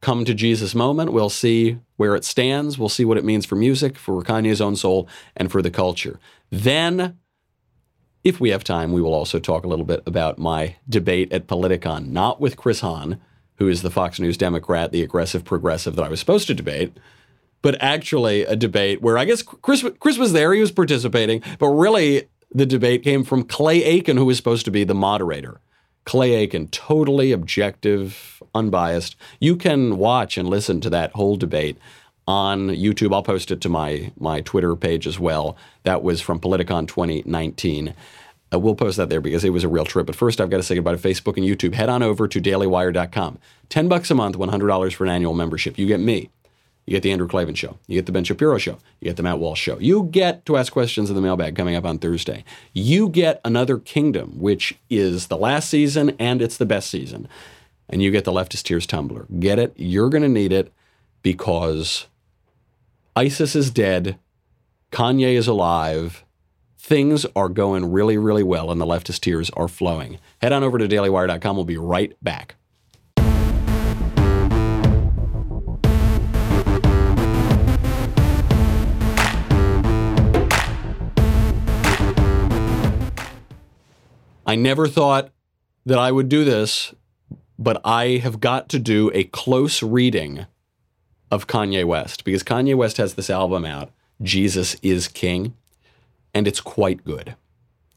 come 0.00 0.24
to 0.24 0.34
Jesus 0.34 0.74
moment. 0.74 1.12
We'll 1.12 1.28
see 1.28 1.78
where 1.96 2.16
it 2.16 2.24
stands. 2.24 2.78
We'll 2.78 2.88
see 2.88 3.04
what 3.04 3.18
it 3.18 3.24
means 3.24 3.44
for 3.44 3.56
music, 3.56 3.96
for 3.98 4.22
Kanye's 4.22 4.60
own 4.60 4.76
soul, 4.76 5.08
and 5.36 5.52
for 5.52 5.60
the 5.60 5.70
culture. 5.70 6.18
Then, 6.50 7.18
if 8.24 8.40
we 8.40 8.50
have 8.50 8.64
time, 8.64 8.92
we 8.92 9.02
will 9.02 9.14
also 9.14 9.38
talk 9.38 9.64
a 9.64 9.68
little 9.68 9.84
bit 9.84 10.02
about 10.06 10.38
my 10.38 10.76
debate 10.88 11.32
at 11.32 11.46
Politicon, 11.46 12.08
not 12.08 12.40
with 12.40 12.56
Chris 12.56 12.80
Hahn, 12.80 13.20
who 13.56 13.68
is 13.68 13.82
the 13.82 13.90
Fox 13.90 14.18
News 14.18 14.38
Democrat, 14.38 14.90
the 14.90 15.02
aggressive 15.02 15.44
progressive 15.44 15.96
that 15.96 16.04
I 16.04 16.08
was 16.08 16.20
supposed 16.20 16.46
to 16.46 16.54
debate, 16.54 16.96
but 17.62 17.76
actually 17.80 18.42
a 18.44 18.56
debate 18.56 19.02
where 19.02 19.18
I 19.18 19.24
guess 19.24 19.42
Chris 19.42 19.84
Chris 19.98 20.18
was 20.18 20.32
there, 20.32 20.52
he 20.52 20.60
was 20.60 20.72
participating, 20.72 21.42
but 21.58 21.68
really 21.68 22.28
the 22.52 22.66
debate 22.66 23.02
came 23.02 23.24
from 23.24 23.44
Clay 23.44 23.82
Aiken, 23.84 24.16
who 24.16 24.24
was 24.24 24.36
supposed 24.36 24.64
to 24.64 24.70
be 24.70 24.84
the 24.84 24.94
moderator. 24.94 25.60
Clay 26.04 26.32
Aiken, 26.32 26.68
totally 26.68 27.30
objective, 27.30 28.42
unbiased. 28.54 29.14
You 29.38 29.56
can 29.56 29.98
watch 29.98 30.36
and 30.36 30.48
listen 30.48 30.80
to 30.80 30.90
that 30.90 31.12
whole 31.12 31.36
debate 31.36 31.78
on 32.26 32.68
YouTube. 32.68 33.14
I'll 33.14 33.22
post 33.22 33.50
it 33.50 33.60
to 33.62 33.68
my 33.68 34.12
my 34.18 34.40
Twitter 34.40 34.74
page 34.76 35.06
as 35.06 35.18
well. 35.18 35.56
That 35.84 36.02
was 36.02 36.20
from 36.20 36.40
Politicon 36.40 36.88
2019. 36.88 37.94
Uh, 38.52 38.58
we'll 38.58 38.74
post 38.74 38.96
that 38.96 39.08
there 39.08 39.20
because 39.20 39.44
it 39.44 39.50
was 39.50 39.62
a 39.62 39.68
real 39.68 39.84
trip. 39.84 40.06
But 40.06 40.16
first, 40.16 40.40
I've 40.40 40.50
got 40.50 40.56
to 40.56 40.62
say 40.62 40.74
goodbye 40.74 40.96
to 40.96 40.98
Facebook 40.98 41.36
and 41.36 41.46
YouTube. 41.46 41.74
Head 41.74 41.88
on 41.88 42.02
over 42.02 42.26
to 42.26 42.40
dailywire.com. 42.40 43.38
10 43.68 43.88
bucks 43.88 44.10
a 44.10 44.14
month, 44.14 44.36
$100 44.36 44.94
for 44.94 45.04
an 45.04 45.10
annual 45.10 45.34
membership. 45.34 45.78
You 45.78 45.86
get 45.86 46.00
me. 46.00 46.30
You 46.90 46.96
get 46.96 47.04
the 47.04 47.12
Andrew 47.12 47.28
Klavan 47.28 47.54
show. 47.54 47.78
You 47.86 47.98
get 47.98 48.06
the 48.06 48.10
Ben 48.10 48.24
Shapiro 48.24 48.58
show. 48.58 48.76
You 48.98 49.04
get 49.04 49.16
the 49.16 49.22
Matt 49.22 49.38
Walsh 49.38 49.60
show. 49.60 49.78
You 49.78 50.08
get 50.10 50.44
to 50.46 50.56
ask 50.56 50.72
questions 50.72 51.08
in 51.08 51.14
the 51.14 51.22
mailbag 51.22 51.54
coming 51.54 51.76
up 51.76 51.84
on 51.84 51.98
Thursday. 51.98 52.42
You 52.72 53.08
get 53.08 53.40
Another 53.44 53.78
Kingdom, 53.78 54.40
which 54.40 54.76
is 54.90 55.28
the 55.28 55.36
last 55.36 55.70
season 55.70 56.16
and 56.18 56.42
it's 56.42 56.56
the 56.56 56.66
best 56.66 56.90
season. 56.90 57.28
And 57.88 58.02
you 58.02 58.10
get 58.10 58.24
the 58.24 58.32
Leftist 58.32 58.64
Tears 58.64 58.88
Tumbler. 58.88 59.28
Get 59.38 59.60
it? 59.60 59.72
You're 59.76 60.10
going 60.10 60.24
to 60.24 60.28
need 60.28 60.52
it 60.52 60.72
because 61.22 62.08
ISIS 63.14 63.54
is 63.54 63.70
dead. 63.70 64.18
Kanye 64.90 65.34
is 65.34 65.46
alive. 65.46 66.24
Things 66.76 67.24
are 67.36 67.48
going 67.48 67.92
really, 67.92 68.18
really 68.18 68.42
well, 68.42 68.72
and 68.72 68.80
the 68.80 68.86
leftist 68.86 69.20
tears 69.20 69.48
are 69.50 69.68
flowing. 69.68 70.18
Head 70.42 70.50
on 70.50 70.64
over 70.64 70.76
to 70.76 70.88
dailywire.com. 70.88 71.54
We'll 71.54 71.64
be 71.64 71.76
right 71.76 72.16
back. 72.20 72.56
I 84.50 84.56
never 84.56 84.88
thought 84.88 85.30
that 85.86 86.00
I 86.00 86.10
would 86.10 86.28
do 86.28 86.42
this, 86.44 86.92
but 87.56 87.80
I 87.84 88.16
have 88.16 88.40
got 88.40 88.68
to 88.70 88.80
do 88.80 89.08
a 89.14 89.22
close 89.22 89.80
reading 89.80 90.44
of 91.30 91.46
Kanye 91.46 91.84
West 91.84 92.24
because 92.24 92.42
Kanye 92.42 92.74
West 92.74 92.96
has 92.96 93.14
this 93.14 93.30
album 93.30 93.64
out, 93.64 93.92
Jesus 94.20 94.74
is 94.82 95.06
King, 95.06 95.54
and 96.34 96.48
it's 96.48 96.60
quite 96.60 97.04
good. 97.04 97.36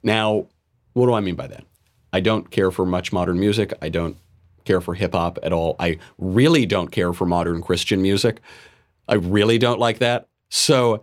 Now, 0.04 0.46
what 0.94 1.08
do 1.08 1.14
I 1.16 1.22
mean 1.22 1.34
by 1.34 1.48
that? 1.48 1.64
I 2.14 2.20
don't 2.20 2.52
care 2.52 2.70
for 2.70 2.86
much 2.86 3.12
modern 3.12 3.40
music. 3.40 3.74
I 3.82 3.90
don't 3.90 4.18
care 4.64 4.80
for 4.80 4.94
hip 4.94 5.14
hop 5.14 5.40
at 5.42 5.54
all. 5.54 5.76
I 5.80 5.98
really 6.20 6.68
don't 6.68 6.92
care 6.92 7.14
for 7.14 7.26
modern 7.26 7.64
Christian 7.64 8.00
music. 8.00 8.42
I 9.08 9.16
really 9.16 9.58
don't 9.58 9.80
like 9.80 9.98
that. 9.98 10.28
So, 10.50 11.02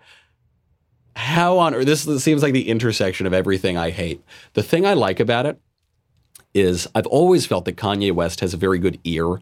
how 1.17 1.59
on 1.59 1.75
earth? 1.75 1.87
This 1.87 2.25
seems 2.25 2.43
like 2.43 2.53
the 2.53 2.69
intersection 2.69 3.27
of 3.27 3.33
everything 3.33 3.77
I 3.77 3.91
hate. 3.91 4.23
The 4.55 4.63
thing 4.63 4.87
I 4.87 4.95
like 4.95 5.21
about 5.21 5.47
it 5.47 5.61
is 6.55 6.89
I've 6.95 7.07
always 7.07 7.47
felt 7.47 7.65
that 7.65 7.77
Kanye 7.77 8.13
West 8.13 8.41
has 8.41 8.55
a 8.55 8.59
very 8.59 8.79
good 8.79 8.99
ear. 9.05 9.41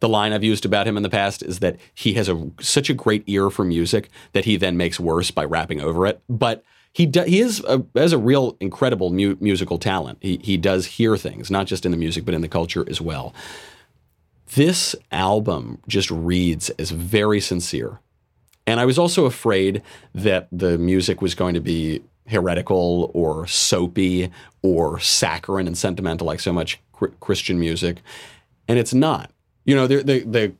The 0.00 0.08
line 0.08 0.32
I've 0.32 0.44
used 0.44 0.64
about 0.64 0.86
him 0.86 0.96
in 0.96 1.02
the 1.02 1.10
past 1.10 1.42
is 1.42 1.60
that 1.60 1.76
he 1.94 2.14
has 2.14 2.28
a 2.28 2.50
such 2.60 2.90
a 2.90 2.94
great 2.94 3.22
ear 3.26 3.50
for 3.50 3.64
music 3.64 4.10
that 4.32 4.44
he 4.44 4.56
then 4.56 4.76
makes 4.76 4.98
worse 4.98 5.30
by 5.30 5.44
rapping 5.44 5.80
over 5.80 6.06
it. 6.06 6.20
But 6.28 6.64
he 6.92 7.06
do, 7.06 7.22
he 7.22 7.40
is 7.40 7.64
a, 7.64 7.84
has 7.94 8.12
a 8.12 8.18
real 8.18 8.56
incredible 8.60 9.10
mu- 9.10 9.36
musical 9.40 9.78
talent. 9.78 10.18
He 10.20 10.40
he 10.42 10.56
does 10.56 10.86
hear 10.86 11.16
things 11.16 11.50
not 11.50 11.66
just 11.66 11.86
in 11.86 11.92
the 11.92 11.96
music 11.96 12.24
but 12.24 12.34
in 12.34 12.40
the 12.40 12.48
culture 12.48 12.84
as 12.88 13.00
well. 13.00 13.32
This 14.54 14.94
album 15.10 15.80
just 15.88 16.10
reads 16.10 16.70
as 16.70 16.90
very 16.90 17.40
sincere. 17.40 18.00
And 18.66 18.78
I 18.80 18.84
was 18.84 18.98
also 18.98 19.24
afraid 19.24 19.82
that 20.14 20.48
the 20.52 20.78
music 20.78 21.20
was 21.20 21.34
going 21.34 21.54
to 21.54 21.60
be 21.60 22.02
heretical 22.26 23.10
or 23.14 23.46
soapy 23.46 24.30
or 24.62 25.00
saccharine 25.00 25.66
and 25.66 25.76
sentimental 25.76 26.26
like 26.26 26.40
so 26.40 26.52
much 26.52 26.80
Christian 27.20 27.58
music. 27.58 27.98
And 28.68 28.78
it's 28.78 28.94
not. 28.94 29.30
You 29.64 29.74
know, 29.74 29.86
the, 29.86 30.02
the, 30.02 30.20
the 30.20 30.52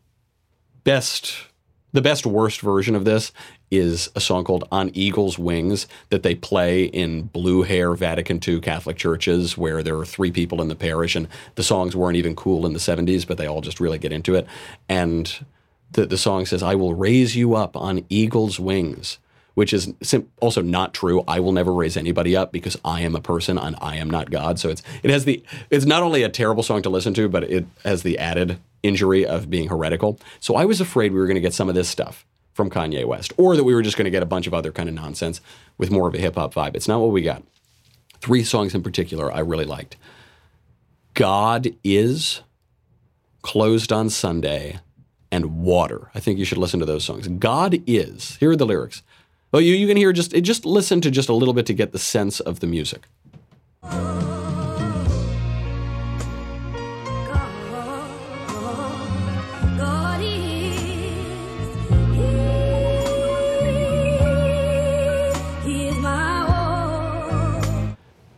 best 0.84 1.46
the 1.92 2.02
best 2.02 2.24
worst 2.24 2.60
version 2.60 2.94
of 2.94 3.04
this 3.04 3.32
is 3.70 4.10
a 4.16 4.20
song 4.20 4.44
called 4.44 4.66
On 4.72 4.90
Eagle's 4.94 5.38
Wings 5.38 5.86
that 6.08 6.22
they 6.22 6.34
play 6.34 6.84
in 6.84 7.24
blue 7.24 7.62
hair 7.62 7.92
Vatican 7.94 8.40
II 8.46 8.60
Catholic 8.60 8.96
churches 8.96 9.58
where 9.58 9.82
there 9.82 9.98
are 9.98 10.06
three 10.06 10.30
people 10.30 10.62
in 10.62 10.68
the 10.68 10.74
parish 10.74 11.14
and 11.14 11.28
the 11.54 11.62
songs 11.62 11.94
weren't 11.94 12.16
even 12.16 12.34
cool 12.34 12.64
in 12.64 12.72
the 12.72 12.78
70s, 12.78 13.26
but 13.26 13.36
they 13.36 13.46
all 13.46 13.60
just 13.60 13.78
really 13.78 13.98
get 13.98 14.12
into 14.12 14.34
it. 14.34 14.46
And 14.88 15.44
the, 15.92 16.06
the 16.06 16.18
song 16.18 16.46
says, 16.46 16.62
I 16.62 16.74
will 16.74 16.94
raise 16.94 17.36
you 17.36 17.54
up 17.54 17.76
on 17.76 18.04
eagle's 18.08 18.58
wings, 18.58 19.18
which 19.54 19.72
is 19.72 19.92
sim- 20.02 20.30
also 20.40 20.62
not 20.62 20.94
true. 20.94 21.24
I 21.28 21.40
will 21.40 21.52
never 21.52 21.72
raise 21.72 21.96
anybody 21.96 22.36
up 22.36 22.52
because 22.52 22.76
I 22.84 23.02
am 23.02 23.14
a 23.14 23.20
person 23.20 23.58
and 23.58 23.76
I 23.80 23.96
am 23.96 24.08
not 24.10 24.30
God. 24.30 24.58
So 24.58 24.68
it's 24.70 24.82
it 25.02 25.10
has 25.10 25.24
the 25.24 25.42
it's 25.70 25.84
not 25.84 26.02
only 26.02 26.22
a 26.22 26.28
terrible 26.28 26.62
song 26.62 26.82
to 26.82 26.90
listen 26.90 27.14
to, 27.14 27.28
but 27.28 27.44
it 27.44 27.66
has 27.84 28.02
the 28.02 28.18
added 28.18 28.58
injury 28.82 29.26
of 29.26 29.50
being 29.50 29.68
heretical. 29.68 30.18
So 30.40 30.56
I 30.56 30.64
was 30.64 30.80
afraid 30.80 31.12
we 31.12 31.20
were 31.20 31.26
going 31.26 31.36
to 31.36 31.40
get 31.40 31.54
some 31.54 31.68
of 31.68 31.74
this 31.74 31.88
stuff 31.88 32.24
from 32.54 32.68
Kanye 32.68 33.06
West, 33.06 33.32
or 33.36 33.56
that 33.56 33.64
we 33.64 33.74
were 33.74 33.82
just 33.82 33.96
going 33.96 34.04
to 34.04 34.10
get 34.10 34.22
a 34.22 34.26
bunch 34.26 34.46
of 34.46 34.52
other 34.52 34.72
kind 34.72 34.88
of 34.88 34.94
nonsense 34.94 35.40
with 35.78 35.90
more 35.90 36.08
of 36.08 36.14
a 36.14 36.18
hip 36.18 36.34
hop 36.34 36.52
vibe. 36.54 36.76
It's 36.76 36.88
not 36.88 37.00
what 37.00 37.10
we 37.10 37.22
got. 37.22 37.42
Three 38.20 38.44
songs 38.44 38.74
in 38.74 38.82
particular 38.82 39.32
I 39.32 39.40
really 39.40 39.64
liked. 39.64 39.96
God 41.14 41.74
is 41.82 42.40
closed 43.42 43.92
on 43.92 44.08
Sunday 44.08 44.80
and 45.32 45.62
water. 45.62 46.10
I 46.14 46.20
think 46.20 46.38
you 46.38 46.44
should 46.44 46.58
listen 46.58 46.78
to 46.78 46.86
those 46.86 47.04
songs. 47.04 47.26
God 47.26 47.82
is. 47.86 48.36
Here 48.36 48.50
are 48.50 48.56
the 48.56 48.66
lyrics. 48.66 49.02
Well, 49.50 49.62
you, 49.62 49.74
you 49.74 49.88
can 49.88 49.96
hear 49.96 50.12
just 50.12 50.30
just 50.42 50.64
listen 50.64 51.00
to 51.00 51.10
just 51.10 51.28
a 51.28 51.34
little 51.34 51.54
bit 51.54 51.66
to 51.66 51.74
get 51.74 51.92
the 51.92 51.98
sense 51.98 52.38
of 52.38 52.60
the 52.60 52.66
music. 52.66 53.08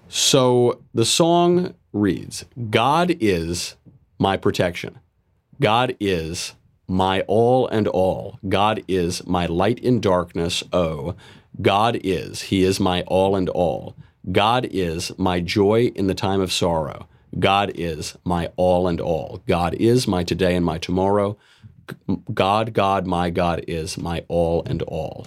So 0.09 0.81
the 0.93 1.05
song 1.05 1.75
reads 1.93 2.45
God 2.71 3.17
is 3.21 3.77
my 4.19 4.37
protection. 4.37 4.99
God 5.61 5.97
is 6.01 6.55
my 6.87 7.23
all 7.23 7.67
and 7.69 7.89
all. 7.89 8.39
God 8.49 8.83
is 8.89 9.27
my 9.27 9.47
light 9.47 9.79
in 9.79 10.01
darkness. 10.01 10.63
Oh, 10.73 11.15
God 11.61 12.01
is. 12.03 12.43
He 12.43 12.63
is 12.63 12.81
my 12.81 13.03
all 13.03 13.37
and 13.37 13.49
all. 13.49 13.97
God 14.31 14.67
is 14.71 15.17
my 15.19 15.41
joy 15.41 15.93
in 15.95 16.07
the 16.07 16.15
time 16.15 16.41
of 16.41 16.53
sorrow. 16.53 17.09
God 17.39 17.73
is 17.75 18.17
my 18.25 18.51
all 18.57 18.89
and 18.89 19.01
all. 19.01 19.43
God 19.47 19.75
is 19.75 20.07
my 20.07 20.25
today 20.25 20.55
and 20.55 20.65
my 20.65 20.79
tomorrow. 20.79 21.37
God, 22.33 22.73
God, 22.73 23.07
my 23.07 23.31
God 23.31 23.65
is 23.69 23.99
my 23.99 24.25
all 24.29 24.63
and 24.67 24.83
all. 24.83 25.27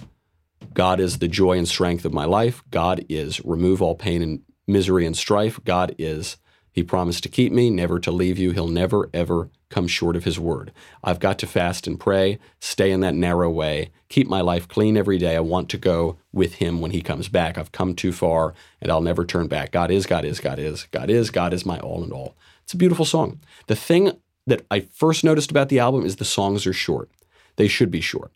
God 0.74 1.00
is 1.00 1.18
the 1.18 1.28
joy 1.28 1.58
and 1.58 1.68
strength 1.68 2.04
of 2.04 2.12
my 2.12 2.24
life. 2.24 2.62
God 2.70 3.04
is 3.08 3.44
remove 3.44 3.82
all 3.82 3.94
pain 3.94 4.22
and 4.22 4.42
misery 4.66 5.06
and 5.06 5.16
strife. 5.16 5.60
God 5.64 5.94
is 5.98 6.36
He 6.78 6.84
promised 6.84 7.24
to 7.24 7.28
keep 7.28 7.50
me, 7.50 7.70
never 7.70 7.98
to 7.98 8.12
leave 8.12 8.38
you. 8.38 8.52
He'll 8.52 8.68
never, 8.68 9.10
ever 9.12 9.50
come 9.68 9.88
short 9.88 10.14
of 10.14 10.22
his 10.22 10.38
word. 10.38 10.70
I've 11.02 11.18
got 11.18 11.36
to 11.40 11.46
fast 11.48 11.88
and 11.88 11.98
pray, 11.98 12.38
stay 12.60 12.92
in 12.92 13.00
that 13.00 13.16
narrow 13.16 13.50
way, 13.50 13.90
keep 14.08 14.28
my 14.28 14.42
life 14.42 14.68
clean 14.68 14.96
every 14.96 15.18
day. 15.18 15.34
I 15.34 15.40
want 15.40 15.68
to 15.70 15.76
go 15.76 16.18
with 16.32 16.54
him 16.54 16.80
when 16.80 16.92
he 16.92 17.00
comes 17.00 17.26
back. 17.26 17.58
I've 17.58 17.72
come 17.72 17.96
too 17.96 18.12
far 18.12 18.54
and 18.80 18.92
I'll 18.92 19.00
never 19.00 19.24
turn 19.24 19.48
back. 19.48 19.72
God 19.72 19.90
is, 19.90 20.06
God 20.06 20.24
is, 20.24 20.38
God 20.38 20.60
is, 20.60 20.84
God 20.92 21.10
is, 21.10 21.30
God 21.30 21.52
is 21.52 21.66
my 21.66 21.80
all 21.80 22.04
in 22.04 22.12
all. 22.12 22.36
It's 22.62 22.74
a 22.74 22.76
beautiful 22.76 23.04
song. 23.04 23.40
The 23.66 23.74
thing 23.74 24.12
that 24.46 24.64
I 24.70 24.78
first 24.78 25.24
noticed 25.24 25.50
about 25.50 25.70
the 25.70 25.80
album 25.80 26.06
is 26.06 26.14
the 26.14 26.24
songs 26.24 26.64
are 26.64 26.72
short. 26.72 27.10
They 27.56 27.66
should 27.66 27.90
be 27.90 28.00
short. 28.00 28.30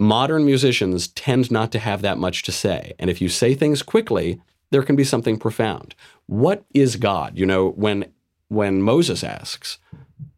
Modern 0.00 0.44
musicians 0.44 1.06
tend 1.06 1.52
not 1.52 1.70
to 1.70 1.78
have 1.78 2.02
that 2.02 2.18
much 2.18 2.42
to 2.42 2.50
say. 2.50 2.94
And 2.98 3.08
if 3.08 3.20
you 3.20 3.28
say 3.28 3.54
things 3.54 3.84
quickly, 3.84 4.40
there 4.72 4.82
can 4.82 4.96
be 4.96 5.04
something 5.04 5.38
profound. 5.38 5.94
What 6.26 6.64
is 6.74 6.96
God? 6.96 7.38
You 7.38 7.46
know, 7.46 7.70
when 7.70 8.12
when 8.48 8.82
Moses 8.82 9.22
asks, 9.22 9.78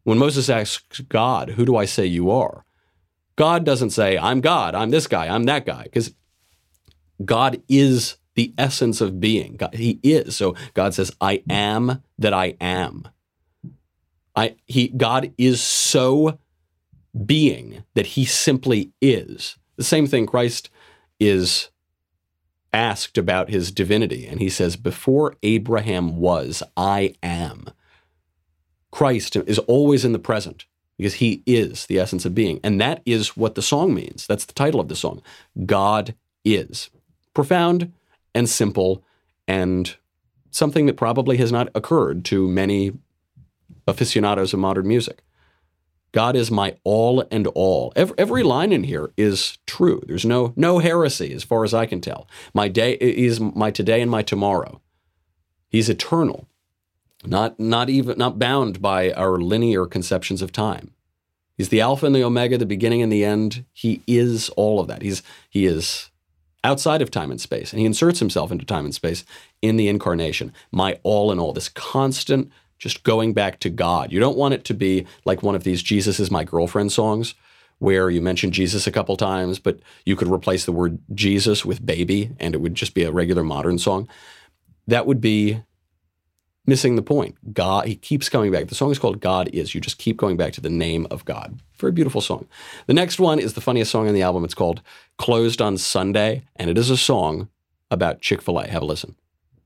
when 0.03 0.17
Moses 0.17 0.49
asks 0.49 0.99
God, 1.01 1.51
who 1.51 1.65
do 1.65 1.75
I 1.75 1.85
say 1.85 2.05
you 2.05 2.29
are? 2.29 2.63
God 3.35 3.65
doesn't 3.65 3.89
say, 3.89 4.17
I'm 4.17 4.39
God, 4.39 4.75
I'm 4.75 4.91
this 4.91 5.07
guy, 5.07 5.27
I'm 5.27 5.43
that 5.45 5.65
guy, 5.65 5.83
because 5.83 6.13
God 7.23 7.61
is 7.67 8.17
the 8.35 8.53
essence 8.57 9.01
of 9.01 9.19
being. 9.19 9.57
God, 9.57 9.73
he 9.73 9.99
is. 10.03 10.35
So 10.35 10.55
God 10.73 10.93
says, 10.93 11.11
I 11.19 11.43
am 11.49 12.03
that 12.19 12.33
I 12.33 12.55
am. 12.61 13.07
I 14.35 14.55
he 14.65 14.89
God 14.89 15.33
is 15.37 15.61
so 15.61 16.39
being 17.25 17.83
that 17.93 18.07
he 18.07 18.25
simply 18.25 18.91
is. 19.01 19.57
The 19.77 19.83
same 19.83 20.07
thing 20.07 20.25
Christ 20.25 20.69
is 21.19 21.69
asked 22.75 23.17
about 23.17 23.49
his 23.49 23.71
divinity, 23.71 24.27
and 24.27 24.39
he 24.39 24.49
says, 24.49 24.75
Before 24.75 25.35
Abraham 25.41 26.17
was, 26.17 26.61
I 26.75 27.15
am. 27.23 27.69
Christ 28.91 29.35
is 29.37 29.59
always 29.59 30.03
in 30.03 30.11
the 30.11 30.19
present 30.19 30.65
because 30.97 31.15
he 31.15 31.41
is 31.45 31.85
the 31.85 31.99
essence 31.99 32.25
of 32.25 32.35
being. 32.35 32.59
And 32.63 32.79
that 32.79 33.01
is 33.05 33.35
what 33.35 33.55
the 33.55 33.61
song 33.61 33.93
means. 33.93 34.27
That's 34.27 34.45
the 34.45 34.53
title 34.53 34.79
of 34.79 34.89
the 34.89 34.95
song. 34.95 35.21
God 35.65 36.15
is. 36.43 36.89
Profound 37.33 37.91
and 38.33 38.49
simple 38.49 39.03
and 39.47 39.95
something 40.51 40.85
that 40.85 40.97
probably 40.97 41.37
has 41.37 41.51
not 41.51 41.69
occurred 41.75 42.23
to 42.25 42.47
many 42.47 42.93
aficionados 43.87 44.53
of 44.53 44.59
modern 44.59 44.87
music. 44.87 45.21
God 46.15 46.37
is 46.37 46.49
my 46.49 46.77
all 46.85 47.25
and 47.29 47.45
all. 47.47 47.91
Every, 47.93 48.17
every, 48.17 48.41
line 48.41 48.71
in 48.71 48.85
here 48.85 49.11
is 49.17 49.57
true. 49.67 50.01
There's 50.07 50.23
no 50.23 50.53
no 50.55 50.79
heresy 50.79 51.33
as 51.33 51.43
far 51.43 51.65
as 51.65 51.73
I 51.73 51.85
can 51.85 51.99
tell. 51.99 52.25
My 52.53 52.69
day 52.69 52.93
is 52.93 53.41
my 53.41 53.69
today 53.69 54.01
and 54.01 54.09
my 54.09 54.21
tomorrow. 54.21 54.79
He's 55.67 55.89
eternal. 55.89 56.47
Not 57.25 57.59
not 57.59 57.89
even 57.89 58.17
not 58.17 58.39
bound 58.39 58.81
by 58.81 59.11
our 59.11 59.37
linear 59.39 59.85
conceptions 59.85 60.41
of 60.41 60.53
time. 60.53 60.91
He's 61.57 61.67
the 61.67 61.81
alpha 61.81 62.05
and 62.05 62.15
the 62.15 62.23
omega, 62.23 62.57
the 62.57 62.65
beginning 62.65 63.01
and 63.01 63.11
the 63.11 63.25
end. 63.25 63.65
He 63.73 64.01
is 64.07 64.47
all 64.51 64.79
of 64.79 64.87
that. 64.87 65.01
He's 65.01 65.21
he 65.49 65.65
is 65.65 66.11
outside 66.63 67.01
of 67.01 67.11
time 67.11 67.29
and 67.29 67.41
space 67.41 67.73
and 67.73 67.79
he 67.81 67.85
inserts 67.85 68.19
himself 68.19 68.53
into 68.53 68.63
time 68.63 68.85
and 68.85 68.95
space 68.95 69.25
in 69.61 69.75
the 69.75 69.89
incarnation. 69.89 70.53
My 70.71 70.97
all 71.03 71.29
in 71.29 71.39
all, 71.39 71.51
this 71.51 71.67
constant 71.67 72.53
just 72.77 73.03
going 73.03 73.33
back 73.33 73.59
to 73.61 73.69
God. 73.69 74.11
You 74.11 74.19
don't 74.19 74.37
want 74.37 74.53
it 74.53 74.63
to 74.65 74.73
be 74.73 75.05
like 75.25 75.43
one 75.43 75.55
of 75.55 75.63
these 75.63 75.81
Jesus 75.81 76.19
is 76.19 76.31
my 76.31 76.43
girlfriend 76.43 76.91
songs 76.91 77.35
where 77.79 78.09
you 78.09 78.21
mention 78.21 78.51
Jesus 78.51 78.87
a 78.87 78.91
couple 78.91 79.17
times, 79.17 79.59
but 79.59 79.79
you 80.05 80.15
could 80.15 80.31
replace 80.31 80.65
the 80.65 80.71
word 80.71 80.99
Jesus 81.13 81.65
with 81.65 81.85
baby 81.85 82.31
and 82.39 82.53
it 82.53 82.61
would 82.61 82.75
just 82.75 82.93
be 82.93 83.03
a 83.03 83.11
regular 83.11 83.43
modern 83.43 83.77
song. 83.77 84.07
That 84.87 85.05
would 85.05 85.19
be 85.19 85.61
missing 86.67 86.95
the 86.95 87.01
point. 87.01 87.53
God, 87.53 87.87
he 87.87 87.95
keeps 87.95 88.29
coming 88.29 88.51
back. 88.51 88.67
The 88.67 88.75
song 88.75 88.91
is 88.91 88.99
called 88.99 89.19
God 89.19 89.49
Is. 89.49 89.75
You 89.75 89.81
just 89.81 89.97
keep 89.97 90.17
going 90.17 90.37
back 90.37 90.53
to 90.53 90.61
the 90.61 90.69
name 90.69 91.07
of 91.11 91.25
God. 91.25 91.59
Very 91.77 91.91
beautiful 91.91 92.21
song. 92.21 92.47
The 92.87 92.93
next 92.93 93.19
one 93.19 93.39
is 93.39 93.53
the 93.53 93.61
funniest 93.61 93.91
song 93.91 94.07
on 94.07 94.13
the 94.13 94.21
album. 94.21 94.43
It's 94.43 94.53
called 94.53 94.81
Closed 95.17 95.61
on 95.61 95.77
Sunday, 95.77 96.43
and 96.55 96.69
it 96.69 96.77
is 96.77 96.89
a 96.89 96.97
song 96.97 97.49
about 97.91 98.21
Chick 98.21 98.41
fil 98.41 98.59
A. 98.59 98.67
Have 98.67 98.81
a 98.81 98.85
listen. 98.85 99.15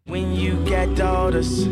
When 0.05 0.33
you 0.33 0.63
get 0.65 0.95
daughters, 0.95 1.67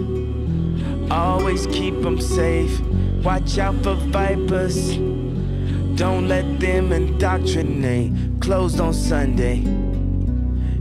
Always 1.10 1.68
keep 1.68 2.02
them 2.02 2.20
safe. 2.20 2.80
Watch 3.24 3.58
out 3.58 3.76
for 3.84 3.96
vipers. 3.96 4.98
Don't 5.96 6.28
let 6.28 6.60
them 6.60 6.92
indoctrinate. 6.92 8.42
Closed 8.42 8.80
on 8.80 8.94
Sunday. 8.94 9.64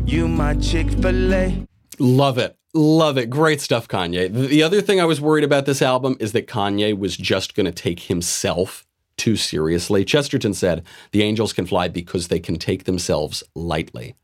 You 0.05 0.29
my 0.29 0.55
Chick 0.55 0.91
fil 0.91 1.33
A. 1.33 1.67
Love 1.99 2.39
it. 2.39 2.57
Love 2.75 3.17
it. 3.17 3.31
Great 3.31 3.61
stuff, 3.61 3.89
Kanye. 3.89 4.33
The 4.33 4.63
other 4.63 4.83
thing 4.83 5.01
I 5.01 5.05
was 5.05 5.21
worried 5.21 5.45
about 5.45 5.65
this 5.65 5.81
album 5.81 6.17
is 6.21 6.33
that 6.33 6.47
Kanye 6.47 6.97
was 6.97 7.17
just 7.17 7.55
going 7.55 7.67
to 7.67 7.73
take 7.73 8.01
himself 8.01 8.87
too 9.17 9.37
seriously. 9.37 10.05
Chesterton 10.05 10.53
said, 10.53 10.85
The 11.13 11.23
angels 11.23 11.53
can 11.53 11.67
fly 11.67 11.89
because 11.89 12.29
they 12.29 12.41
can 12.41 12.57
take 12.57 12.85
themselves 12.85 13.43
lightly. 13.55 14.15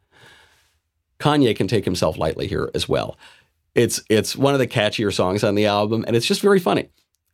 Kanye 1.19 1.57
can 1.57 1.69
take 1.69 1.85
himself 1.85 2.19
lightly 2.19 2.47
here 2.47 2.71
as 2.75 2.89
well. 2.89 3.17
It's 3.75 4.03
it's 4.11 4.37
one 4.37 4.55
of 4.55 4.61
the 4.61 4.67
catchier 4.67 5.13
songs 5.13 5.43
on 5.43 5.55
the 5.55 5.67
album, 5.67 6.05
and 6.07 6.15
it's 6.15 6.27
just 6.27 6.43
very 6.43 6.59
funny. 6.59 6.89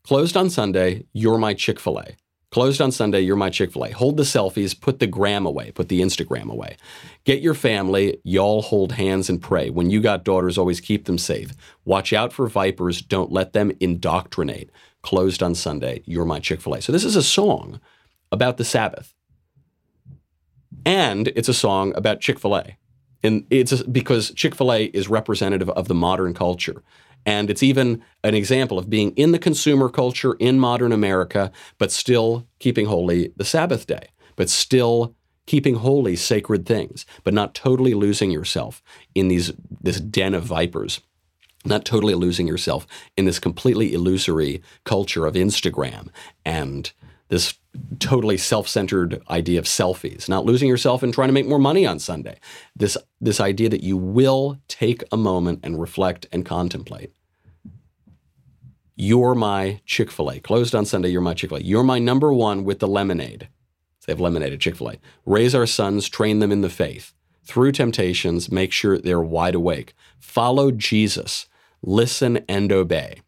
Closed 0.05 0.37
on 0.37 0.51
Sunday, 0.51 1.05
you're 1.13 1.39
my 1.39 1.53
Chick 1.53 1.81
fil 1.81 1.99
A. 1.99 2.17
Closed 2.51 2.81
on 2.81 2.91
Sunday, 2.93 3.21
you're 3.21 3.37
my 3.37 3.51
Chick 3.51 3.73
fil 3.73 3.85
A. 3.85 3.91
Hold 3.91 4.17
the 4.17 4.23
selfies, 4.23 4.81
put 4.81 5.01
the 5.01 5.07
gram 5.07 5.45
away, 5.45 5.71
put 5.73 5.89
the 5.89 6.01
Instagram 6.01 6.51
away. 6.51 6.77
Get 7.25 7.43
your 7.43 7.55
family, 7.55 8.21
y'all 8.25 8.63
hold 8.63 8.93
hands 8.93 9.29
and 9.29 9.43
pray. 9.43 9.69
When 9.69 9.91
you 9.91 10.01
got 10.01 10.25
daughters, 10.25 10.57
always 10.57 10.81
keep 10.81 11.05
them 11.05 11.19
safe. 11.19 11.53
Watch 11.85 12.13
out 12.13 12.33
for 12.33 12.47
vipers, 12.47 13.03
don't 13.03 13.33
let 13.33 13.53
them 13.53 13.73
indoctrinate. 13.81 14.71
Closed 15.03 15.43
on 15.43 15.55
Sunday, 15.55 16.03
you're 16.07 16.25
my 16.25 16.39
Chick 16.39 16.61
fil 16.61 16.75
A. 16.75 16.81
So, 16.81 16.93
this 16.93 17.05
is 17.05 17.17
a 17.17 17.23
song 17.23 17.81
about 18.33 18.57
the 18.57 18.65
Sabbath. 18.65 19.13
And 20.87 21.29
it's 21.29 21.49
a 21.49 21.55
song 21.55 21.93
about 21.97 22.21
Chick 22.21 22.39
fil 22.39 22.57
A. 22.57 22.78
And 23.23 23.47
it's 23.51 23.83
because 23.83 24.33
Chick 24.33 24.55
fil 24.55 24.73
A 24.73 24.85
is 24.87 25.09
representative 25.09 25.71
of 25.71 25.89
the 25.89 25.95
modern 25.95 26.35
culture. 26.35 26.83
And 27.27 27.51
it's 27.51 27.63
even 27.63 28.03
an 28.23 28.35
example 28.35 28.79
of 28.79 28.89
being 28.89 29.11
in 29.13 29.33
the 29.33 29.39
consumer 29.39 29.89
culture 29.89 30.35
in 30.35 30.59
modern 30.59 30.93
America, 30.93 31.51
but 31.77 31.93
still 31.93 32.47
keeping 32.59 32.87
holy 32.87 33.33
the 33.37 33.45
Sabbath 33.45 33.87
day, 33.87 34.09
but 34.37 34.49
still 34.49 35.15
keeping 35.47 35.77
holy 35.77 36.15
sacred 36.15 36.67
things, 36.67 37.07
but 37.25 37.35
not 37.35 37.55
totally 37.55 37.95
losing 37.95 38.31
yourself 38.31 38.83
in 39.15 39.29
these 39.29 39.53
this 39.81 40.01
den 40.01 40.35
of 40.35 40.45
vipers. 40.45 41.01
Not 41.65 41.85
totally 41.85 42.15
losing 42.15 42.47
yourself 42.47 42.87
in 43.17 43.25
this 43.25 43.41
completely 43.41 43.93
illusory 43.93 44.63
culture 44.85 45.27
of 45.27 45.35
Instagram 45.35 46.09
and 46.45 46.93
this 47.29 47.55
totally 47.99 48.37
self-centered 48.37 49.23
idea 49.31 49.59
of 49.59 49.67
selfies, 49.67 50.29
not 50.29 50.45
losing 50.45 50.69
yourself 50.69 51.03
and 51.03 51.13
trying 51.13 51.29
to 51.29 51.33
make 51.35 51.47
more 51.47 51.59
money 51.59 51.87
on 51.87 51.99
Sunday. 51.99 52.39
This 52.75 52.97
this 53.21 53.41
idea 53.41 53.69
that 53.69 53.83
you 53.83 53.97
will 53.97 54.59
take 54.69 55.03
a 55.13 55.17
moment 55.17 55.61
and 55.63 55.81
reflect 55.81 56.27
and 56.33 56.45
contemplate. 56.45 57.13
You're 58.97 59.37
my 59.37 59.81
Chick-fil-A. 59.87 60.41
Closed 60.41 60.75
on 60.75 60.85
Sunday, 60.85 61.11
you're 61.11 61.21
my 61.21 61.35
Chick-fil-A. 61.35 61.63
You're 61.63 61.85
my 61.85 62.01
number 62.01 62.33
one 62.33 62.65
with 62.65 62.81
the 62.81 62.89
lemonade. 62.89 63.49
They 64.07 64.13
have 64.13 64.21
lemonade 64.21 64.55
at 64.55 64.61
Chick-fil-A. 64.61 64.99
Raise 65.27 65.55
our 65.55 65.67
sons, 65.67 66.09
train 66.09 66.39
them 66.39 66.51
in 66.51 66.63
the 66.63 66.71
faith. 66.71 67.13
Through 67.45 67.73
temptations, 67.73 68.51
make 68.51 68.73
sure 68.73 68.99
they're 68.99 69.21
wide 69.21 69.55
awake. 69.55 69.95
Follow 70.19 70.71
Jesus. 70.71 71.47
Listen 71.83 72.45
and 72.49 72.73
obey. 72.73 73.21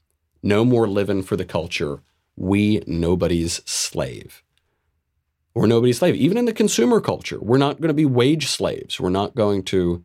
No 0.43 0.65
more 0.65 0.89
living 0.89 1.23
for 1.23 1.37
the 1.37 1.45
culture 1.45 2.03
we 2.37 2.83
nobody's 2.87 3.63
slave. 3.69 4.43
We're 5.55 5.67
nobody's 5.67 5.99
slave. 5.99 6.15
Even 6.15 6.39
in 6.39 6.45
the 6.45 6.53
consumer 6.53 7.01
culture, 7.01 7.39
we're 7.41 7.59
not 7.59 7.81
going 7.81 7.89
to 7.89 7.95
be 7.95 8.05
wage 8.07 8.47
slaves. 8.47 9.01
We're 9.01 9.11
not 9.11 9.35
going 9.35 9.65
to 9.65 10.05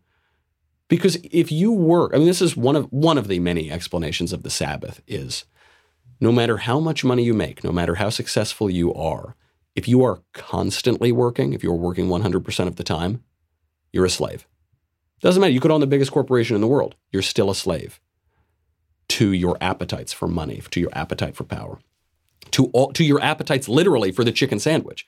because 0.87 1.17
if 1.31 1.51
you 1.51 1.71
work, 1.71 2.11
I 2.13 2.17
mean 2.17 2.27
this 2.27 2.41
is 2.41 2.55
one 2.55 2.75
of 2.75 2.85
one 2.91 3.17
of 3.17 3.27
the 3.27 3.39
many 3.39 3.71
explanations 3.71 4.33
of 4.33 4.43
the 4.43 4.49
Sabbath 4.49 5.01
is 5.07 5.45
no 6.19 6.31
matter 6.31 6.57
how 6.57 6.79
much 6.79 7.03
money 7.03 7.23
you 7.23 7.33
make, 7.33 7.63
no 7.63 7.71
matter 7.71 7.95
how 7.95 8.09
successful 8.09 8.69
you 8.69 8.93
are, 8.93 9.35
if 9.75 9.87
you 9.87 10.03
are 10.03 10.21
constantly 10.33 11.11
working, 11.11 11.53
if 11.53 11.63
you're 11.63 11.73
working 11.73 12.07
100% 12.07 12.67
of 12.67 12.77
the 12.77 12.83
time, 12.83 13.23
you're 13.91 14.05
a 14.05 14.09
slave. 14.09 14.47
Doesn't 15.19 15.41
matter. 15.41 15.51
You 15.51 15.59
could 15.59 15.71
own 15.71 15.81
the 15.81 15.87
biggest 15.87 16.11
corporation 16.11 16.55
in 16.55 16.61
the 16.61 16.67
world. 16.67 16.95
You're 17.11 17.21
still 17.21 17.49
a 17.49 17.55
slave 17.55 17.99
to 19.09 19.31
your 19.31 19.57
appetites 19.59 20.13
for 20.13 20.27
money, 20.27 20.61
to 20.71 20.79
your 20.79 20.91
appetite 20.93 21.35
for 21.35 21.43
power 21.43 21.79
to 22.55 22.67
all, 22.67 22.93
to 22.93 23.03
your 23.03 23.21
appetites 23.21 23.67
literally 23.67 24.13
for 24.13 24.23
the 24.23 24.31
chicken 24.31 24.59
sandwich. 24.59 25.05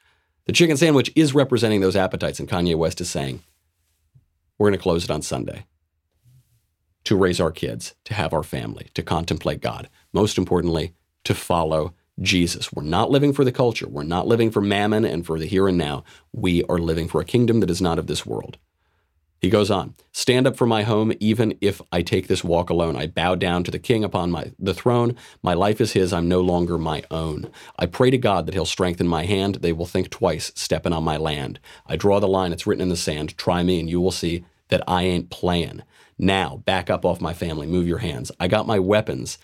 The 0.48 0.52
chicken 0.52 0.76
sandwich 0.76 1.10
is 1.16 1.34
representing 1.34 1.80
those 1.80 1.95
appetites, 1.95 2.41
and 2.41 2.50
Kanye 2.50 2.76
West 2.76 3.00
is 3.00 3.10
saying, 3.10 3.41
we're 4.58 4.70
going 4.70 4.78
to 4.78 4.84
close 4.84 5.06
it 5.06 5.12
on 5.12 5.22
Sunday 5.22 5.66
to 7.06 7.16
raise 7.16 7.39
our 7.39 7.52
kids, 7.52 7.95
to 8.04 8.14
have 8.14 8.34
our 8.34 8.43
family, 8.43 8.89
to 8.95 9.02
contemplate 9.02 9.62
God. 9.62 9.88
Most 10.12 10.38
importantly, 10.38 10.93
to 11.24 11.34
follow 11.34 11.93
Jesus. 12.20 12.74
We're 12.74 12.84
not 12.84 13.12
living 13.12 13.32
for 13.32 13.45
the 13.45 13.52
culture. 13.54 13.88
We're 13.88 14.04
not 14.04 14.28
living 14.28 14.52
for 14.52 14.60
mammon 14.60 15.06
and 15.06 15.26
for 15.26 15.39
the 15.39 15.45
here 15.45 15.70
and 15.70 15.78
now. 15.78 16.04
We 16.34 16.66
are 16.66 16.80
living 16.80 17.08
for 17.08 17.22
a 17.22 17.26
kingdom 17.26 17.62
that 17.62 17.70
is 17.70 17.82
not 17.82 17.98
of 17.98 18.08
this 18.08 18.26
world. 18.26 18.58
He 19.40 19.50
goes 19.52 19.70
on, 19.70 19.94
stand 20.12 20.48
up 20.48 20.58
for 20.58 20.66
my 20.66 20.82
home, 20.82 21.14
even 21.20 21.58
if 21.62 21.80
I 21.92 22.02
take 22.02 22.28
this 22.28 22.44
walk 22.44 22.72
alone. 22.72 22.96
I 22.96 23.06
bow 23.06 23.36
down 23.36 23.64
to 23.66 23.72
the 23.72 23.78
king 23.78 24.04
upon 24.04 24.32
my 24.32 24.52
the 24.58 24.74
throne. 24.74 25.16
My 25.44 25.54
life 25.54 25.80
is 25.80 25.94
his. 25.94 26.12
I'm 26.12 26.28
no 26.28 26.42
longer 26.42 26.78
my 26.78 27.04
own. 27.12 27.52
I 27.78 27.86
pray 27.86 28.10
to 28.10 28.18
God 28.18 28.46
that 28.46 28.56
he'll 28.56 28.66
strengthen 28.66 29.08
my 29.08 29.26
hand. 29.26 29.56
They 29.56 29.74
will 29.74 29.86
think 29.86 30.10
twice, 30.10 30.52
stepping 30.56 30.94
on 30.94 31.04
my 31.04 31.18
land. 31.18 31.60
I 31.86 31.98
draw 31.98 32.20
the 32.20 32.28
line, 32.28 32.52
it's 32.52 32.66
written 32.66 32.82
in 32.82 32.90
the 32.90 32.98
sand. 32.98 33.38
Try 33.38 33.62
me, 33.62 33.80
and 33.80 33.90
you 33.90 34.02
will 34.02 34.12
see 34.12 34.44
that 34.70 34.84
I 34.88 35.04
ain't 35.04 35.30
playing. 35.30 35.84
Now, 36.18 36.58
back 36.66 36.90
up 36.90 37.06
off 37.06 37.22
my 37.22 37.34
family, 37.34 37.68
move 37.68 37.88
your 37.88 38.00
hands. 38.00 38.32
I 38.40 38.48
got 38.48 38.66
my 38.66 38.80
weapons 38.80 39.38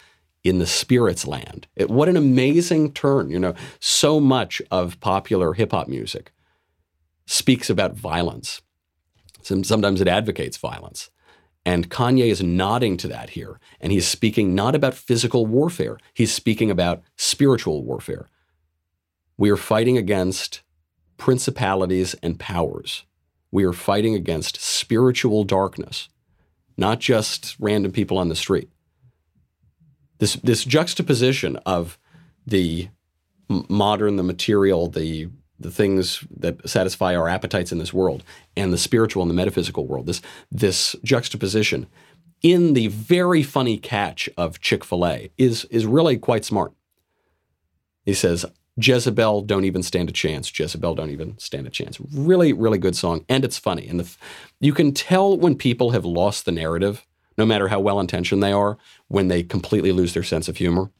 in 0.43 0.57
the 0.57 0.65
spirit's 0.65 1.27
land. 1.27 1.67
It, 1.75 1.89
what 1.89 2.09
an 2.09 2.17
amazing 2.17 2.93
turn. 2.93 3.29
You 3.29 3.39
know, 3.39 3.53
so 3.79 4.19
much 4.19 4.61
of 4.71 4.99
popular 4.99 5.53
hip 5.53 5.71
hop 5.71 5.87
music 5.87 6.31
speaks 7.27 7.69
about 7.69 7.95
violence. 7.95 8.61
Some, 9.43 9.63
sometimes 9.63 10.01
it 10.01 10.07
advocates 10.07 10.57
violence. 10.57 11.09
And 11.65 11.89
Kanye 11.89 12.29
is 12.29 12.43
nodding 12.43 12.97
to 12.97 13.07
that 13.07 13.31
here. 13.31 13.59
And 13.79 13.91
he's 13.91 14.07
speaking 14.07 14.53
not 14.53 14.75
about 14.75 14.93
physical 14.93 15.45
warfare, 15.45 15.97
he's 16.13 16.33
speaking 16.33 16.69
about 16.69 17.01
spiritual 17.15 17.83
warfare. 17.83 18.29
We 19.37 19.49
are 19.49 19.57
fighting 19.57 19.97
against 19.97 20.61
principalities 21.17 22.15
and 22.15 22.39
powers. 22.39 23.05
We 23.51 23.63
are 23.63 23.73
fighting 23.73 24.15
against 24.15 24.61
spiritual 24.61 25.43
darkness, 25.43 26.09
not 26.77 26.99
just 26.99 27.55
random 27.59 27.91
people 27.91 28.17
on 28.17 28.29
the 28.29 28.35
street. 28.35 28.69
This, 30.19 30.35
this 30.35 30.63
juxtaposition 30.65 31.57
of 31.65 31.97
the 32.45 32.89
modern, 33.49 34.15
the 34.15 34.23
material, 34.23 34.87
the 34.87 35.29
the 35.63 35.71
things 35.71 36.23
that 36.35 36.69
satisfy 36.69 37.15
our 37.15 37.27
appetites 37.27 37.71
in 37.71 37.79
this 37.79 37.93
world 37.93 38.23
and 38.55 38.71
the 38.71 38.77
spiritual 38.77 39.23
and 39.23 39.29
the 39.29 39.35
metaphysical 39.35 39.87
world. 39.87 40.05
This 40.05 40.21
this 40.51 40.95
juxtaposition 41.03 41.87
in 42.41 42.73
the 42.73 42.87
very 42.87 43.41
funny 43.41 43.77
catch 43.77 44.29
of 44.37 44.59
Chick-fil-A 44.59 45.31
is 45.37 45.65
is 45.65 45.85
really 45.85 46.17
quite 46.17 46.45
smart. 46.45 46.73
He 48.05 48.13
says, 48.13 48.45
Jezebel 48.75 49.43
don't 49.43 49.65
even 49.65 49.83
stand 49.83 50.09
a 50.09 50.11
chance. 50.11 50.51
Jezebel 50.57 50.95
don't 50.95 51.11
even 51.11 51.37
stand 51.37 51.67
a 51.67 51.69
chance. 51.69 51.99
Really, 52.11 52.51
really 52.51 52.77
good 52.77 52.95
song, 52.95 53.23
and 53.29 53.45
it's 53.45 53.57
funny. 53.57 53.87
And 53.87 53.99
the, 53.99 54.15
you 54.59 54.73
can 54.73 54.93
tell 54.93 55.37
when 55.37 55.55
people 55.55 55.91
have 55.91 56.05
lost 56.05 56.45
the 56.45 56.51
narrative, 56.51 57.05
no 57.37 57.45
matter 57.45 57.69
how 57.69 57.79
well 57.79 57.99
intentioned 57.99 58.41
they 58.41 58.51
are, 58.51 58.77
when 59.07 59.27
they 59.27 59.43
completely 59.43 59.91
lose 59.91 60.13
their 60.13 60.23
sense 60.23 60.47
of 60.47 60.57
humor. 60.57 60.91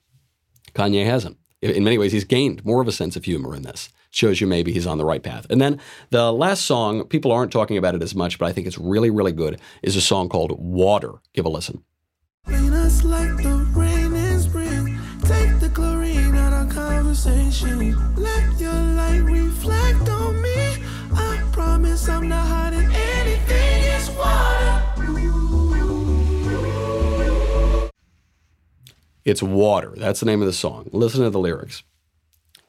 Kanye 0.74 1.06
hasn't. 1.06 1.38
In 1.62 1.84
many 1.84 1.98
ways, 1.98 2.12
he's 2.12 2.24
gained 2.26 2.64
more 2.66 2.82
of 2.82 2.88
a 2.88 2.92
sense 2.92 3.16
of 3.16 3.26
humor 3.26 3.56
in 3.56 3.64
this 3.64 3.90
shows 4.14 4.40
you 4.40 4.48
maybe 4.48 4.72
he's 4.72 4.88
on 4.88 4.98
the 4.98 5.06
right 5.06 5.24
path. 5.24 5.46
And 5.50 5.60
then 5.60 5.80
the 6.12 6.32
last 6.32 6.66
song, 6.66 7.06
people 7.06 7.32
aren't 7.32 7.52
talking 7.52 7.78
about 7.78 7.96
it 7.96 8.04
as 8.04 8.16
much, 8.16 8.38
but 8.38 8.46
I 8.46 8.54
think 8.54 8.68
it's 8.68 8.78
really, 8.78 9.10
really 9.10 9.32
good, 9.32 9.60
is 9.82 9.96
a 9.96 10.02
song 10.02 10.30
called 10.30 10.54
Water. 10.58 11.14
Give 11.34 11.46
a 11.46 11.50
listen. 11.50 11.84
Rain 12.48 12.74
us 12.74 13.04
like 13.04 13.36
the 13.38 13.68
rain 13.76 14.14
in 14.14 14.40
spring. 14.40 15.00
Take 15.24 15.60
the 15.60 15.70
chlorine 15.70 16.36
out 16.36 16.54
of 16.54 16.74
conversation. 16.74 17.96
Let 18.16 18.60
your 18.60 18.74
light 18.74 19.24
reflect 19.24 20.08
on 20.10 20.42
me. 20.42 20.84
I 21.14 21.44
promise 21.52 22.08
I'm 22.08 22.28
not 22.28 22.46
hiding 22.46 22.92
anything. 22.94 23.84
It's 23.96 24.10
water. 24.10 24.84
It's 29.26 29.42
Water. 29.42 29.94
That's 29.96 30.20
the 30.20 30.26
name 30.26 30.42
of 30.42 30.48
the 30.48 30.54
song. 30.54 30.90
Listen 30.92 31.22
to 31.22 31.30
the 31.30 31.40
lyrics. 31.40 31.84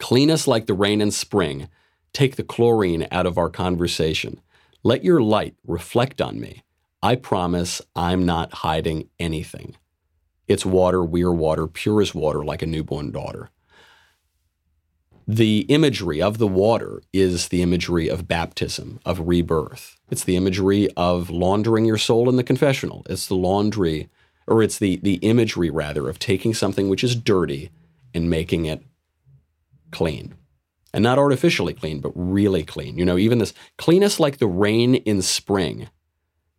Clean 0.04 0.30
us 0.30 0.46
like 0.46 0.66
the 0.66 0.74
rain 0.74 1.00
in 1.00 1.10
spring. 1.10 1.66
Take 2.12 2.36
the 2.36 2.44
chlorine 2.44 3.08
out 3.10 3.24
of 3.24 3.38
our 3.38 3.48
conversation. 3.48 4.42
Let 4.82 5.02
your 5.02 5.22
light 5.22 5.56
reflect 5.66 6.20
on 6.20 6.38
me. 6.38 6.62
I 7.02 7.16
promise 7.16 7.80
I'm 7.96 8.26
not 8.26 8.52
hiding 8.56 9.08
anything. 9.18 9.78
It's 10.46 10.66
water, 10.66 11.02
we're 11.02 11.32
water, 11.32 11.66
pure 11.66 12.02
as 12.02 12.14
water, 12.14 12.44
like 12.44 12.60
a 12.60 12.66
newborn 12.66 13.12
daughter. 13.12 13.48
The 15.26 15.60
imagery 15.70 16.20
of 16.20 16.36
the 16.36 16.48
water 16.48 17.00
is 17.14 17.48
the 17.48 17.62
imagery 17.62 18.08
of 18.08 18.28
baptism, 18.28 19.00
of 19.06 19.26
rebirth. 19.26 19.96
It's 20.10 20.24
the 20.24 20.36
imagery 20.36 20.90
of 20.98 21.30
laundering 21.30 21.86
your 21.86 21.96
soul 21.96 22.28
in 22.28 22.36
the 22.36 22.44
confessional. 22.44 23.06
It's 23.08 23.26
the 23.26 23.36
laundry, 23.36 24.10
or 24.46 24.62
it's 24.62 24.78
the, 24.78 24.96
the 24.96 25.14
imagery, 25.22 25.70
rather, 25.70 26.10
of 26.10 26.18
taking 26.18 26.52
something 26.52 26.90
which 26.90 27.02
is 27.04 27.16
dirty 27.16 27.70
and 28.12 28.28
making 28.28 28.66
it 28.66 28.84
clean. 29.94 30.34
And 30.92 31.02
not 31.02 31.18
artificially 31.18 31.74
clean, 31.74 32.00
but 32.00 32.12
really 32.14 32.62
clean. 32.62 32.98
You 32.98 33.04
know, 33.04 33.16
even 33.16 33.38
this 33.38 33.54
cleanest 33.78 34.20
like 34.20 34.38
the 34.38 34.46
rain 34.46 34.94
in 34.94 35.22
spring. 35.22 35.88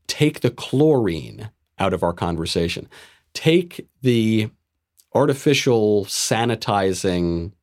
Take 0.07 0.41
the 0.41 0.51
chlorine 0.51 1.51
out 1.79 1.93
of 1.93 2.03
our 2.03 2.13
conversation. 2.13 2.89
Take 3.33 3.88
the 4.01 4.49
artificial 5.13 6.05
sanitizing 6.05 7.53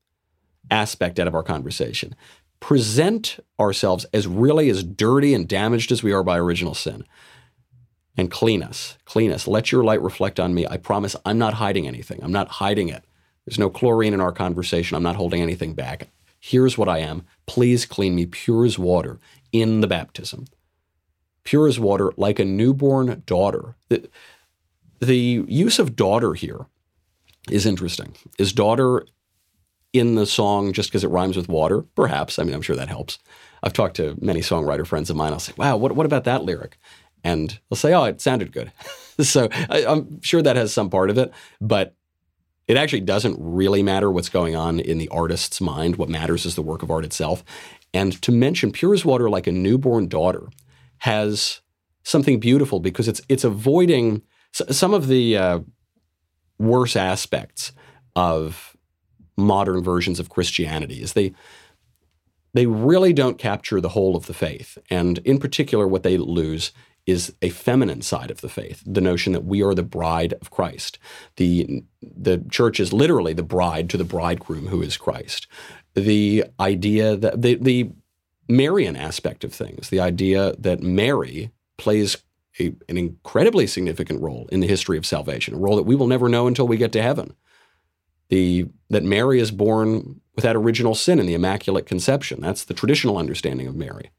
aspect 0.70 1.20
out 1.20 1.28
of 1.28 1.34
our 1.34 1.42
conversation. 1.42 2.14
Present 2.60 3.38
ourselves 3.60 4.06
as 4.14 4.26
really 4.26 4.70
as 4.70 4.82
dirty 4.82 5.34
and 5.34 5.46
damaged 5.46 5.92
as 5.92 6.02
we 6.02 6.12
are 6.12 6.22
by 6.22 6.38
original 6.38 6.74
sin. 6.74 7.04
And 8.16 8.30
clean 8.30 8.62
us, 8.62 8.96
clean 9.04 9.30
us. 9.30 9.46
Let 9.46 9.72
your 9.72 9.84
light 9.84 10.00
reflect 10.00 10.40
on 10.40 10.54
me. 10.54 10.66
I 10.66 10.76
promise 10.76 11.16
I'm 11.26 11.38
not 11.38 11.54
hiding 11.54 11.86
anything. 11.86 12.20
I'm 12.22 12.32
not 12.32 12.48
hiding 12.48 12.88
it. 12.88 13.04
There's 13.46 13.58
no 13.58 13.70
chlorine 13.70 14.14
in 14.14 14.20
our 14.20 14.32
conversation. 14.32 14.96
I'm 14.96 15.02
not 15.02 15.16
holding 15.16 15.42
anything 15.42 15.74
back. 15.74 16.08
Here's 16.38 16.76
what 16.76 16.88
I 16.88 16.98
am. 16.98 17.24
Please 17.46 17.86
clean 17.86 18.14
me 18.14 18.26
pure 18.26 18.64
as 18.64 18.78
water 18.78 19.18
in 19.52 19.80
the 19.80 19.86
baptism. 19.86 20.46
Pure 21.44 21.68
as 21.68 21.80
water, 21.80 22.12
like 22.16 22.38
a 22.38 22.44
newborn 22.44 23.22
daughter. 23.26 23.76
The, 23.88 24.08
the 25.00 25.16
use 25.16 25.78
of 25.78 25.96
daughter 25.96 26.34
here 26.34 26.66
is 27.50 27.66
interesting. 27.66 28.14
Is 28.38 28.52
daughter 28.52 29.06
in 29.92 30.14
the 30.14 30.26
song 30.26 30.72
just 30.72 30.88
because 30.88 31.04
it 31.04 31.08
rhymes 31.08 31.36
with 31.36 31.48
water? 31.48 31.82
Perhaps. 31.82 32.38
I 32.38 32.44
mean, 32.44 32.54
I'm 32.54 32.62
sure 32.62 32.76
that 32.76 32.88
helps. 32.88 33.18
I've 33.62 33.72
talked 33.72 33.96
to 33.96 34.16
many 34.20 34.40
songwriter 34.40 34.86
friends 34.86 35.10
of 35.10 35.16
mine. 35.16 35.32
I'll 35.32 35.40
say, 35.40 35.52
wow, 35.56 35.76
what, 35.76 35.92
what 35.92 36.06
about 36.06 36.24
that 36.24 36.44
lyric? 36.44 36.78
And 37.24 37.58
they'll 37.68 37.76
say, 37.76 37.92
oh, 37.92 38.04
it 38.04 38.20
sounded 38.20 38.52
good. 38.52 38.72
so 39.20 39.48
I, 39.70 39.84
I'm 39.86 40.20
sure 40.22 40.42
that 40.42 40.56
has 40.56 40.72
some 40.72 40.90
part 40.90 41.10
of 41.10 41.18
it. 41.18 41.32
But 41.60 41.94
it 42.72 42.78
actually 42.78 43.02
doesn't 43.02 43.36
really 43.38 43.82
matter 43.82 44.10
what's 44.10 44.30
going 44.30 44.56
on 44.56 44.80
in 44.80 44.96
the 44.96 45.10
artist's 45.10 45.60
mind. 45.60 45.96
What 45.96 46.08
matters 46.08 46.46
is 46.46 46.54
the 46.54 46.62
work 46.62 46.82
of 46.82 46.90
art 46.90 47.04
itself. 47.04 47.44
And 47.92 48.20
to 48.22 48.32
mention 48.32 48.72
Pure 48.72 48.94
as 48.94 49.04
Water 49.04 49.28
like 49.28 49.46
a 49.46 49.52
newborn 49.52 50.08
daughter 50.08 50.48
has 51.00 51.60
something 52.02 52.40
beautiful 52.40 52.80
because 52.80 53.08
it's 53.08 53.20
it's 53.28 53.44
avoiding 53.44 54.22
some 54.52 54.94
of 54.94 55.08
the 55.08 55.36
uh, 55.36 55.60
worse 56.58 56.96
aspects 56.96 57.72
of 58.16 58.74
modern 59.36 59.84
versions 59.84 60.18
of 60.18 60.30
Christianity. 60.30 61.02
Is 61.02 61.12
they 61.12 61.34
they 62.54 62.64
really 62.64 63.12
don't 63.12 63.36
capture 63.36 63.82
the 63.82 63.90
whole 63.90 64.16
of 64.16 64.24
the 64.24 64.34
faith, 64.34 64.78
and 64.88 65.18
in 65.18 65.38
particular, 65.38 65.86
what 65.86 66.04
they 66.04 66.16
lose 66.16 66.72
is 67.06 67.34
a 67.42 67.48
feminine 67.48 68.02
side 68.02 68.30
of 68.30 68.40
the 68.40 68.48
faith, 68.48 68.82
the 68.86 69.00
notion 69.00 69.32
that 69.32 69.44
we 69.44 69.62
are 69.62 69.74
the 69.74 69.82
bride 69.82 70.34
of 70.40 70.50
Christ. 70.50 70.98
The, 71.36 71.84
the 72.00 72.44
church 72.50 72.78
is 72.78 72.92
literally 72.92 73.32
the 73.32 73.42
bride 73.42 73.90
to 73.90 73.96
the 73.96 74.04
bridegroom 74.04 74.68
who 74.68 74.82
is 74.82 74.96
Christ. 74.96 75.48
The 75.94 76.44
idea 76.60 77.16
that 77.16 77.42
the, 77.42 77.56
the 77.56 77.90
Marian 78.48 78.96
aspect 78.96 79.42
of 79.42 79.52
things, 79.52 79.88
the 79.88 80.00
idea 80.00 80.54
that 80.58 80.82
Mary 80.82 81.50
plays 81.76 82.18
a, 82.60 82.74
an 82.88 82.96
incredibly 82.96 83.66
significant 83.66 84.20
role 84.20 84.48
in 84.52 84.60
the 84.60 84.68
history 84.68 84.96
of 84.96 85.06
salvation, 85.06 85.54
a 85.54 85.58
role 85.58 85.76
that 85.76 85.82
we 85.82 85.96
will 85.96 86.06
never 86.06 86.28
know 86.28 86.46
until 86.46 86.68
we 86.68 86.76
get 86.76 86.92
to 86.92 87.02
heaven. 87.02 87.34
The, 88.28 88.66
that 88.90 89.02
Mary 89.02 89.40
is 89.40 89.50
born 89.50 90.20
without 90.36 90.56
original 90.56 90.94
sin 90.94 91.18
in 91.18 91.26
the 91.26 91.34
Immaculate 91.34 91.84
Conception. 91.84 92.40
That's 92.40 92.64
the 92.64 92.74
traditional 92.74 93.18
understanding 93.18 93.66
of 93.66 93.74
Mary 93.74 94.10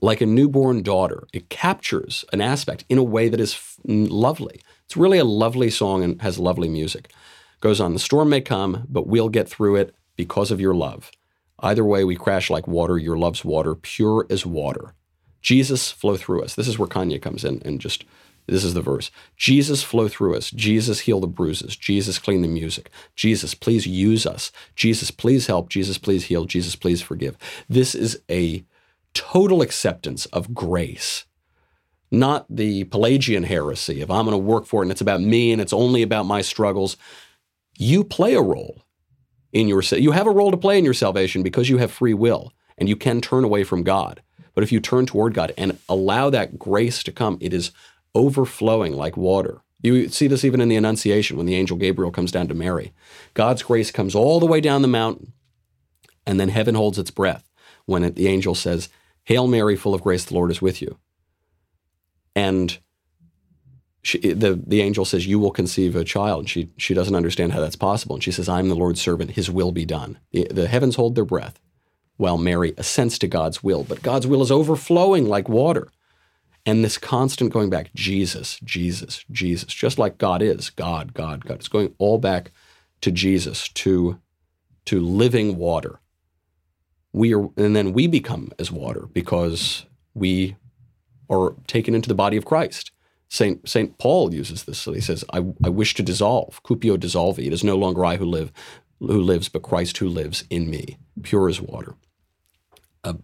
like 0.00 0.20
a 0.20 0.26
newborn 0.26 0.82
daughter. 0.82 1.26
It 1.32 1.48
captures 1.48 2.24
an 2.32 2.40
aspect 2.40 2.84
in 2.88 2.98
a 2.98 3.02
way 3.02 3.28
that 3.28 3.40
is 3.40 3.54
f- 3.54 3.78
lovely. 3.84 4.60
It's 4.84 4.96
really 4.96 5.18
a 5.18 5.24
lovely 5.24 5.70
song 5.70 6.02
and 6.02 6.20
has 6.22 6.38
lovely 6.38 6.68
music. 6.68 7.12
Goes 7.60 7.80
on, 7.80 7.92
the 7.92 7.98
storm 7.98 8.28
may 8.28 8.40
come, 8.40 8.86
but 8.88 9.06
we'll 9.06 9.28
get 9.28 9.48
through 9.48 9.76
it 9.76 9.94
because 10.16 10.50
of 10.50 10.60
your 10.60 10.74
love. 10.74 11.10
Either 11.60 11.84
way, 11.84 12.04
we 12.04 12.14
crash 12.14 12.50
like 12.50 12.68
water. 12.68 12.96
Your 12.98 13.18
love's 13.18 13.44
water, 13.44 13.74
pure 13.74 14.26
as 14.30 14.46
water. 14.46 14.94
Jesus, 15.42 15.90
flow 15.90 16.16
through 16.16 16.42
us. 16.42 16.54
This 16.54 16.68
is 16.68 16.78
where 16.78 16.88
Kanye 16.88 17.20
comes 17.20 17.44
in 17.44 17.60
and 17.64 17.80
just, 17.80 18.04
this 18.46 18.64
is 18.64 18.74
the 18.74 18.80
verse. 18.80 19.10
Jesus, 19.36 19.82
flow 19.82 20.08
through 20.08 20.36
us. 20.36 20.50
Jesus, 20.50 21.00
heal 21.00 21.20
the 21.20 21.26
bruises. 21.26 21.76
Jesus, 21.76 22.18
clean 22.18 22.42
the 22.42 22.48
music. 22.48 22.90
Jesus, 23.16 23.54
please 23.54 23.86
use 23.86 24.26
us. 24.26 24.52
Jesus, 24.76 25.10
please 25.10 25.46
help. 25.46 25.68
Jesus, 25.68 25.98
please 25.98 26.26
heal. 26.26 26.44
Jesus, 26.44 26.76
please 26.76 27.02
forgive. 27.02 27.36
This 27.68 27.94
is 27.94 28.20
a 28.30 28.64
total 29.14 29.62
acceptance 29.62 30.26
of 30.26 30.54
grace, 30.54 31.24
not 32.10 32.46
the 32.48 32.84
Pelagian 32.84 33.44
heresy 33.44 34.00
of 34.00 34.10
I'm 34.10 34.24
going 34.24 34.32
to 34.32 34.38
work 34.38 34.66
for 34.66 34.82
it 34.82 34.86
and 34.86 34.92
it's 34.92 35.00
about 35.00 35.20
me 35.20 35.52
and 35.52 35.60
it's 35.60 35.72
only 35.72 36.02
about 36.02 36.26
my 36.26 36.40
struggles. 36.40 36.96
You 37.76 38.04
play 38.04 38.34
a 38.34 38.42
role 38.42 38.82
in 39.52 39.68
your 39.68 39.82
you 39.82 40.12
have 40.12 40.26
a 40.26 40.32
role 40.32 40.50
to 40.50 40.56
play 40.56 40.78
in 40.78 40.84
your 40.84 40.94
salvation 40.94 41.42
because 41.42 41.68
you 41.68 41.78
have 41.78 41.90
free 41.90 42.14
will 42.14 42.52
and 42.76 42.88
you 42.88 42.96
can 42.96 43.20
turn 43.20 43.44
away 43.44 43.64
from 43.64 43.82
God. 43.82 44.22
But 44.54 44.64
if 44.64 44.72
you 44.72 44.80
turn 44.80 45.06
toward 45.06 45.34
God 45.34 45.52
and 45.56 45.78
allow 45.88 46.30
that 46.30 46.58
grace 46.58 47.02
to 47.04 47.12
come, 47.12 47.38
it 47.40 47.52
is 47.52 47.70
overflowing 48.14 48.94
like 48.94 49.16
water. 49.16 49.60
You 49.82 50.08
see 50.08 50.26
this 50.26 50.44
even 50.44 50.60
in 50.60 50.68
the 50.68 50.76
Annunciation 50.76 51.36
when 51.36 51.46
the 51.46 51.54
angel 51.54 51.76
Gabriel 51.76 52.10
comes 52.10 52.32
down 52.32 52.48
to 52.48 52.54
Mary. 52.54 52.92
God's 53.34 53.62
grace 53.62 53.90
comes 53.90 54.14
all 54.14 54.40
the 54.40 54.46
way 54.46 54.60
down 54.60 54.82
the 54.82 54.88
mountain, 54.88 55.32
and 56.26 56.40
then 56.40 56.48
heaven 56.48 56.74
holds 56.74 56.98
its 56.98 57.12
breath 57.12 57.48
when 57.86 58.02
it, 58.02 58.16
the 58.16 58.26
angel 58.26 58.54
says, 58.54 58.88
Hail 59.28 59.46
Mary, 59.46 59.76
full 59.76 59.92
of 59.92 60.00
grace, 60.00 60.24
the 60.24 60.32
Lord 60.32 60.50
is 60.50 60.62
with 60.62 60.80
you. 60.80 60.96
And 62.34 62.78
she, 64.00 64.32
the, 64.32 64.58
the 64.66 64.80
angel 64.80 65.04
says, 65.04 65.26
You 65.26 65.38
will 65.38 65.50
conceive 65.50 65.94
a 65.94 66.02
child. 66.02 66.40
And 66.40 66.48
she, 66.48 66.70
she 66.78 66.94
doesn't 66.94 67.14
understand 67.14 67.52
how 67.52 67.60
that's 67.60 67.76
possible. 67.76 68.16
And 68.16 68.24
she 68.24 68.32
says, 68.32 68.48
I'm 68.48 68.70
the 68.70 68.74
Lord's 68.74 69.02
servant. 69.02 69.32
His 69.32 69.50
will 69.50 69.70
be 69.70 69.84
done. 69.84 70.18
The, 70.32 70.46
the 70.50 70.66
heavens 70.66 70.96
hold 70.96 71.14
their 71.14 71.26
breath 71.26 71.60
while 72.16 72.38
Mary 72.38 72.72
assents 72.78 73.18
to 73.18 73.28
God's 73.28 73.62
will. 73.62 73.84
But 73.84 74.00
God's 74.00 74.26
will 74.26 74.40
is 74.40 74.50
overflowing 74.50 75.26
like 75.28 75.46
water. 75.46 75.88
And 76.64 76.82
this 76.82 76.96
constant 76.96 77.52
going 77.52 77.68
back, 77.68 77.92
Jesus, 77.94 78.58
Jesus, 78.64 79.26
Jesus, 79.30 79.74
just 79.74 79.98
like 79.98 80.16
God 80.16 80.40
is, 80.40 80.70
God, 80.70 81.12
God, 81.12 81.44
God. 81.44 81.58
It's 81.58 81.68
going 81.68 81.94
all 81.98 82.16
back 82.16 82.50
to 83.02 83.10
Jesus, 83.10 83.68
to, 83.68 84.20
to 84.86 85.00
living 85.00 85.58
water. 85.58 86.00
We 87.18 87.34
are, 87.34 87.48
and 87.56 87.74
then 87.74 87.92
we 87.92 88.06
become 88.06 88.52
as 88.60 88.70
water 88.70 89.08
because 89.12 89.86
we 90.14 90.56
are 91.28 91.54
taken 91.66 91.92
into 91.96 92.08
the 92.08 92.14
body 92.14 92.36
of 92.36 92.44
Christ. 92.44 92.92
Saint 93.28 93.68
Saint 93.68 93.98
Paul 93.98 94.32
uses 94.32 94.62
this. 94.64 94.78
So 94.78 94.92
he 94.92 95.00
says, 95.00 95.24
I, 95.32 95.38
I 95.64 95.68
wish 95.68 95.94
to 95.94 96.04
dissolve, 96.04 96.62
cupio 96.62 96.96
dissolvi. 96.96 97.46
It 97.46 97.52
is 97.52 97.64
no 97.64 97.76
longer 97.76 98.04
I 98.04 98.18
who 98.18 98.24
live, 98.24 98.52
who 99.00 99.20
lives, 99.20 99.48
but 99.48 99.62
Christ 99.62 99.98
who 99.98 100.08
lives 100.08 100.44
in 100.48 100.70
me, 100.70 100.96
pure 101.22 101.48
as 101.48 101.60
water. 101.60 101.96
A 103.02 103.16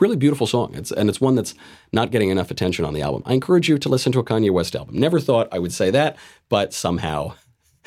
really 0.00 0.16
beautiful 0.16 0.48
song. 0.48 0.74
It's 0.74 0.90
and 0.90 1.08
it's 1.08 1.20
one 1.20 1.36
that's 1.36 1.54
not 1.92 2.10
getting 2.10 2.30
enough 2.30 2.50
attention 2.50 2.84
on 2.84 2.92
the 2.92 3.02
album. 3.02 3.22
I 3.24 3.34
encourage 3.34 3.68
you 3.68 3.78
to 3.78 3.88
listen 3.88 4.10
to 4.12 4.18
a 4.18 4.24
Kanye 4.24 4.50
West 4.50 4.74
album. 4.74 4.98
Never 4.98 5.20
thought 5.20 5.46
I 5.52 5.60
would 5.60 5.72
say 5.72 5.92
that, 5.92 6.16
but 6.48 6.74
somehow 6.74 7.34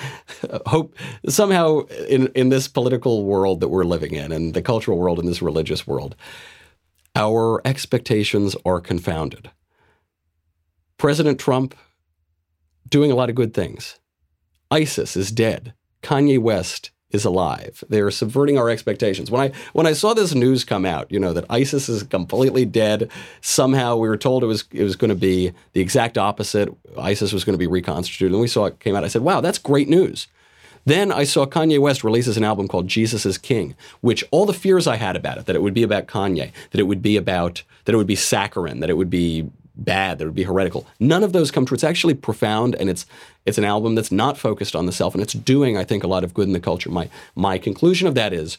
hope 0.66 0.96
somehow 1.28 1.82
in 2.08 2.28
in 2.36 2.50
this 2.50 2.68
political 2.68 3.26
world 3.26 3.60
that 3.60 3.70
we're 3.70 3.84
living 3.84 4.14
in 4.14 4.32
and 4.32 4.54
the 4.54 4.62
cultural 4.62 4.98
world 4.98 5.20
and 5.20 5.28
this 5.28 5.42
religious 5.42 5.86
world, 5.86 6.16
our 7.16 7.62
expectations 7.66 8.56
are 8.66 8.82
confounded. 8.82 9.50
President 10.98 11.40
Trump 11.40 11.76
doing 12.88 13.12
a 13.12 13.16
lot 13.16 13.30
of 13.30 13.36
good 13.36 13.54
things. 13.54 14.00
ISIS 14.72 15.16
is 15.16 15.32
dead. 15.32 15.74
Kanye 16.04 16.40
West 16.40 16.92
is 17.12 17.26
alive. 17.26 17.84
They're 17.90 18.12
subverting 18.12 18.58
our 18.58 18.70
expectations. 18.70 19.32
When 19.32 19.42
I 19.42 19.52
when 19.74 19.88
I 19.88 19.94
saw 19.94 20.14
this 20.14 20.36
news 20.36 20.64
come 20.64 20.86
out, 20.86 21.12
you 21.12 21.20
know 21.20 21.34
that 21.34 21.46
ISIS 21.50 21.90
is 21.90 22.04
completely 22.04 22.66
dead. 22.66 23.10
Somehow 23.42 23.96
we 23.96 24.08
were 24.08 24.18
told 24.18 24.44
it 24.44 24.48
was 24.48 24.66
it 24.72 24.84
was 24.84 24.96
going 24.96 25.10
to 25.10 25.16
be 25.16 25.52
the 25.74 25.82
exact 25.82 26.18
opposite. 26.18 26.70
ISIS 26.98 27.34
was 27.34 27.44
going 27.44 27.54
to 27.56 27.60
be 27.60 27.68
reconstituted, 27.68 28.34
and 28.34 28.42
we 28.42 28.48
saw 28.48 28.66
it 28.66 28.80
came 28.80 28.96
out. 28.96 29.04
I 29.04 29.08
said, 29.08 29.24
"Wow, 29.24 29.42
that's 29.42 29.58
great 29.58 29.90
news." 29.90 30.28
Then 30.86 31.12
I 31.12 31.24
saw 31.24 31.46
Kanye 31.46 31.80
West 31.80 32.04
releases 32.04 32.38
an 32.38 32.44
album 32.44 32.68
called 32.68 32.88
Jesus 32.88 33.26
is 33.26 33.38
King, 33.38 33.76
which 34.02 34.24
all 34.32 34.46
the 34.46 34.54
fears 34.54 34.88
I 34.88 34.96
had 34.96 35.16
about 35.16 35.38
it, 35.38 35.46
that 35.46 35.56
it 35.56 35.62
would 35.62 35.74
be 35.74 35.84
about 35.84 36.08
Kanye, 36.08 36.52
that 36.72 36.80
it 36.80 36.88
would 36.88 37.02
be 37.02 37.18
about, 37.18 37.64
that 37.86 37.94
it 37.94 37.98
would 37.98 38.08
be 38.08 38.16
saccharine, 38.16 38.80
that 38.80 38.90
it 38.90 38.98
would 38.98 39.10
be 39.10 39.50
bad, 39.84 40.20
that 40.20 40.26
would 40.26 40.36
be 40.36 40.44
heretical. 40.44 40.88
None 41.00 41.24
of 41.24 41.34
those 41.34 41.52
come 41.52 41.66
true. 41.66 41.76
It's 41.76 41.84
actually 41.84 42.14
profound, 42.14 42.76
and 42.76 42.90
it's 42.90 43.06
it's 43.46 43.58
an 43.58 43.66
album 43.66 43.96
that's 43.96 44.12
not 44.12 44.38
focused 44.38 44.76
on 44.76 44.86
the 44.86 44.92
self, 44.92 45.14
and 45.14 45.24
it's 45.24 45.34
doing, 45.34 45.78
I 45.78 45.84
think, 45.84 46.04
a 46.04 46.08
lot 46.08 46.24
of 46.24 46.34
good 46.34 46.48
in 46.48 46.54
the 46.54 46.60
culture. 46.60 46.90
My 46.90 47.10
my 47.36 47.58
conclusion 47.58 48.08
of 48.08 48.16
that 48.16 48.34
is, 48.34 48.58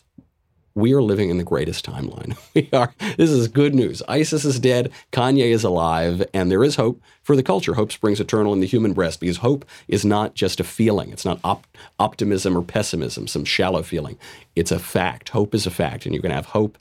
we 0.74 0.92
are 0.92 1.02
living 1.02 1.30
in 1.30 1.38
the 1.38 1.44
greatest 1.44 1.84
timeline. 1.84 2.36
We 2.54 2.68
are. 2.72 2.92
This 3.16 3.30
is 3.30 3.46
good 3.46 3.74
news. 3.74 4.02
ISIS 4.08 4.44
is 4.44 4.58
dead. 4.58 4.90
Kanye 5.12 5.50
is 5.50 5.62
alive, 5.62 6.26
and 6.34 6.50
there 6.50 6.64
is 6.64 6.76
hope 6.76 7.00
for 7.22 7.36
the 7.36 7.42
culture. 7.42 7.74
Hope 7.74 7.92
springs 7.92 8.20
eternal 8.20 8.52
in 8.52 8.60
the 8.60 8.66
human 8.66 8.92
breast 8.92 9.20
because 9.20 9.38
hope 9.38 9.64
is 9.86 10.04
not 10.04 10.34
just 10.34 10.58
a 10.58 10.64
feeling. 10.64 11.12
It's 11.12 11.24
not 11.24 11.38
op- 11.44 11.66
optimism 11.98 12.56
or 12.56 12.62
pessimism, 12.62 13.28
some 13.28 13.44
shallow 13.44 13.82
feeling. 13.82 14.18
It's 14.56 14.72
a 14.72 14.78
fact. 14.80 15.28
Hope 15.28 15.54
is 15.54 15.66
a 15.66 15.70
fact, 15.70 16.06
and 16.06 16.14
you 16.14 16.20
can 16.20 16.32
have 16.32 16.46
hope 16.46 16.76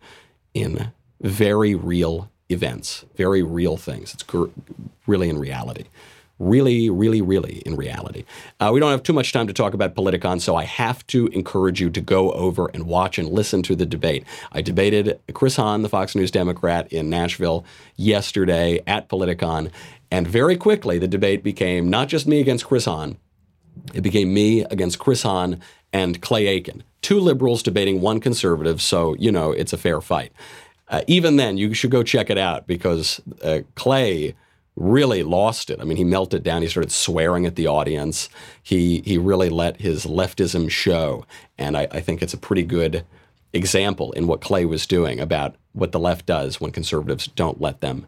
in 0.53 0.91
very 1.21 1.75
real 1.75 2.29
events, 2.49 3.05
very 3.15 3.41
real 3.41 3.77
things. 3.77 4.13
It's 4.13 4.23
gr- 4.23 4.47
really 5.07 5.29
in 5.29 5.37
reality. 5.37 5.85
Really, 6.39 6.89
really, 6.89 7.21
really 7.21 7.61
in 7.65 7.75
reality. 7.75 8.23
Uh, 8.61 8.71
we 8.73 8.79
don't 8.79 8.91
have 8.91 9.03
too 9.03 9.11
much 9.11 9.33
time 9.33 9.45
to 9.47 9.53
talk 9.53 9.73
about 9.73 9.93
Politicon, 9.93 10.39
so 10.39 10.55
I 10.55 10.63
have 10.63 11.05
to 11.07 11.27
encourage 11.27 11.81
you 11.81 11.89
to 11.89 11.99
go 11.99 12.31
over 12.31 12.71
and 12.73 12.83
watch 12.85 13.19
and 13.19 13.27
listen 13.27 13.61
to 13.63 13.75
the 13.75 13.85
debate. 13.85 14.23
I 14.53 14.61
debated 14.61 15.19
Chris 15.33 15.57
Hahn, 15.57 15.81
the 15.81 15.89
Fox 15.89 16.15
News 16.15 16.31
Democrat, 16.31 16.91
in 16.93 17.09
Nashville 17.09 17.65
yesterday 17.97 18.79
at 18.87 19.09
Politicon, 19.09 19.69
and 20.09 20.25
very 20.25 20.55
quickly 20.55 20.97
the 20.97 21.09
debate 21.09 21.43
became 21.43 21.89
not 21.89 22.07
just 22.07 22.25
me 22.25 22.39
against 22.39 22.65
Chris 22.65 22.85
Hahn, 22.85 23.17
it 23.93 24.01
became 24.01 24.33
me 24.33 24.61
against 24.63 24.97
Chris 24.97 25.23
Hahn 25.23 25.59
and 25.91 26.21
Clay 26.21 26.47
Aiken, 26.47 26.83
two 27.01 27.19
liberals 27.19 27.63
debating 27.63 27.99
one 27.99 28.21
conservative, 28.21 28.81
so, 28.81 29.13
you 29.15 29.31
know, 29.31 29.51
it's 29.51 29.73
a 29.73 29.77
fair 29.77 29.99
fight. 29.99 30.31
Uh, 30.89 31.01
even 31.07 31.35
then, 31.35 31.57
you 31.57 31.73
should 31.73 31.91
go 31.91 32.03
check 32.03 32.29
it 32.29 32.37
out 32.37 32.65
because 32.65 33.21
uh, 33.43 33.59
Clay 33.75 34.35
really 34.75 35.23
lost 35.23 35.69
it. 35.69 35.79
I 35.79 35.83
mean, 35.83 35.97
he 35.97 36.03
melted 36.03 36.41
down. 36.41 36.61
He 36.61 36.67
started 36.67 36.91
swearing 36.91 37.45
at 37.45 37.55
the 37.55 37.67
audience. 37.67 38.29
He 38.63 39.01
he 39.05 39.17
really 39.17 39.49
let 39.49 39.77
his 39.81 40.05
leftism 40.05 40.69
show, 40.69 41.25
and 41.57 41.77
I, 41.77 41.87
I 41.91 41.99
think 41.99 42.21
it's 42.21 42.33
a 42.33 42.37
pretty 42.37 42.63
good 42.63 43.05
example 43.53 44.11
in 44.13 44.25
what 44.27 44.41
Clay 44.41 44.65
was 44.65 44.87
doing 44.87 45.19
about 45.19 45.55
what 45.73 45.91
the 45.91 45.99
left 45.99 46.25
does 46.25 46.61
when 46.61 46.71
conservatives 46.71 47.27
don't 47.27 47.59
let 47.59 47.81
them 47.81 48.07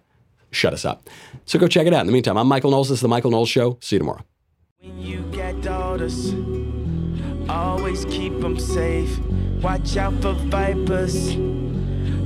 shut 0.51 0.73
us 0.73 0.85
up. 0.85 1.09
So 1.45 1.59
go 1.59 1.67
check 1.67 1.87
it 1.87 1.93
out. 1.93 2.01
In 2.01 2.07
the 2.07 2.13
meantime, 2.13 2.37
I'm 2.37 2.47
Michael 2.47 2.71
Knowles. 2.71 2.89
This 2.89 2.97
is 2.97 3.01
the 3.01 3.07
Michael 3.07 3.31
Knowles 3.31 3.49
Show. 3.49 3.77
See 3.81 3.95
you 3.95 3.99
tomorrow. 3.99 4.23
When 4.79 4.97
you 4.99 5.21
get 5.31 5.61
daughters, 5.61 6.33
always 7.49 8.05
keep 8.05 8.39
them 8.39 8.59
safe. 8.59 9.19
Watch 9.61 9.97
out 9.97 10.19
for 10.21 10.33
vipers. 10.33 11.35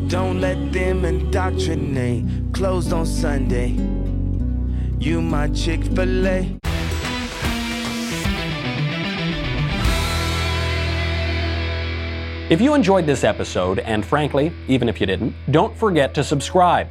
Don't 0.08 0.40
let 0.40 0.72
them 0.72 1.04
indoctrinate. 1.04 2.54
Closed 2.54 2.94
on 2.94 3.06
Sunday. 3.06 3.70
You 5.00 5.22
my 5.22 5.48
Chick 5.50 5.84
fil 5.84 6.28
A. 6.28 6.58
If 12.48 12.62
you 12.62 12.76
enjoyed 12.76 13.08
this 13.08 13.24
episode, 13.24 13.80
and 13.80 14.06
frankly, 14.06 14.54
even 14.68 14.88
if 14.88 15.02
you 15.02 15.08
didn't, 15.08 15.34
don't 15.50 15.76
forget 15.76 16.14
to 16.14 16.24
subscribe. 16.24 16.88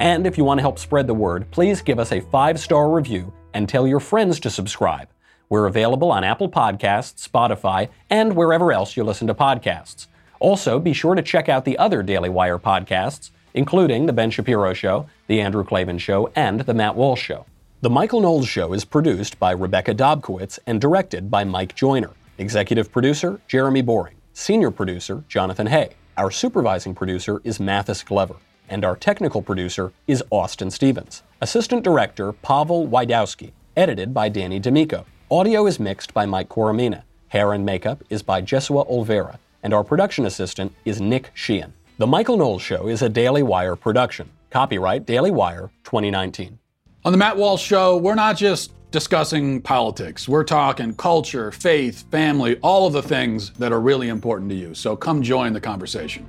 And 0.00 0.26
if 0.26 0.36
you 0.36 0.42
want 0.42 0.58
to 0.58 0.62
help 0.62 0.80
spread 0.80 1.06
the 1.06 1.14
word, 1.14 1.48
please 1.52 1.80
give 1.80 2.00
us 2.00 2.10
a 2.10 2.20
five 2.20 2.58
star 2.58 2.90
review 2.90 3.32
and 3.54 3.68
tell 3.68 3.86
your 3.86 4.00
friends 4.00 4.40
to 4.40 4.50
subscribe. 4.50 5.08
We're 5.48 5.66
available 5.66 6.10
on 6.10 6.24
Apple 6.24 6.50
Podcasts, 6.50 7.26
Spotify, 7.26 7.88
and 8.10 8.34
wherever 8.34 8.72
else 8.72 8.96
you 8.96 9.04
listen 9.04 9.28
to 9.28 9.34
podcasts. 9.34 10.08
Also, 10.40 10.78
be 10.78 10.92
sure 10.92 11.14
to 11.14 11.22
check 11.22 11.48
out 11.48 11.64
the 11.64 11.78
other 11.78 12.02
Daily 12.02 12.28
Wire 12.28 12.58
podcasts, 12.58 13.30
including 13.54 14.06
The 14.06 14.12
Ben 14.12 14.30
Shapiro 14.30 14.72
Show, 14.72 15.08
The 15.26 15.40
Andrew 15.40 15.64
Klavan 15.64 15.98
Show, 15.98 16.30
and 16.36 16.60
The 16.60 16.74
Matt 16.74 16.94
Walsh 16.94 17.22
Show. 17.22 17.46
The 17.80 17.90
Michael 17.90 18.20
Knowles 18.20 18.48
Show 18.48 18.72
is 18.72 18.84
produced 18.84 19.38
by 19.38 19.52
Rebecca 19.52 19.94
Dobkowitz 19.94 20.58
and 20.66 20.80
directed 20.80 21.30
by 21.30 21.44
Mike 21.44 21.74
Joyner. 21.74 22.10
Executive 22.38 22.90
producer, 22.90 23.40
Jeremy 23.48 23.82
Boring. 23.82 24.16
Senior 24.32 24.70
producer, 24.70 25.24
Jonathan 25.28 25.68
Hay. 25.68 25.90
Our 26.16 26.30
supervising 26.30 26.94
producer 26.94 27.40
is 27.44 27.60
Mathis 27.60 28.02
Glover. 28.02 28.36
And 28.68 28.84
our 28.84 28.96
technical 28.96 29.42
producer 29.42 29.92
is 30.06 30.22
Austin 30.30 30.70
Stevens. 30.70 31.22
Assistant 31.40 31.82
director, 31.82 32.32
Pavel 32.32 32.86
Wydowski. 32.86 33.52
Edited 33.76 34.12
by 34.12 34.28
Danny 34.28 34.58
D'Amico. 34.58 35.06
Audio 35.30 35.66
is 35.66 35.78
mixed 35.80 36.12
by 36.12 36.26
Mike 36.26 36.48
Coromina. 36.48 37.02
Hair 37.28 37.52
and 37.52 37.64
makeup 37.64 38.02
is 38.10 38.22
by 38.22 38.42
Jesua 38.42 38.88
Olvera. 38.90 39.38
And 39.62 39.74
our 39.74 39.82
production 39.82 40.26
assistant 40.26 40.72
is 40.84 41.00
Nick 41.00 41.30
Sheehan. 41.34 41.72
The 41.98 42.06
Michael 42.06 42.36
Knowles 42.36 42.62
Show 42.62 42.86
is 42.86 43.02
a 43.02 43.08
Daily 43.08 43.42
Wire 43.42 43.74
production. 43.74 44.30
Copyright 44.50 45.04
Daily 45.04 45.30
Wire 45.30 45.70
2019. 45.84 46.58
On 47.04 47.12
the 47.12 47.18
Matt 47.18 47.36
Walsh 47.36 47.62
Show, 47.62 47.96
we're 47.96 48.14
not 48.14 48.36
just 48.36 48.72
discussing 48.90 49.60
politics. 49.60 50.28
We're 50.28 50.44
talking 50.44 50.94
culture, 50.94 51.50
faith, 51.50 52.08
family, 52.10 52.58
all 52.62 52.86
of 52.86 52.92
the 52.92 53.02
things 53.02 53.50
that 53.54 53.72
are 53.72 53.80
really 53.80 54.08
important 54.08 54.50
to 54.50 54.56
you. 54.56 54.74
So 54.74 54.96
come 54.96 55.22
join 55.22 55.52
the 55.52 55.60
conversation. 55.60 56.26